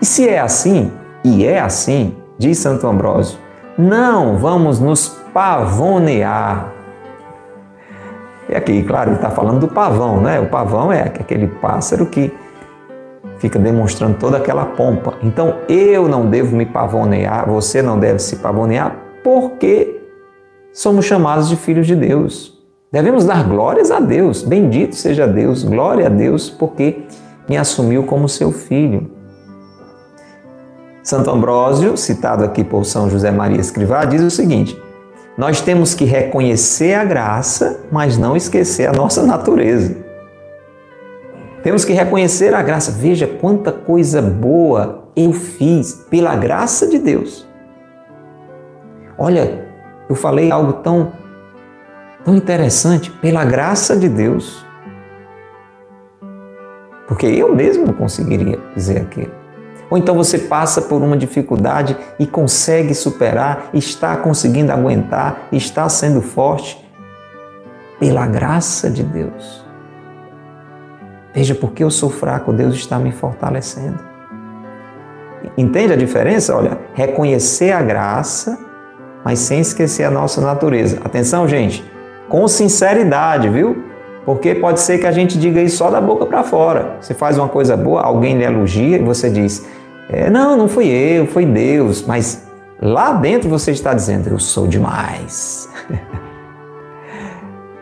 E 0.00 0.04
se 0.04 0.28
é 0.28 0.40
assim, 0.40 0.92
e 1.24 1.44
é 1.46 1.60
assim, 1.60 2.16
diz 2.38 2.58
Santo 2.58 2.86
Ambrósio, 2.86 3.38
não 3.78 4.36
vamos 4.36 4.78
nos 4.78 5.08
pavonear. 5.32 6.73
E 8.48 8.54
aqui, 8.54 8.82
claro, 8.82 9.10
ele 9.10 9.16
está 9.16 9.30
falando 9.30 9.60
do 9.60 9.68
pavão, 9.68 10.20
né? 10.20 10.38
O 10.40 10.46
pavão 10.46 10.92
é 10.92 11.02
aquele 11.02 11.46
pássaro 11.46 12.06
que 12.06 12.32
fica 13.38 13.58
demonstrando 13.58 14.18
toda 14.18 14.36
aquela 14.36 14.64
pompa. 14.64 15.14
Então 15.22 15.56
eu 15.68 16.08
não 16.08 16.28
devo 16.28 16.54
me 16.56 16.66
pavonear, 16.66 17.48
você 17.48 17.82
não 17.82 17.98
deve 17.98 18.18
se 18.18 18.36
pavonear, 18.36 18.96
porque 19.22 20.02
somos 20.72 21.04
chamados 21.04 21.48
de 21.48 21.56
filhos 21.56 21.86
de 21.86 21.96
Deus. 21.96 22.54
Devemos 22.92 23.24
dar 23.24 23.48
glórias 23.48 23.90
a 23.90 23.98
Deus. 23.98 24.42
Bendito 24.42 24.94
seja 24.94 25.26
Deus, 25.26 25.64
glória 25.64 26.06
a 26.06 26.10
Deus, 26.10 26.48
porque 26.48 27.02
me 27.48 27.56
assumiu 27.56 28.04
como 28.04 28.28
seu 28.28 28.52
filho. 28.52 29.10
Santo 31.02 31.30
Ambrósio, 31.30 31.96
citado 31.96 32.44
aqui 32.44 32.64
por 32.64 32.84
São 32.84 33.10
José 33.10 33.30
Maria 33.30 33.60
Escrivá, 33.60 34.04
diz 34.04 34.22
o 34.22 34.30
seguinte: 34.30 34.80
Nós 35.36 35.60
temos 35.60 35.94
que 35.94 36.04
reconhecer 36.04 36.94
a 36.94 37.04
graça, 37.04 37.84
mas 37.90 38.16
não 38.16 38.36
esquecer 38.36 38.88
a 38.88 38.92
nossa 38.92 39.22
natureza. 39.24 39.96
Temos 41.62 41.84
que 41.84 41.92
reconhecer 41.92 42.54
a 42.54 42.62
graça. 42.62 42.92
Veja 42.92 43.26
quanta 43.26 43.72
coisa 43.72 44.22
boa 44.22 45.08
eu 45.16 45.32
fiz 45.32 46.06
pela 46.10 46.36
graça 46.36 46.86
de 46.86 46.98
Deus. 46.98 47.46
Olha, 49.18 49.66
eu 50.08 50.14
falei 50.14 50.52
algo 50.52 50.74
tão 50.74 51.12
tão 52.24 52.34
interessante, 52.34 53.10
pela 53.10 53.44
graça 53.44 53.96
de 53.96 54.08
Deus. 54.08 54.64
Porque 57.06 57.26
eu 57.26 57.54
mesmo 57.54 57.86
não 57.86 57.92
conseguiria 57.92 58.58
dizer 58.74 59.02
aquilo. 59.02 59.43
Ou 59.94 59.98
então 59.98 60.16
você 60.16 60.40
passa 60.40 60.82
por 60.82 61.00
uma 61.02 61.16
dificuldade 61.16 61.96
e 62.18 62.26
consegue 62.26 62.92
superar, 62.96 63.70
está 63.72 64.16
conseguindo 64.16 64.72
aguentar, 64.72 65.46
está 65.52 65.88
sendo 65.88 66.20
forte 66.20 66.84
pela 68.00 68.26
graça 68.26 68.90
de 68.90 69.04
Deus. 69.04 69.64
Veja, 71.32 71.54
porque 71.54 71.84
eu 71.84 71.92
sou 71.92 72.10
fraco, 72.10 72.52
Deus 72.52 72.74
está 72.74 72.98
me 72.98 73.12
fortalecendo. 73.12 74.00
Entende 75.56 75.92
a 75.92 75.96
diferença? 75.96 76.56
Olha, 76.56 76.76
reconhecer 76.92 77.70
a 77.70 77.80
graça, 77.80 78.58
mas 79.24 79.38
sem 79.38 79.60
esquecer 79.60 80.02
a 80.02 80.10
nossa 80.10 80.40
natureza. 80.40 80.98
Atenção, 81.04 81.46
gente, 81.46 81.88
com 82.28 82.48
sinceridade, 82.48 83.48
viu? 83.48 83.84
Porque 84.24 84.56
pode 84.56 84.80
ser 84.80 84.98
que 84.98 85.06
a 85.06 85.12
gente 85.12 85.38
diga 85.38 85.60
isso 85.60 85.76
só 85.76 85.88
da 85.88 86.00
boca 86.00 86.26
para 86.26 86.42
fora. 86.42 86.96
Você 87.00 87.14
faz 87.14 87.38
uma 87.38 87.48
coisa 87.48 87.76
boa, 87.76 88.00
alguém 88.00 88.36
lhe 88.36 88.44
elogia 88.44 88.96
e 88.96 89.02
você 89.02 89.30
diz: 89.30 89.64
é, 90.08 90.30
Não, 90.30 90.56
não 90.56 90.68
fui 90.68 90.86
eu, 90.86 91.26
foi 91.26 91.46
Deus. 91.46 92.04
Mas 92.06 92.46
lá 92.80 93.12
dentro 93.12 93.48
você 93.48 93.70
está 93.70 93.94
dizendo: 93.94 94.28
Eu 94.28 94.38
sou 94.38 94.66
demais. 94.66 95.68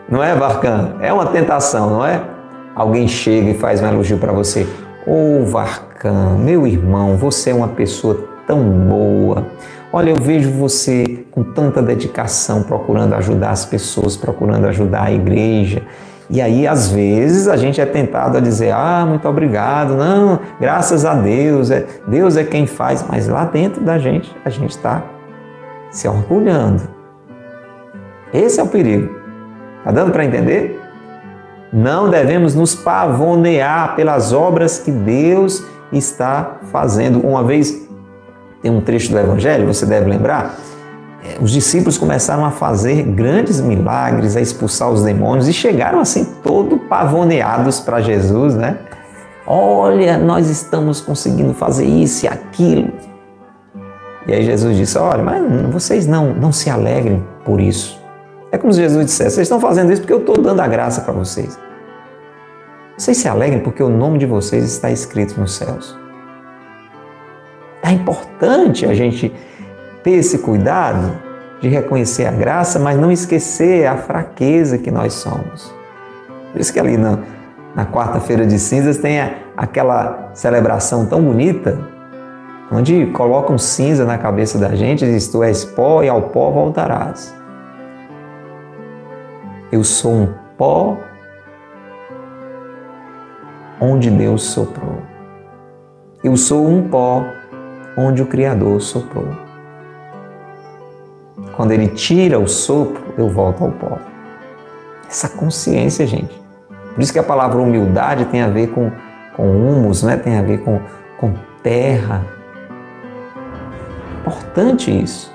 não 0.09 0.23
é, 0.23 0.35
Barcan? 0.35 0.95
É 1.01 1.11
uma 1.11 1.25
tentação, 1.25 1.89
não 1.89 2.05
é? 2.05 2.33
alguém 2.75 3.07
chega 3.07 3.51
e 3.51 3.53
faz 3.53 3.81
um 3.81 3.87
elogio 3.87 4.17
para 4.17 4.31
você. 4.31 4.67
Ô 5.05 5.41
oh, 5.41 5.45
Varcan, 5.45 6.37
meu 6.37 6.65
irmão, 6.65 7.17
você 7.17 7.51
é 7.51 7.53
uma 7.53 7.67
pessoa 7.67 8.27
tão 8.47 8.63
boa. 8.63 9.47
Olha, 9.91 10.09
eu 10.09 10.15
vejo 10.15 10.51
você 10.51 11.25
com 11.31 11.43
tanta 11.43 11.81
dedicação 11.81 12.63
procurando 12.63 13.13
ajudar 13.13 13.51
as 13.51 13.65
pessoas, 13.65 14.17
procurando 14.17 14.65
ajudar 14.67 15.03
a 15.03 15.11
igreja. 15.11 15.83
E 16.29 16.41
aí, 16.41 16.67
às 16.67 16.91
vezes, 16.91 17.47
a 17.47 17.57
gente 17.57 17.79
é 17.79 17.85
tentado 17.85 18.37
a 18.37 18.41
dizer: 18.41 18.71
Ah, 18.71 19.05
muito 19.07 19.27
obrigado, 19.27 19.95
não, 19.95 20.39
graças 20.59 21.05
a 21.05 21.13
Deus, 21.13 21.69
é, 21.69 21.85
Deus 22.07 22.37
é 22.37 22.43
quem 22.43 22.65
faz. 22.65 23.05
Mas 23.07 23.27
lá 23.27 23.45
dentro 23.45 23.81
da 23.81 23.97
gente, 23.97 24.33
a 24.45 24.49
gente 24.49 24.71
está 24.71 25.03
se 25.91 26.07
orgulhando. 26.07 26.81
Esse 28.33 28.59
é 28.59 28.63
o 28.63 28.67
perigo. 28.67 29.13
Está 29.79 29.91
dando 29.91 30.11
para 30.11 30.25
entender? 30.25 30.81
Não 31.71 32.09
devemos 32.09 32.55
nos 32.55 32.73
pavonear 32.73 33.95
pelas 33.95 34.31
obras 34.31 34.79
que 34.79 34.91
Deus 34.91 35.63
está 35.91 36.57
fazendo. 36.71 37.19
Uma 37.19 37.43
vez, 37.43 37.87
tem 38.61 38.71
um 38.71 38.81
trecho 38.81 39.11
do 39.11 39.19
Evangelho, 39.19 39.67
você 39.67 39.85
deve 39.85 40.09
lembrar, 40.09 40.55
os 41.41 41.51
discípulos 41.51 41.97
começaram 41.97 42.45
a 42.45 42.51
fazer 42.51 43.03
grandes 43.03 43.61
milagres, 43.61 44.35
a 44.35 44.41
expulsar 44.41 44.89
os 44.89 45.03
demônios 45.03 45.47
e 45.47 45.53
chegaram 45.53 45.99
assim 45.99 46.25
todo 46.43 46.77
pavoneados 46.77 47.79
para 47.79 48.01
Jesus, 48.01 48.55
né? 48.55 48.77
Olha, 49.45 50.17
nós 50.17 50.49
estamos 50.49 51.01
conseguindo 51.01 51.53
fazer 51.53 51.85
isso 51.85 52.25
e 52.25 52.29
aquilo. 52.29 52.91
E 54.25 54.33
aí 54.33 54.43
Jesus 54.43 54.77
disse: 54.77 54.97
Olha, 54.97 55.21
mas 55.21 55.41
vocês 55.71 56.07
não, 56.07 56.33
não 56.33 56.51
se 56.51 56.69
alegrem 56.69 57.23
por 57.43 57.59
isso. 57.59 58.01
É 58.51 58.57
como 58.57 58.71
se 58.71 58.79
Jesus 58.79 59.05
dissesse: 59.05 59.35
Vocês 59.35 59.45
estão 59.45 59.59
fazendo 59.59 59.91
isso 59.91 60.01
porque 60.01 60.13
eu 60.13 60.19
estou 60.19 60.41
dando 60.41 60.61
a 60.61 60.67
graça 60.67 61.01
para 61.01 61.13
vocês. 61.13 61.59
Vocês 62.97 63.17
se 63.17 63.27
alegrem 63.27 63.59
porque 63.59 63.83
o 63.83 63.89
nome 63.89 64.19
de 64.19 64.25
vocês 64.25 64.63
está 64.63 64.91
escrito 64.91 65.39
nos 65.39 65.55
céus. 65.55 65.97
É 67.81 67.91
importante 67.91 68.85
a 68.85 68.93
gente 68.93 69.33
ter 70.03 70.11
esse 70.11 70.39
cuidado 70.39 71.17
de 71.61 71.69
reconhecer 71.69 72.25
a 72.25 72.31
graça, 72.31 72.77
mas 72.77 72.99
não 72.99 73.11
esquecer 73.11 73.87
a 73.87 73.95
fraqueza 73.95 74.77
que 74.77 74.91
nós 74.91 75.13
somos. 75.13 75.73
Por 76.51 76.59
isso 76.59 76.73
que 76.73 76.79
ali 76.79 76.97
na, 76.97 77.19
na 77.73 77.85
quarta-feira 77.85 78.45
de 78.45 78.59
cinzas 78.59 78.97
tem 78.97 79.21
a, 79.21 79.33
aquela 79.55 80.31
celebração 80.33 81.05
tão 81.05 81.21
bonita, 81.21 81.79
onde 82.71 83.05
colocam 83.07 83.57
cinza 83.57 84.03
na 84.03 84.17
cabeça 84.17 84.57
da 84.57 84.75
gente 84.75 85.05
e 85.05 85.11
diz: 85.11 85.29
Tu 85.29 85.41
és 85.41 85.63
pó 85.63 86.03
e 86.03 86.09
ao 86.09 86.23
pó 86.23 86.51
voltarás. 86.51 87.33
Eu 89.71 89.83
sou 89.83 90.11
um 90.11 90.33
pó 90.57 90.97
onde 93.79 94.11
Deus 94.11 94.43
soprou. 94.43 95.01
Eu 96.23 96.37
sou 96.37 96.67
um 96.67 96.87
pó 96.89 97.25
onde 97.97 98.21
o 98.21 98.25
Criador 98.25 98.81
soprou. 98.81 99.42
Quando 101.55 101.71
ele 101.71 101.89
tira 101.89 102.39
o 102.39 102.47
sopro, 102.47 103.13
eu 103.17 103.29
volto 103.29 103.63
ao 103.63 103.71
pó. 103.71 103.99
Essa 105.07 105.29
consciência, 105.29 106.07
gente. 106.07 106.41
Por 106.93 107.01
isso 107.01 107.13
que 107.13 107.19
a 107.19 107.23
palavra 107.23 107.61
humildade 107.61 108.25
tem 108.25 108.41
a 108.41 108.47
ver 108.47 108.69
com, 108.69 108.91
com 109.35 109.49
humus, 109.49 110.03
né? 110.03 110.17
tem 110.17 110.37
a 110.37 110.41
ver 110.41 110.61
com, 110.61 110.79
com 111.19 111.33
terra. 111.61 112.25
Importante 114.21 114.89
isso. 114.89 115.31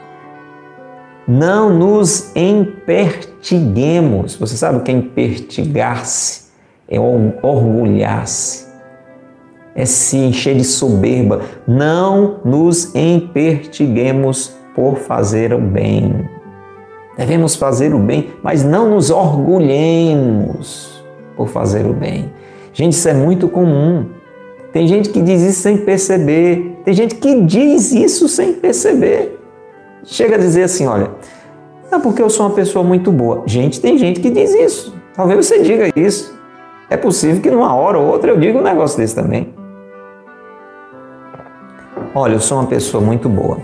Não 1.26 1.70
nos 1.70 2.34
empertiguemos. 2.34 4.34
Você 4.36 4.56
sabe 4.56 4.78
o 4.78 4.80
que 4.80 4.90
é 4.90 4.94
empertigar-se? 4.94 6.48
É 6.88 6.98
orgulhar-se, 6.98 8.66
é 9.74 9.84
se 9.84 10.16
encher 10.16 10.56
de 10.56 10.64
soberba. 10.64 11.42
Não 11.66 12.40
nos 12.44 12.94
empertiguemos 12.94 14.57
por 14.78 14.96
fazer 14.96 15.52
o 15.52 15.58
bem. 15.58 16.30
Devemos 17.16 17.56
fazer 17.56 17.92
o 17.92 17.98
bem, 17.98 18.30
mas 18.40 18.62
não 18.62 18.88
nos 18.88 19.10
orgulhemos 19.10 21.04
por 21.36 21.48
fazer 21.48 21.84
o 21.84 21.92
bem. 21.92 22.32
Gente, 22.72 22.92
isso 22.92 23.08
é 23.08 23.12
muito 23.12 23.48
comum. 23.48 24.06
Tem 24.72 24.86
gente 24.86 25.08
que 25.08 25.20
diz 25.20 25.42
isso 25.42 25.62
sem 25.62 25.78
perceber. 25.78 26.78
Tem 26.84 26.94
gente 26.94 27.16
que 27.16 27.40
diz 27.42 27.90
isso 27.90 28.28
sem 28.28 28.52
perceber. 28.52 29.36
Chega 30.04 30.36
a 30.36 30.38
dizer 30.38 30.62
assim: 30.62 30.86
olha, 30.86 31.10
é 31.90 31.98
porque 31.98 32.22
eu 32.22 32.30
sou 32.30 32.46
uma 32.46 32.54
pessoa 32.54 32.84
muito 32.84 33.10
boa. 33.10 33.42
Gente, 33.46 33.80
tem 33.80 33.98
gente 33.98 34.20
que 34.20 34.30
diz 34.30 34.54
isso. 34.54 34.94
Talvez 35.12 35.44
você 35.44 35.60
diga 35.60 35.90
isso. 35.96 36.38
É 36.88 36.96
possível 36.96 37.42
que 37.42 37.50
numa 37.50 37.74
hora 37.74 37.98
ou 37.98 38.06
outra 38.06 38.30
eu 38.30 38.38
diga 38.38 38.56
um 38.56 38.62
negócio 38.62 38.96
desse 38.96 39.16
também. 39.16 39.52
Olha, 42.14 42.34
eu 42.34 42.40
sou 42.40 42.58
uma 42.58 42.68
pessoa 42.68 43.02
muito 43.02 43.28
boa. 43.28 43.58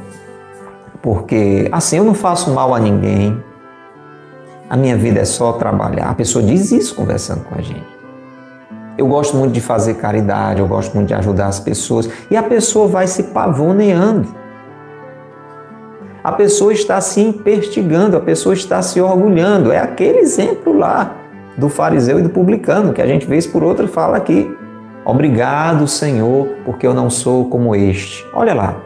Porque 1.05 1.69
assim 1.71 1.99
eu 1.99 2.05
não 2.05 2.15
faço 2.15 2.51
mal 2.51 2.75
a 2.75 2.81
ninguém, 2.81 3.39
a 4.71 4.75
minha 4.75 4.97
vida 4.97 5.21
é 5.21 5.25
só 5.27 5.53
trabalhar. 5.53 6.09
A 6.09 6.15
pessoa 6.15 6.43
diz 6.43 6.73
isso 6.73 6.95
conversando 6.95 7.45
com 7.45 7.55
a 7.55 7.61
gente. 7.61 7.85
Eu 8.97 9.07
gosto 9.07 9.37
muito 9.37 9.53
de 9.53 9.61
fazer 9.61 9.95
caridade, 9.95 10.61
eu 10.61 10.67
gosto 10.67 10.95
muito 10.95 11.09
de 11.09 11.15
ajudar 11.15 11.49
as 11.49 11.61
pessoas. 11.61 12.09
E 12.31 12.37
a 12.39 12.43
pessoa 12.43 12.89
vai 12.89 13.07
se 13.07 13.25
pavoneando. 13.25 14.35
A 16.23 16.33
pessoa 16.33 16.73
está 16.73 16.99
se 17.03 17.21
impertigando, 17.21 18.17
a 18.17 18.21
pessoa 18.21 18.55
está 18.55 18.81
se 18.81 18.99
orgulhando. 18.99 19.71
É 19.71 19.79
aquele 19.79 20.21
exemplo 20.21 20.73
lá 20.73 21.15
do 21.59 21.69
fariseu 21.69 22.19
e 22.19 22.23
do 22.23 22.31
publicano, 22.31 22.95
que 22.95 23.03
a 23.03 23.07
gente 23.07 23.27
vez 23.27 23.47
por 23.47 23.63
outra 23.63 23.87
fala 23.87 24.17
aqui. 24.17 24.51
Obrigado, 25.05 25.87
Senhor, 25.87 26.49
porque 26.65 26.87
eu 26.87 26.95
não 26.95 27.11
sou 27.11 27.51
como 27.51 27.77
este. 27.77 28.27
Olha 28.33 28.55
lá. 28.55 28.84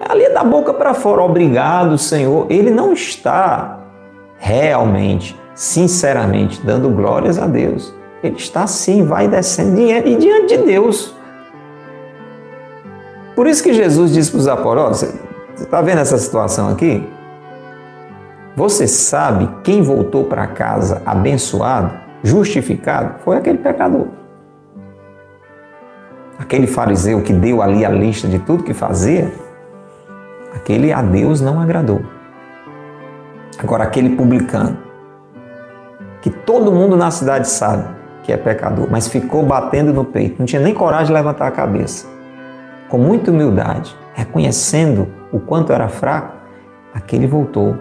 Ali 0.00 0.24
é 0.24 0.30
da 0.30 0.44
boca 0.44 0.72
para 0.72 0.94
fora, 0.94 1.22
obrigado, 1.22 1.98
Senhor. 1.98 2.46
Ele 2.48 2.70
não 2.70 2.92
está 2.92 3.80
realmente, 4.38 5.38
sinceramente, 5.54 6.60
dando 6.64 6.88
glórias 6.90 7.38
a 7.38 7.46
Deus. 7.46 7.94
Ele 8.22 8.36
está 8.36 8.62
assim, 8.62 9.04
vai 9.04 9.28
descendo 9.28 9.80
e 9.80 10.16
diante 10.16 10.56
de 10.56 10.64
Deus. 10.64 11.14
Por 13.34 13.46
isso 13.46 13.62
que 13.62 13.72
Jesus 13.72 14.12
disse 14.12 14.30
para 14.30 14.40
os 14.40 14.48
apóstolos: 14.48 14.98
você 14.98 15.64
está 15.64 15.80
vendo 15.80 16.00
essa 16.00 16.18
situação 16.18 16.68
aqui? 16.68 17.06
Você 18.56 18.88
sabe 18.88 19.48
quem 19.62 19.82
voltou 19.82 20.24
para 20.24 20.46
casa 20.48 21.00
abençoado, 21.06 21.92
justificado? 22.24 23.20
Foi 23.24 23.36
aquele 23.36 23.58
pecador. 23.58 24.08
Aquele 26.36 26.66
fariseu 26.66 27.22
que 27.22 27.32
deu 27.32 27.62
ali 27.62 27.84
a 27.84 27.88
lista 27.88 28.26
de 28.26 28.40
tudo 28.40 28.64
que 28.64 28.74
fazia, 28.74 29.32
aquele 30.58 30.92
a 30.92 31.00
Deus 31.00 31.40
não 31.40 31.60
agradou. 31.60 32.02
Agora, 33.58 33.84
aquele 33.84 34.16
publicano, 34.16 34.76
que 36.20 36.30
todo 36.30 36.72
mundo 36.72 36.96
na 36.96 37.10
cidade 37.10 37.48
sabe, 37.48 37.84
que 38.22 38.32
é 38.32 38.36
pecador, 38.36 38.88
mas 38.90 39.08
ficou 39.08 39.44
batendo 39.44 39.92
no 39.92 40.04
peito, 40.04 40.36
não 40.38 40.46
tinha 40.46 40.60
nem 40.60 40.74
coragem 40.74 41.06
de 41.06 41.12
levantar 41.12 41.46
a 41.46 41.50
cabeça. 41.50 42.06
Com 42.88 42.98
muita 42.98 43.30
humildade, 43.30 43.96
reconhecendo 44.14 45.08
o 45.32 45.40
quanto 45.40 45.72
era 45.72 45.88
fraco, 45.88 46.36
aquele 46.92 47.26
voltou 47.26 47.76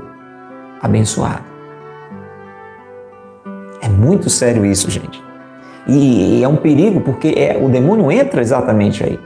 abençoado. 0.81 1.43
É 3.81 3.89
muito 3.89 4.29
sério 4.29 4.65
isso, 4.65 4.89
gente. 4.89 5.23
E, 5.87 6.43
é 6.43 6.47
um 6.47 6.57
perigo 6.57 7.01
porque 7.01 7.33
é, 7.37 7.57
o 7.61 7.69
demônio 7.69 8.11
entra 8.11 8.41
exatamente 8.41 9.03
aí. 9.03 9.19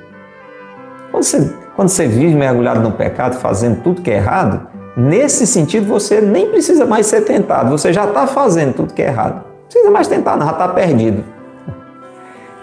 Quando 1.09 1.23
você, 1.23 1.53
quando 1.75 1.89
você 1.89 2.07
vive 2.07 2.35
mergulhado 2.35 2.81
no 2.81 2.91
pecado, 2.91 3.35
fazendo 3.35 3.81
tudo 3.81 4.01
que 4.01 4.11
é 4.11 4.15
errado, 4.15 4.67
nesse 4.95 5.47
sentido 5.47 5.87
você 5.87 6.21
nem 6.21 6.49
precisa 6.49 6.85
mais 6.85 7.05
ser 7.05 7.21
tentado, 7.21 7.69
você 7.69 7.93
já 7.93 8.05
está 8.05 8.27
fazendo 8.27 8.73
tudo 8.73 8.93
que 8.93 9.01
é 9.01 9.07
errado 9.07 9.51
precisa 9.71 9.89
mais 9.89 10.07
tentar, 10.07 10.35
não, 10.35 10.45
já 10.45 10.51
está 10.51 10.67
perdido. 10.67 11.23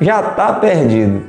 Já 0.00 0.20
está 0.20 0.52
perdido. 0.52 1.22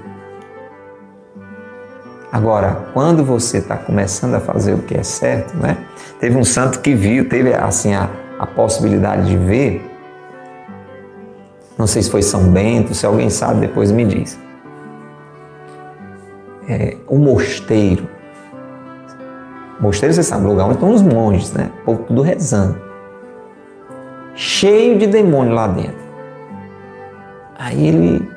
Agora, 2.32 2.86
quando 2.94 3.24
você 3.24 3.58
está 3.58 3.78
começando 3.78 4.36
a 4.36 4.40
fazer 4.40 4.74
o 4.74 4.80
que 4.80 4.96
é 4.96 5.02
certo, 5.02 5.58
né? 5.58 5.78
Teve 6.20 6.38
um 6.38 6.44
santo 6.44 6.80
que 6.80 6.94
viu, 6.94 7.28
teve 7.28 7.54
assim 7.54 7.96
a, 7.96 8.10
a 8.38 8.46
possibilidade 8.46 9.28
de 9.28 9.38
ver. 9.38 9.90
Não 11.76 11.88
sei 11.88 12.04
se 12.04 12.12
foi 12.12 12.22
São 12.22 12.44
Bento, 12.44 12.94
se 12.94 13.06
alguém 13.06 13.30
sabe, 13.30 13.62
depois 13.62 13.92
me 13.92 14.06
diz. 14.06 14.38
É, 16.70 16.96
o 17.08 17.18
mosteiro. 17.18 18.08
Mosteiro, 19.80 20.14
você 20.14 20.24
sabe, 20.24 20.46
lugar 20.46 20.66
onde 20.66 20.76
estão 20.76 20.94
os 20.94 21.02
monges, 21.02 21.52
né? 21.52 21.72
O 21.82 21.86
povo 21.86 22.04
tudo 22.04 22.22
rezando 22.22 22.90
cheio 24.40 24.98
de 24.98 25.06
demônio 25.06 25.54
lá 25.54 25.68
dentro. 25.68 26.00
Aí 27.58 27.88
ele 27.88 28.32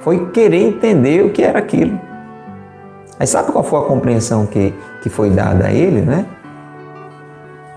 foi 0.00 0.30
querer 0.30 0.68
entender 0.68 1.22
o 1.22 1.30
que 1.30 1.42
era 1.42 1.58
aquilo. 1.58 2.00
Aí 3.20 3.26
sabe 3.26 3.52
qual 3.52 3.62
foi 3.62 3.80
a 3.80 3.82
compreensão 3.82 4.46
que, 4.46 4.72
que 5.02 5.10
foi 5.10 5.28
dada 5.28 5.66
a 5.66 5.72
ele, 5.72 6.00
né? 6.00 6.24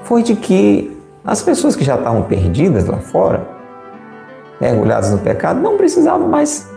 Foi 0.04 0.24
de 0.24 0.34
que 0.34 0.98
as 1.26 1.42
pessoas 1.42 1.76
que 1.76 1.84
já 1.84 1.96
estavam 1.96 2.24
perdidas 2.24 2.86
lá 2.86 3.00
fora, 3.00 3.46
mergulhadas 4.62 5.12
no 5.12 5.18
pecado, 5.18 5.60
não 5.60 5.76
precisavam 5.76 6.30
mais 6.30 6.70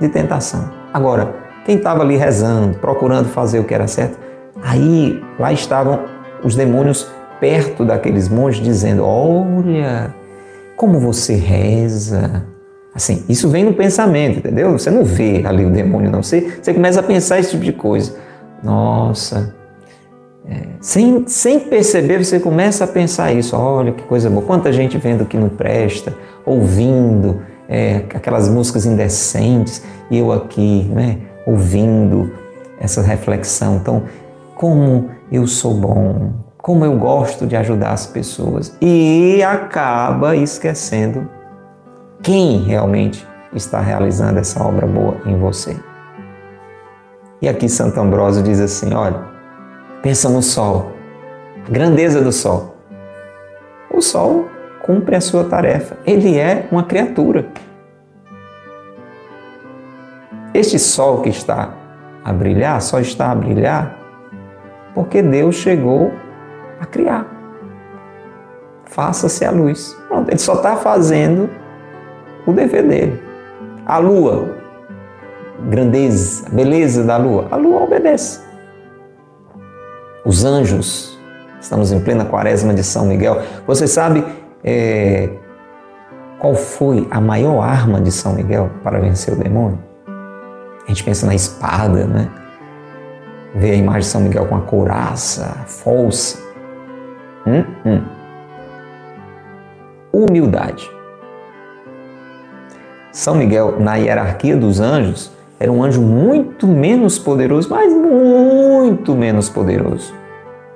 de 0.00 0.08
tentação. 0.08 0.70
Agora, 0.94 1.43
quem 1.64 1.76
estava 1.76 2.02
ali 2.02 2.16
rezando, 2.16 2.78
procurando 2.78 3.28
fazer 3.28 3.58
o 3.58 3.64
que 3.64 3.74
era 3.74 3.86
certo, 3.86 4.18
aí 4.62 5.22
lá 5.38 5.52
estavam 5.52 6.00
os 6.42 6.54
demônios 6.54 7.08
perto 7.40 7.84
daqueles 7.84 8.28
monges 8.28 8.62
dizendo: 8.62 9.04
Olha, 9.04 10.14
como 10.76 10.98
você 10.98 11.34
reza. 11.34 12.46
Assim, 12.94 13.24
isso 13.28 13.48
vem 13.48 13.64
no 13.64 13.74
pensamento, 13.74 14.38
entendeu? 14.38 14.70
Você 14.72 14.88
não 14.88 15.02
vê 15.02 15.42
ali 15.44 15.64
o 15.64 15.70
demônio, 15.70 16.12
não. 16.12 16.22
Você, 16.22 16.58
você 16.62 16.72
começa 16.72 17.00
a 17.00 17.02
pensar 17.02 17.40
esse 17.40 17.50
tipo 17.50 17.64
de 17.64 17.72
coisa. 17.72 18.14
Nossa, 18.62 19.52
é, 20.48 20.60
sem, 20.80 21.26
sem 21.26 21.58
perceber, 21.58 22.24
você 22.24 22.38
começa 22.38 22.84
a 22.84 22.86
pensar 22.86 23.32
isso. 23.32 23.56
Olha 23.56 23.92
que 23.92 24.02
coisa 24.04 24.30
boa. 24.30 24.42
Quanta 24.42 24.72
gente 24.72 24.96
vendo 24.96 25.24
que 25.24 25.36
não 25.36 25.48
presta, 25.48 26.14
ouvindo 26.46 27.42
é, 27.68 28.02
aquelas 28.14 28.48
músicas 28.48 28.86
indecentes, 28.86 29.82
e 30.10 30.18
eu 30.18 30.30
aqui, 30.30 30.88
né, 30.94 31.18
ouvindo 31.46 32.32
essa 32.78 33.02
reflexão. 33.02 33.76
Então, 33.76 34.02
como 34.54 35.10
eu 35.30 35.46
sou 35.46 35.74
bom, 35.74 36.32
como 36.64 36.84
eu 36.84 36.96
gosto 36.96 37.46
de 37.46 37.56
ajudar 37.56 37.90
as 37.90 38.06
pessoas. 38.06 38.74
E 38.80 39.42
acaba 39.42 40.34
esquecendo 40.34 41.28
quem 42.22 42.62
realmente 42.62 43.26
está 43.52 43.80
realizando 43.80 44.38
essa 44.38 44.64
obra 44.64 44.86
boa 44.86 45.16
em 45.26 45.38
você. 45.38 45.76
E 47.42 47.48
aqui 47.48 47.68
Santo 47.68 48.00
Ambrósio 48.00 48.42
diz 48.42 48.60
assim: 48.60 48.94
olha, 48.94 49.20
pensa 50.02 50.30
no 50.30 50.40
sol, 50.40 50.92
grandeza 51.68 52.22
do 52.22 52.32
sol. 52.32 52.74
O 53.90 54.00
sol 54.00 54.48
cumpre 54.82 55.16
a 55.16 55.20
sua 55.20 55.44
tarefa, 55.44 55.98
ele 56.06 56.38
é 56.38 56.66
uma 56.72 56.84
criatura. 56.84 57.48
Este 60.54 60.78
sol 60.78 61.20
que 61.20 61.30
está 61.30 61.74
a 62.24 62.32
brilhar, 62.32 62.80
só 62.80 63.00
está 63.00 63.32
a 63.32 63.34
brilhar 63.34 63.98
porque 64.94 65.20
Deus 65.20 65.56
chegou 65.56 66.12
a 66.80 66.86
criar. 66.86 67.26
Faça-se 68.84 69.44
a 69.44 69.50
luz. 69.50 69.96
Pronto, 70.08 70.30
ele 70.30 70.38
só 70.38 70.54
está 70.54 70.76
fazendo 70.76 71.50
o 72.46 72.52
dever 72.52 72.86
dele. 72.86 73.20
A 73.84 73.98
lua, 73.98 74.56
grandeza, 75.68 76.48
beleza 76.50 77.02
da 77.02 77.16
lua, 77.16 77.48
a 77.50 77.56
lua 77.56 77.82
obedece. 77.82 78.40
Os 80.24 80.44
anjos, 80.44 81.18
estamos 81.60 81.90
em 81.90 82.00
plena 82.00 82.24
quaresma 82.24 82.72
de 82.72 82.84
São 82.84 83.06
Miguel. 83.06 83.42
Você 83.66 83.88
sabe 83.88 84.24
é, 84.62 85.28
qual 86.38 86.54
foi 86.54 87.08
a 87.10 87.20
maior 87.20 87.60
arma 87.60 88.00
de 88.00 88.12
São 88.12 88.34
Miguel 88.34 88.70
para 88.84 89.00
vencer 89.00 89.34
o 89.34 89.36
demônio? 89.36 89.93
A 90.84 90.88
gente 90.88 91.02
pensa 91.02 91.26
na 91.26 91.34
espada, 91.34 92.04
né? 92.04 92.30
Vê 93.54 93.70
a 93.70 93.74
imagem 93.74 94.00
de 94.00 94.06
São 94.06 94.20
Miguel 94.20 94.46
com 94.46 94.56
a 94.56 94.60
couraça, 94.60 95.44
a 95.62 95.64
força. 95.64 96.38
Hum, 97.46 97.64
hum. 97.86 98.02
Humildade. 100.12 100.90
São 103.12 103.36
Miguel, 103.36 103.78
na 103.78 103.94
hierarquia 103.94 104.56
dos 104.56 104.80
anjos, 104.80 105.30
era 105.60 105.70
um 105.70 105.84
anjo 105.84 106.02
muito 106.02 106.66
menos 106.66 107.18
poderoso, 107.18 107.70
mas 107.70 107.92
muito 107.92 109.14
menos 109.14 109.48
poderoso 109.48 110.12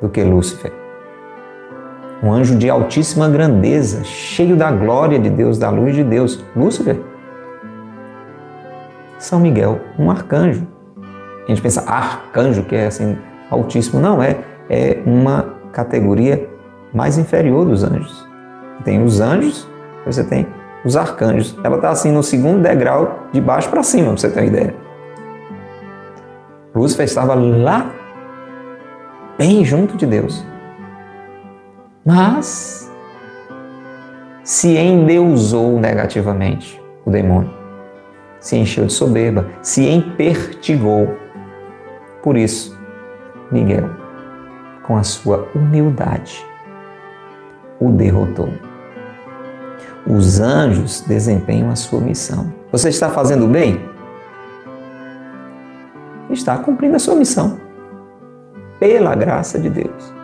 do 0.00 0.08
que 0.08 0.22
Lúcifer. 0.22 0.72
Um 2.22 2.32
anjo 2.32 2.56
de 2.56 2.70
altíssima 2.70 3.28
grandeza, 3.28 4.02
cheio 4.04 4.56
da 4.56 4.70
glória 4.70 5.18
de 5.18 5.30
Deus, 5.30 5.58
da 5.58 5.70
luz 5.70 5.94
de 5.94 6.02
Deus. 6.02 6.44
Lúcifer. 6.54 7.00
São 9.18 9.40
Miguel, 9.40 9.80
um 9.98 10.10
arcanjo. 10.10 10.66
A 11.44 11.48
gente 11.48 11.62
pensa 11.62 11.82
arcanjo, 11.88 12.62
que 12.64 12.74
é 12.74 12.86
assim, 12.86 13.16
altíssimo. 13.50 14.00
Não, 14.00 14.22
é, 14.22 14.38
é 14.68 15.02
uma 15.04 15.54
categoria 15.72 16.48
mais 16.92 17.18
inferior 17.18 17.66
dos 17.66 17.82
anjos. 17.82 18.26
Tem 18.84 19.02
os 19.02 19.20
anjos, 19.20 19.68
você 20.04 20.22
tem 20.22 20.46
os 20.84 20.96
arcanjos. 20.96 21.56
Ela 21.64 21.76
está 21.76 21.90
assim 21.90 22.12
no 22.12 22.22
segundo 22.22 22.62
degrau, 22.62 23.26
de 23.32 23.40
baixo 23.40 23.68
para 23.68 23.82
cima, 23.82 24.08
para 24.08 24.16
você 24.16 24.30
ter 24.30 24.40
uma 24.40 24.46
ideia. 24.46 24.74
Lúcifer 26.74 27.04
estava 27.06 27.34
lá, 27.34 27.90
bem 29.36 29.64
junto 29.64 29.96
de 29.96 30.06
Deus. 30.06 30.44
Mas 32.04 32.90
se 34.44 34.76
endeusou 34.76 35.78
negativamente 35.78 36.80
o 37.04 37.10
demônio, 37.10 37.50
se 38.40 38.56
encheu 38.56 38.86
de 38.86 38.92
soberba, 38.92 39.46
se 39.62 39.86
empertigou. 39.86 41.08
Por 42.22 42.36
isso, 42.36 42.78
Miguel 43.50 44.08
com 44.88 44.96
a 44.96 45.02
sua 45.02 45.46
humildade, 45.54 46.42
o 47.78 47.90
derrotou. 47.90 48.48
Os 50.06 50.40
anjos 50.40 51.02
desempenham 51.02 51.68
a 51.68 51.76
sua 51.76 52.00
missão. 52.00 52.50
Você 52.72 52.88
está 52.88 53.10
fazendo 53.10 53.46
bem? 53.46 53.78
Está 56.30 56.56
cumprindo 56.56 56.96
a 56.96 56.98
sua 56.98 57.14
missão. 57.14 57.60
Pela 58.80 59.14
graça 59.14 59.58
de 59.58 59.68
Deus. 59.68 60.14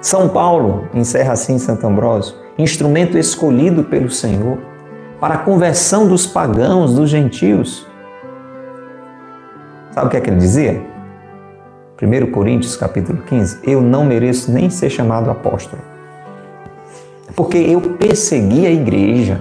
São 0.00 0.30
Paulo 0.30 0.88
encerra 0.94 1.34
assim 1.34 1.58
Santo 1.58 1.86
Ambrósio, 1.86 2.34
instrumento 2.56 3.18
escolhido 3.18 3.84
pelo 3.84 4.08
Senhor 4.08 4.58
para 5.24 5.36
a 5.36 5.38
conversão 5.38 6.06
dos 6.06 6.26
pagãos, 6.26 6.92
dos 6.92 7.08
gentios. 7.08 7.86
Sabe 9.90 10.06
o 10.06 10.10
que 10.10 10.18
é 10.18 10.20
que 10.20 10.28
ele 10.28 10.36
dizia? 10.36 10.82
1 11.98 12.30
Coríntios 12.30 12.76
capítulo 12.76 13.22
15, 13.22 13.60
eu 13.62 13.80
não 13.80 14.04
mereço 14.04 14.52
nem 14.52 14.68
ser 14.68 14.90
chamado 14.90 15.30
apóstolo. 15.30 15.80
Porque 17.34 17.56
eu 17.56 17.80
persegui 17.80 18.66
a 18.66 18.70
igreja. 18.70 19.40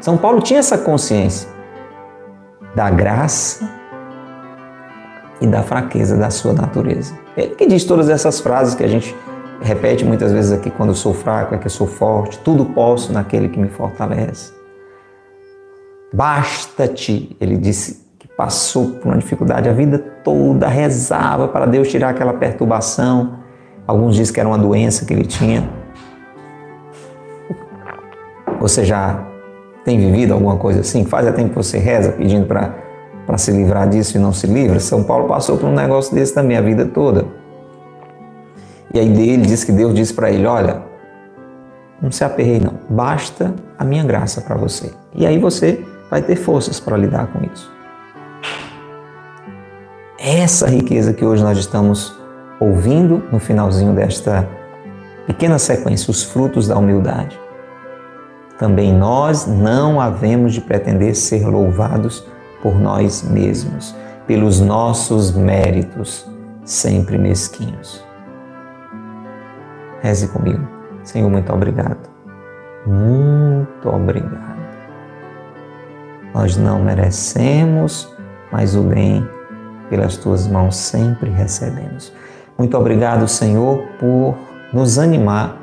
São 0.00 0.16
Paulo 0.16 0.40
tinha 0.40 0.60
essa 0.60 0.78
consciência 0.78 1.48
da 2.72 2.88
graça 2.88 3.68
e 5.40 5.48
da 5.48 5.64
fraqueza 5.64 6.16
da 6.16 6.30
sua 6.30 6.52
natureza. 6.52 7.12
Ele 7.36 7.56
que 7.56 7.66
diz 7.66 7.82
todas 7.82 8.08
essas 8.08 8.38
frases 8.38 8.76
que 8.76 8.84
a 8.84 8.88
gente 8.88 9.16
repete 9.60 10.04
muitas 10.04 10.30
vezes 10.30 10.52
aqui, 10.52 10.70
quando 10.70 10.90
eu 10.90 10.94
sou 10.94 11.12
fraco 11.12 11.56
é 11.56 11.58
que 11.58 11.66
eu 11.66 11.70
sou 11.70 11.88
forte, 11.88 12.38
tudo 12.38 12.66
posso 12.66 13.12
naquele 13.12 13.48
que 13.48 13.58
me 13.58 13.68
fortalece. 13.68 14.61
Basta-te, 16.12 17.36
ele 17.40 17.56
disse 17.56 18.06
que 18.18 18.28
passou 18.28 18.90
por 18.92 19.08
uma 19.08 19.18
dificuldade 19.18 19.68
a 19.68 19.72
vida 19.72 19.98
toda, 19.98 20.68
rezava 20.68 21.48
para 21.48 21.66
Deus 21.66 21.88
tirar 21.88 22.10
aquela 22.10 22.34
perturbação. 22.34 23.38
Alguns 23.86 24.16
dizem 24.16 24.34
que 24.34 24.40
era 24.40 24.48
uma 24.48 24.58
doença 24.58 25.04
que 25.04 25.12
ele 25.12 25.24
tinha. 25.24 25.68
Você 28.60 28.84
já 28.84 29.26
tem 29.84 29.98
vivido 29.98 30.34
alguma 30.34 30.56
coisa 30.56 30.80
assim? 30.80 31.04
Faz 31.04 31.26
tempo 31.34 31.50
que 31.50 31.56
você 31.56 31.78
reza 31.78 32.12
pedindo 32.12 32.46
para 32.46 32.82
para 33.26 33.38
se 33.38 33.50
livrar 33.50 33.88
disso 33.88 34.16
e 34.16 34.20
não 34.20 34.32
se 34.32 34.46
livra. 34.46 34.80
São 34.80 35.04
Paulo 35.04 35.28
passou 35.28 35.56
por 35.56 35.68
um 35.68 35.74
negócio 35.74 36.14
desse 36.14 36.34
também 36.34 36.56
a 36.56 36.60
vida 36.60 36.86
toda. 36.86 37.24
E 38.92 38.98
aí 38.98 39.08
dele 39.08 39.46
diz 39.46 39.64
que 39.64 39.72
Deus 39.72 39.94
disse 39.94 40.12
para 40.12 40.30
ele: 40.30 40.46
Olha, 40.46 40.82
não 42.00 42.10
se 42.10 42.24
aperrei 42.24 42.60
não, 42.60 42.74
basta 42.90 43.54
a 43.78 43.84
minha 43.84 44.04
graça 44.04 44.40
para 44.40 44.56
você. 44.56 44.92
E 45.14 45.26
aí 45.26 45.38
você 45.38 45.84
vai 46.12 46.20
ter 46.20 46.36
forças 46.36 46.78
para 46.78 46.94
lidar 46.94 47.26
com 47.28 47.42
isso. 47.42 47.72
Essa 50.18 50.68
riqueza 50.68 51.14
que 51.14 51.24
hoje 51.24 51.42
nós 51.42 51.56
estamos 51.56 52.14
ouvindo 52.60 53.24
no 53.32 53.38
finalzinho 53.38 53.94
desta 53.94 54.46
pequena 55.26 55.58
sequência, 55.58 56.10
os 56.10 56.22
frutos 56.22 56.68
da 56.68 56.76
humildade. 56.76 57.40
Também 58.58 58.92
nós 58.92 59.46
não 59.46 59.98
havemos 59.98 60.52
de 60.52 60.60
pretender 60.60 61.16
ser 61.16 61.46
louvados 61.46 62.26
por 62.62 62.78
nós 62.78 63.22
mesmos, 63.22 63.96
pelos 64.26 64.60
nossos 64.60 65.34
méritos, 65.34 66.30
sempre 66.62 67.16
mesquinhos. 67.16 68.04
Reze 70.02 70.28
comigo. 70.28 70.68
Senhor, 71.04 71.30
muito 71.30 71.50
obrigado. 71.50 72.06
Muito 72.86 73.88
obrigado. 73.88 74.61
Nós 76.34 76.56
não 76.56 76.82
merecemos, 76.82 78.08
mas 78.50 78.74
o 78.74 78.82
bem 78.82 79.28
pelas 79.90 80.16
tuas 80.16 80.46
mãos 80.46 80.76
sempre 80.76 81.30
recebemos. 81.30 82.12
Muito 82.56 82.76
obrigado, 82.76 83.28
Senhor, 83.28 83.82
por 83.98 84.36
nos 84.72 84.98
animar 84.98 85.58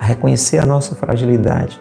a 0.00 0.04
reconhecer 0.04 0.58
a 0.58 0.66
nossa 0.66 0.94
fragilidade 0.94 1.80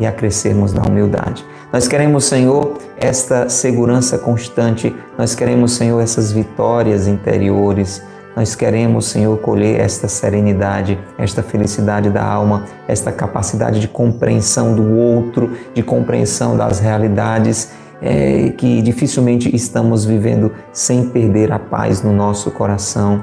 e 0.00 0.06
a 0.06 0.12
crescermos 0.12 0.72
na 0.72 0.82
humildade. 0.82 1.44
Nós 1.72 1.86
queremos, 1.86 2.24
Senhor, 2.24 2.76
esta 2.96 3.48
segurança 3.48 4.18
constante, 4.18 4.94
nós 5.16 5.34
queremos, 5.34 5.72
Senhor, 5.72 6.00
essas 6.00 6.32
vitórias 6.32 7.06
interiores 7.06 8.02
nós 8.34 8.54
queremos, 8.54 9.06
Senhor, 9.06 9.38
colher 9.38 9.78
esta 9.78 10.08
serenidade, 10.08 10.98
esta 11.18 11.42
felicidade 11.42 12.08
da 12.08 12.24
alma, 12.24 12.64
esta 12.88 13.12
capacidade 13.12 13.78
de 13.78 13.88
compreensão 13.88 14.74
do 14.74 14.96
outro, 14.96 15.50
de 15.74 15.82
compreensão 15.82 16.56
das 16.56 16.80
realidades 16.80 17.72
é, 18.00 18.48
que 18.56 18.80
dificilmente 18.80 19.54
estamos 19.54 20.04
vivendo 20.04 20.50
sem 20.72 21.10
perder 21.10 21.52
a 21.52 21.58
paz 21.58 22.02
no 22.02 22.12
nosso 22.12 22.50
coração. 22.50 23.22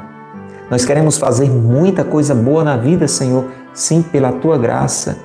Nós 0.69 0.85
queremos 0.85 1.17
fazer 1.17 1.49
muita 1.49 2.03
coisa 2.03 2.35
boa 2.35 2.63
na 2.63 2.77
vida, 2.77 3.07
Senhor, 3.07 3.45
sim, 3.73 4.03
pela 4.03 4.31
tua 4.31 4.59
graça, 4.59 5.17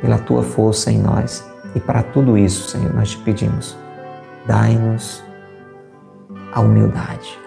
pela 0.00 0.18
tua 0.18 0.44
força 0.44 0.92
em 0.92 0.98
nós. 0.98 1.44
E 1.74 1.80
para 1.80 2.02
tudo 2.02 2.38
isso, 2.38 2.70
Senhor, 2.70 2.94
nós 2.94 3.10
te 3.10 3.18
pedimos, 3.18 3.76
dai-nos 4.46 5.24
a 6.52 6.60
humildade 6.60 7.39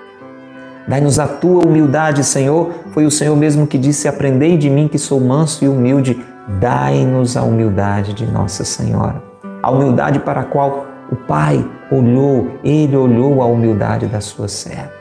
Dai-nos 0.88 1.18
a 1.18 1.28
tua 1.28 1.66
humildade, 1.66 2.24
Senhor. 2.24 2.72
Foi 2.92 3.06
o 3.06 3.12
Senhor 3.12 3.36
mesmo 3.36 3.66
que 3.66 3.78
disse: 3.78 4.08
Aprendei 4.08 4.58
de 4.58 4.70
mim 4.70 4.88
que 4.88 4.98
sou 4.98 5.20
manso 5.20 5.64
e 5.64 5.68
humilde. 5.68 6.24
Dai-nos 6.60 7.38
a 7.38 7.44
humildade 7.44 8.14
de 8.14 8.26
Nossa 8.26 8.66
Senhora. 8.66 9.24
A 9.62 9.72
humildade 9.72 10.20
para 10.20 10.42
a 10.42 10.46
qual 10.46 10.86
o 11.10 11.16
Pai 11.16 11.66
olhou, 11.92 12.60
ele 12.64 12.96
olhou 12.98 13.42
a 13.42 13.46
humildade 13.46 14.08
da 14.08 14.20
sua 14.20 14.48
serva. 14.48 14.92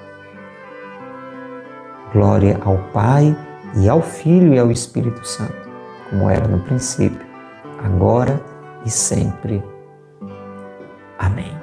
Glória 2.12 2.60
ao 2.64 2.76
Pai 2.92 3.36
e 3.76 3.88
ao 3.88 4.02
Filho 4.02 4.54
e 4.54 4.58
ao 4.58 4.70
Espírito 4.70 5.26
Santo, 5.26 5.56
como 6.10 6.28
era 6.28 6.46
no 6.46 6.60
princípio, 6.60 7.26
agora 7.82 8.40
e 8.84 8.90
sempre. 8.90 9.62
Amém. 11.18 11.56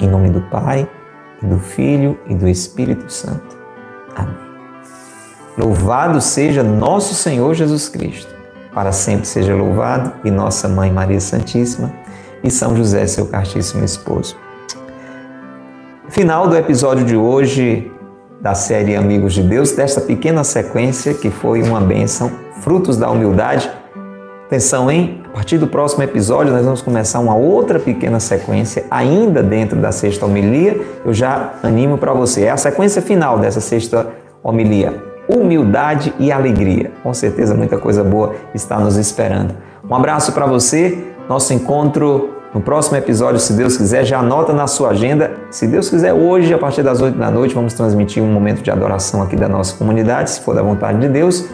Em 0.00 0.08
nome 0.08 0.30
do 0.30 0.40
Pai 0.42 0.88
do 1.46 1.58
Filho 1.58 2.18
e 2.26 2.34
do 2.34 2.48
Espírito 2.48 3.10
Santo. 3.10 3.56
Amém. 4.14 4.34
Louvado 5.56 6.20
seja 6.20 6.62
nosso 6.62 7.14
Senhor 7.14 7.54
Jesus 7.54 7.88
Cristo. 7.88 8.34
Para 8.74 8.92
sempre 8.92 9.26
seja 9.26 9.54
louvado 9.54 10.12
e 10.22 10.30
nossa 10.30 10.68
Mãe 10.68 10.92
Maria 10.92 11.20
Santíssima 11.20 11.90
e 12.44 12.50
São 12.50 12.76
José, 12.76 13.06
seu 13.06 13.26
castíssimo 13.26 13.82
esposo. 13.84 14.36
Final 16.10 16.48
do 16.48 16.56
episódio 16.56 17.04
de 17.04 17.16
hoje 17.16 17.90
da 18.40 18.54
série 18.54 18.94
Amigos 18.94 19.32
de 19.32 19.42
Deus, 19.42 19.72
desta 19.72 20.00
pequena 20.00 20.44
sequência 20.44 21.14
que 21.14 21.30
foi 21.30 21.62
uma 21.62 21.80
bênção, 21.80 22.30
frutos 22.60 22.96
da 22.96 23.10
humildade. 23.10 23.70
Atenção, 24.46 24.88
hein? 24.88 25.22
A 25.26 25.30
partir 25.30 25.58
do 25.58 25.66
próximo 25.66 26.04
episódio, 26.04 26.52
nós 26.52 26.64
vamos 26.64 26.80
começar 26.80 27.18
uma 27.18 27.34
outra 27.34 27.80
pequena 27.80 28.20
sequência, 28.20 28.84
ainda 28.88 29.42
dentro 29.42 29.76
da 29.80 29.90
sexta 29.90 30.24
homilia. 30.24 30.80
Eu 31.04 31.12
já 31.12 31.54
animo 31.64 31.98
para 31.98 32.12
você. 32.12 32.44
É 32.44 32.50
a 32.50 32.56
sequência 32.56 33.02
final 33.02 33.40
dessa 33.40 33.60
sexta 33.60 34.06
homilia. 34.44 35.02
Humildade 35.28 36.14
e 36.20 36.30
alegria. 36.30 36.92
Com 37.02 37.12
certeza, 37.12 37.56
muita 37.56 37.76
coisa 37.76 38.04
boa 38.04 38.36
está 38.54 38.78
nos 38.78 38.96
esperando. 38.96 39.52
Um 39.90 39.92
abraço 39.96 40.30
para 40.30 40.46
você. 40.46 40.96
Nosso 41.28 41.52
encontro 41.52 42.30
no 42.54 42.60
próximo 42.60 42.96
episódio, 42.96 43.40
se 43.40 43.52
Deus 43.52 43.76
quiser, 43.76 44.04
já 44.04 44.20
anota 44.20 44.52
na 44.52 44.68
sua 44.68 44.90
agenda. 44.90 45.32
Se 45.50 45.66
Deus 45.66 45.90
quiser, 45.90 46.12
hoje, 46.14 46.54
a 46.54 46.58
partir 46.58 46.84
das 46.84 47.02
8 47.02 47.18
da 47.18 47.32
noite, 47.32 47.52
vamos 47.52 47.74
transmitir 47.74 48.22
um 48.22 48.32
momento 48.32 48.62
de 48.62 48.70
adoração 48.70 49.22
aqui 49.22 49.34
da 49.34 49.48
nossa 49.48 49.76
comunidade, 49.76 50.30
se 50.30 50.40
for 50.40 50.54
da 50.54 50.62
vontade 50.62 51.00
de 51.00 51.08
Deus. 51.08 51.48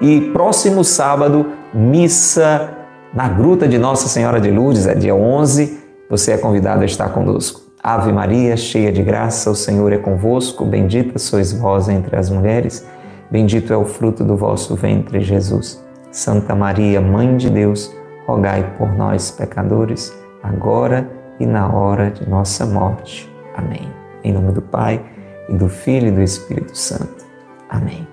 E 0.00 0.30
próximo 0.32 0.82
sábado, 0.82 1.44
missa 1.72 2.70
na 3.12 3.28
Gruta 3.28 3.66
de 3.66 3.78
Nossa 3.78 4.08
Senhora 4.08 4.40
de 4.40 4.50
Lourdes, 4.50 4.86
é 4.86 4.94
dia 4.94 5.14
11, 5.14 5.78
você 6.10 6.32
é 6.32 6.38
convidado 6.38 6.82
a 6.82 6.84
estar 6.84 7.08
conosco. 7.10 7.62
Ave 7.82 8.12
Maria, 8.12 8.56
cheia 8.56 8.92
de 8.92 9.02
graça, 9.02 9.50
o 9.50 9.54
Senhor 9.54 9.92
é 9.92 9.98
convosco, 9.98 10.64
bendita 10.64 11.18
sois 11.18 11.52
vós 11.52 11.88
entre 11.88 12.16
as 12.16 12.28
mulheres, 12.28 12.86
bendito 13.30 13.72
é 13.72 13.76
o 13.76 13.84
fruto 13.84 14.24
do 14.24 14.36
vosso 14.36 14.74
ventre, 14.74 15.20
Jesus. 15.20 15.82
Santa 16.10 16.54
Maria, 16.54 17.00
Mãe 17.00 17.36
de 17.36 17.48
Deus, 17.48 17.94
rogai 18.26 18.74
por 18.76 18.94
nós, 18.94 19.30
pecadores, 19.30 20.12
agora 20.42 21.08
e 21.38 21.46
na 21.46 21.72
hora 21.72 22.10
de 22.10 22.28
nossa 22.28 22.66
morte. 22.66 23.32
Amém. 23.54 23.88
Em 24.24 24.32
nome 24.32 24.52
do 24.52 24.62
Pai, 24.62 25.00
e 25.48 25.54
do 25.54 25.68
Filho 25.68 26.08
e 26.08 26.10
do 26.10 26.22
Espírito 26.22 26.76
Santo. 26.76 27.24
Amém. 27.68 28.06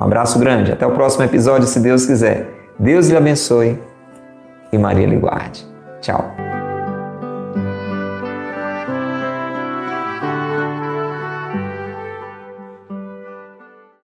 Um 0.00 0.04
abraço 0.04 0.38
grande, 0.38 0.72
até 0.72 0.86
o 0.86 0.92
próximo 0.92 1.24
episódio, 1.24 1.66
se 1.66 1.80
Deus 1.80 2.06
quiser. 2.06 2.57
Deus 2.78 3.08
lhe 3.08 3.16
abençoe 3.16 3.78
e 4.72 4.78
Maria 4.78 5.06
lhe 5.06 5.16
guarde. 5.16 5.66
Tchau. 6.00 6.47